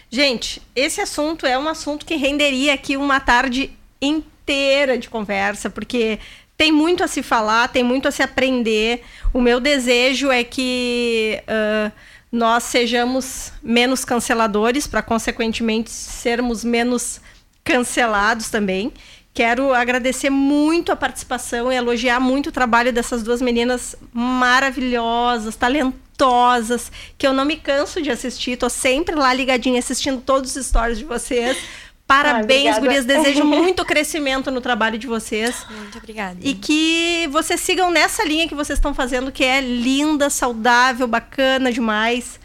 Gente, 0.09 0.59
esse 0.75 0.99
assunto 0.99 1.45
é 1.45 1.57
um 1.57 1.69
assunto 1.69 2.03
que 2.03 2.15
renderia 2.15 2.73
aqui 2.73 2.97
uma 2.97 3.19
tarde 3.19 3.71
inteira 4.01 4.97
de 4.97 5.07
conversa, 5.07 5.69
porque 5.69 6.17
tem 6.57 6.71
muito 6.71 7.03
a 7.03 7.07
se 7.07 7.21
falar, 7.21 7.69
tem 7.69 7.83
muito 7.83 8.07
a 8.07 8.11
se 8.11 8.23
aprender. 8.23 9.03
O 9.31 9.39
meu 9.39 9.59
desejo 9.59 10.31
é 10.31 10.43
que 10.43 11.43
uh, 11.43 11.91
nós 12.31 12.63
sejamos 12.63 13.53
menos 13.61 14.03
canceladores, 14.03 14.87
para 14.87 15.03
consequentemente 15.03 15.91
sermos 15.91 16.63
menos 16.63 17.21
cancelados 17.63 18.49
também. 18.49 18.91
Quero 19.33 19.73
agradecer 19.73 20.29
muito 20.29 20.91
a 20.91 20.95
participação 20.95 21.71
e 21.71 21.75
elogiar 21.75 22.19
muito 22.19 22.47
o 22.47 22.51
trabalho 22.51 22.91
dessas 22.91 23.23
duas 23.23 23.41
meninas 23.41 23.95
maravilhosas, 24.13 25.55
talentosas 25.55 26.91
que 27.17 27.25
eu 27.25 27.33
não 27.33 27.45
me 27.45 27.55
canso 27.55 28.01
de 28.01 28.11
assistir, 28.11 28.57
tô 28.57 28.69
sempre 28.69 29.15
lá 29.15 29.33
ligadinha 29.33 29.79
assistindo 29.79 30.21
todos 30.21 30.55
os 30.55 30.65
stories 30.65 30.97
de 30.97 31.05
vocês. 31.05 31.57
Parabéns, 32.05 32.75
ah, 32.75 32.79
gurias. 32.81 33.05
Desejo 33.05 33.45
muito 33.47 33.85
crescimento 33.85 34.51
no 34.51 34.59
trabalho 34.59 34.97
de 34.97 35.07
vocês. 35.07 35.65
Muito 35.69 35.97
obrigada. 35.97 36.37
E 36.41 36.53
que 36.53 37.29
vocês 37.31 37.61
sigam 37.61 37.89
nessa 37.89 38.25
linha 38.25 38.49
que 38.49 38.55
vocês 38.55 38.77
estão 38.77 38.93
fazendo, 38.93 39.31
que 39.31 39.45
é 39.45 39.61
linda, 39.61 40.29
saudável, 40.29 41.07
bacana 41.07 41.71
demais. 41.71 42.37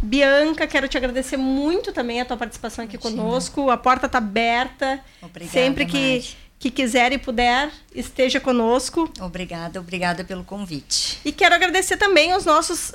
Bianca, 0.00 0.66
quero 0.66 0.86
te 0.86 0.96
agradecer 0.96 1.36
muito 1.36 1.92
também 1.92 2.20
a 2.20 2.24
tua 2.24 2.36
participação 2.36 2.84
aqui 2.84 2.96
Imagina. 2.96 3.22
conosco. 3.22 3.70
A 3.70 3.76
porta 3.76 4.06
está 4.06 4.18
aberta. 4.18 5.00
Obrigada, 5.20 5.52
Sempre 5.52 5.86
que 5.86 5.98
Mari 5.98 6.36
que 6.58 6.70
quiser 6.72 7.12
e 7.12 7.18
puder, 7.18 7.70
esteja 7.94 8.40
conosco. 8.40 9.08
Obrigada, 9.20 9.78
obrigada 9.78 10.24
pelo 10.24 10.42
convite. 10.42 11.20
E 11.24 11.30
quero 11.30 11.54
agradecer 11.54 11.96
também 11.96 12.32
aos 12.32 12.44
nossos 12.44 12.90
uh, 12.90 12.94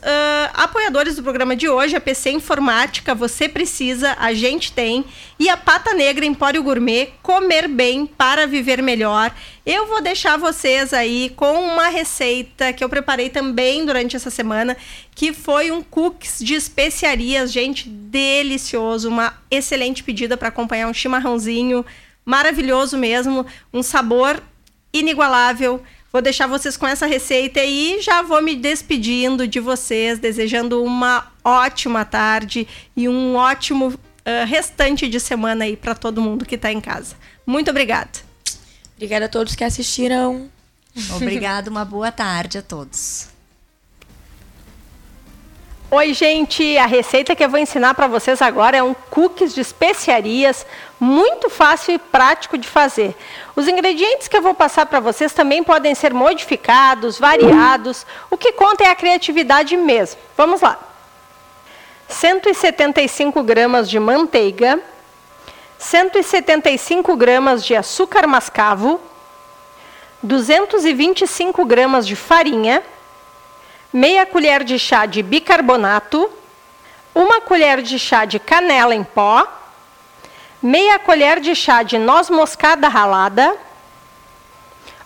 apoiadores 0.53 1.15
do 1.15 1.23
programa 1.23 1.55
de 1.55 1.69
hoje, 1.69 1.95
a 1.95 2.01
PC 2.01 2.31
Informática, 2.31 3.15
Você 3.15 3.47
Precisa, 3.47 4.17
a 4.19 4.33
gente 4.33 4.73
tem, 4.73 5.05
e 5.39 5.47
a 5.47 5.55
Pata 5.55 5.93
Negra 5.93 6.25
Empório 6.25 6.61
Gourmet, 6.61 7.11
Comer 7.21 7.69
Bem 7.69 8.05
para 8.05 8.45
Viver 8.45 8.81
Melhor. 8.83 9.33
Eu 9.65 9.87
vou 9.87 10.01
deixar 10.01 10.37
vocês 10.37 10.93
aí 10.93 11.31
com 11.37 11.53
uma 11.53 11.87
receita 11.87 12.73
que 12.73 12.83
eu 12.83 12.89
preparei 12.89 13.29
também 13.29 13.85
durante 13.85 14.13
essa 14.13 14.29
semana, 14.29 14.75
que 15.15 15.31
foi 15.31 15.71
um 15.71 15.81
cookies 15.81 16.39
de 16.39 16.53
especiarias, 16.53 17.49
gente, 17.49 17.87
delicioso, 17.87 19.07
uma 19.07 19.41
excelente 19.49 20.03
pedida 20.03 20.35
para 20.35 20.49
acompanhar 20.49 20.89
um 20.89 20.93
chimarrãozinho, 20.93 21.85
maravilhoso 22.25 22.97
mesmo, 22.97 23.45
um 23.73 23.83
sabor 23.83 24.41
inigualável. 24.91 25.81
Vou 26.11 26.21
deixar 26.21 26.45
vocês 26.45 26.77
com 26.77 26.87
essa 26.87 27.07
receita 27.07 27.63
e 27.63 28.01
já 28.01 28.21
vou 28.21 28.41
me 28.41 28.55
despedindo 28.55 29.47
de 29.47 29.59
vocês, 29.59 30.19
desejando 30.19 30.83
uma 30.83 31.31
ótima 31.43 32.05
tarde 32.05 32.67
e 32.95 33.09
um 33.09 33.35
ótimo 33.35 33.87
uh, 33.87 34.45
restante 34.47 35.09
de 35.09 35.19
semana 35.19 35.65
aí 35.65 35.75
para 35.75 35.95
todo 35.95 36.21
mundo 36.21 36.45
que 36.45 36.55
está 36.55 36.71
em 36.71 36.79
casa. 36.79 37.15
Muito 37.45 37.71
obrigada. 37.71 38.11
Obrigada 38.95 39.25
a 39.25 39.29
todos 39.29 39.55
que 39.55 39.63
assistiram. 39.63 40.51
Obrigada, 41.15 41.71
uma 41.71 41.83
boa 41.83 42.11
tarde 42.11 42.59
a 42.59 42.61
todos. 42.61 43.32
Oi, 45.95 46.11
gente! 46.11 46.75
A 46.75 46.87
receita 46.87 47.35
que 47.35 47.43
eu 47.43 47.49
vou 47.49 47.59
ensinar 47.59 47.93
para 47.93 48.07
vocês 48.07 48.41
agora 48.41 48.75
é 48.75 48.81
um 48.81 48.95
cookies 49.11 49.53
de 49.53 49.61
especiarias, 49.61 50.65
muito 50.99 51.51
fácil 51.51 51.93
e 51.93 51.99
prático 51.99 52.57
de 52.57 52.67
fazer. 52.67 53.15
Os 53.55 53.67
ingredientes 53.67 54.27
que 54.27 54.35
eu 54.35 54.41
vou 54.41 54.55
passar 54.55 54.87
para 54.87 54.99
vocês 54.99 55.33
também 55.33 55.63
podem 55.63 55.93
ser 55.93 56.11
modificados, 56.11 57.19
variados. 57.19 58.07
O 58.31 58.35
que 58.35 58.53
conta 58.53 58.85
é 58.85 58.89
a 58.89 58.95
criatividade 58.95 59.77
mesmo. 59.77 60.19
Vamos 60.35 60.61
lá. 60.61 60.79
175 62.07 63.43
gramas 63.43 63.87
de 63.87 63.99
manteiga, 63.99 64.79
175 65.77 67.15
gramas 67.15 67.63
de 67.63 67.75
açúcar 67.75 68.25
mascavo, 68.25 68.99
225 70.23 71.63
gramas 71.65 72.07
de 72.07 72.15
farinha, 72.15 72.81
meia 73.93 74.25
colher 74.25 74.63
de 74.63 74.79
chá 74.79 75.05
de 75.05 75.21
bicarbonato, 75.21 76.27
uma 77.13 77.39
colher 77.41 77.83
de 77.83 77.99
chá 77.99 78.25
de 78.25 78.39
canela 78.39 78.95
em 78.95 79.03
pó, 79.03 79.47
meia 80.59 80.97
colher 80.97 81.39
de 81.39 81.53
chá 81.53 81.83
de 81.83 81.99
noz 81.99 82.27
moscada 82.27 82.87
ralada, 82.87 83.55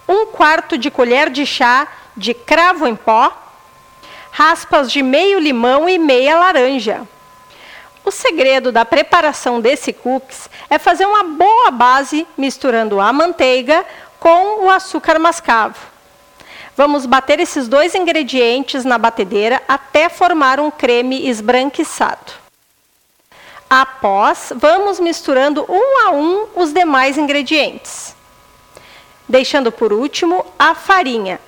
um 0.08 0.28
quarto 0.28 0.78
de 0.78 0.90
colher 0.90 1.30
de 1.30 1.46
chá 1.46 1.86
de 2.16 2.34
cravo 2.34 2.88
em 2.88 2.96
pó, 2.96 3.36
raspas 4.32 4.90
de 4.90 5.04
meio 5.04 5.38
limão 5.38 5.90
e 5.90 5.98
meia 6.00 6.40
laranja. 6.40 7.02
O 8.06 8.12
segredo 8.12 8.72
da 8.72 8.86
preparação 8.86 9.60
desse 9.60 9.92
cookies 9.92 10.50
é 10.70 10.80
fazer 10.80 11.06
uma 11.06 11.24
boa 11.24 11.72
base 11.72 12.26
misturando 12.38 13.02
a 13.02 13.12
manteiga 13.12 13.86
com 14.18 14.64
o 14.64 14.70
açúcar 14.70 15.20
mascavo. 15.20 15.97
Vamos 16.78 17.08
bater 17.08 17.40
esses 17.40 17.68
dois 17.68 17.96
ingredientes 17.96 18.86
na 18.86 19.00
batedeira 19.00 19.60
até 19.68 20.10
formar 20.10 20.60
um 20.60 20.70
creme 20.70 21.28
esbranquiçado. 21.28 22.34
Após, 23.68 24.54
vamos 24.56 25.00
misturando 25.00 25.66
um 25.68 26.08
a 26.08 26.12
um 26.12 26.46
os 26.56 26.72
demais 26.72 27.18
ingredientes. 27.18 28.16
Deixando 29.28 29.72
por 29.72 29.92
último 29.92 30.46
a 30.60 30.76
farinha. 30.76 31.42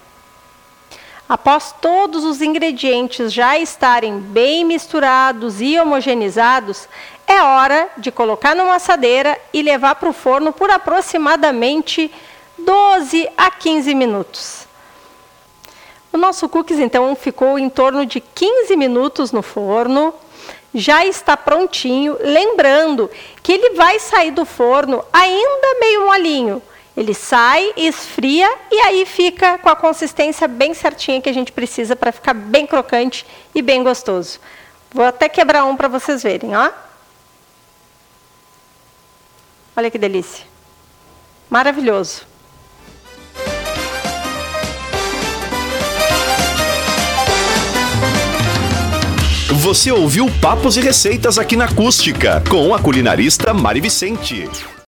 Após 1.30 1.76
todos 1.80 2.24
os 2.24 2.42
ingredientes 2.42 3.32
já 3.32 3.56
estarem 3.56 4.18
bem 4.18 4.66
misturados 4.66 5.62
e 5.62 5.80
homogeneizados, 5.80 6.90
é 7.28 7.40
hora 7.40 7.88
de 7.98 8.12
colocar 8.12 8.56
numa 8.56 8.78
assadeira 8.78 9.40
e 9.54 9.62
levar 9.62 9.94
para 9.94 10.10
o 10.10 10.14
forno 10.14 10.52
por 10.52 10.72
aproximadamente 10.72 12.12
12 12.58 13.30
a 13.38 13.52
15 13.52 13.94
minutos. 13.94 14.59
O 16.12 16.18
nosso 16.18 16.50
cookies, 16.50 16.80
então, 16.80 17.16
ficou 17.16 17.60
em 17.60 17.70
torno 17.70 18.06
de 18.06 18.20
15 18.20 18.76
minutos 18.76 19.32
no 19.32 19.42
forno. 19.42 20.14
Já 20.74 21.06
está 21.06 21.38
prontinho. 21.38 22.18
Lembrando 22.20 23.10
que 23.44 23.52
ele 23.52 23.76
vai 23.76 24.00
sair 24.00 24.32
do 24.32 24.46
forno 24.46 25.04
ainda 25.14 25.80
meio 25.80 26.06
molinho. 26.08 26.62
Ele 26.98 27.14
sai, 27.14 27.72
esfria 27.78 28.52
e 28.70 28.80
aí 28.82 29.06
fica 29.06 29.58
com 29.60 29.70
a 29.70 29.76
consistência 29.76 30.48
bem 30.48 30.74
certinha 30.74 31.22
que 31.22 31.30
a 31.30 31.34
gente 31.34 31.52
precisa 31.52 31.96
para 31.96 32.12
ficar 32.12 32.34
bem 32.34 32.68
crocante 32.68 33.26
e 33.56 33.62
bem 33.62 33.84
gostoso. 33.84 34.40
Vou 34.92 35.06
até 35.06 35.30
quebrar 35.30 35.64
um 35.66 35.78
para 35.78 35.88
vocês 35.88 36.24
verem, 36.24 36.58
ó. 36.58 36.72
Olha 39.78 39.90
que 39.90 39.98
delícia. 39.98 40.46
Maravilhoso. 41.50 42.24
Você 49.70 49.92
ouviu 49.92 50.28
Papos 50.42 50.78
e 50.78 50.82
Receitas 50.82 51.38
aqui 51.38 51.56
na 51.56 51.66
Acústica, 51.66 52.42
com 52.50 52.74
a 52.74 52.80
culinarista 52.80 53.54
Mari 53.54 53.80
Vicente. 53.80 54.50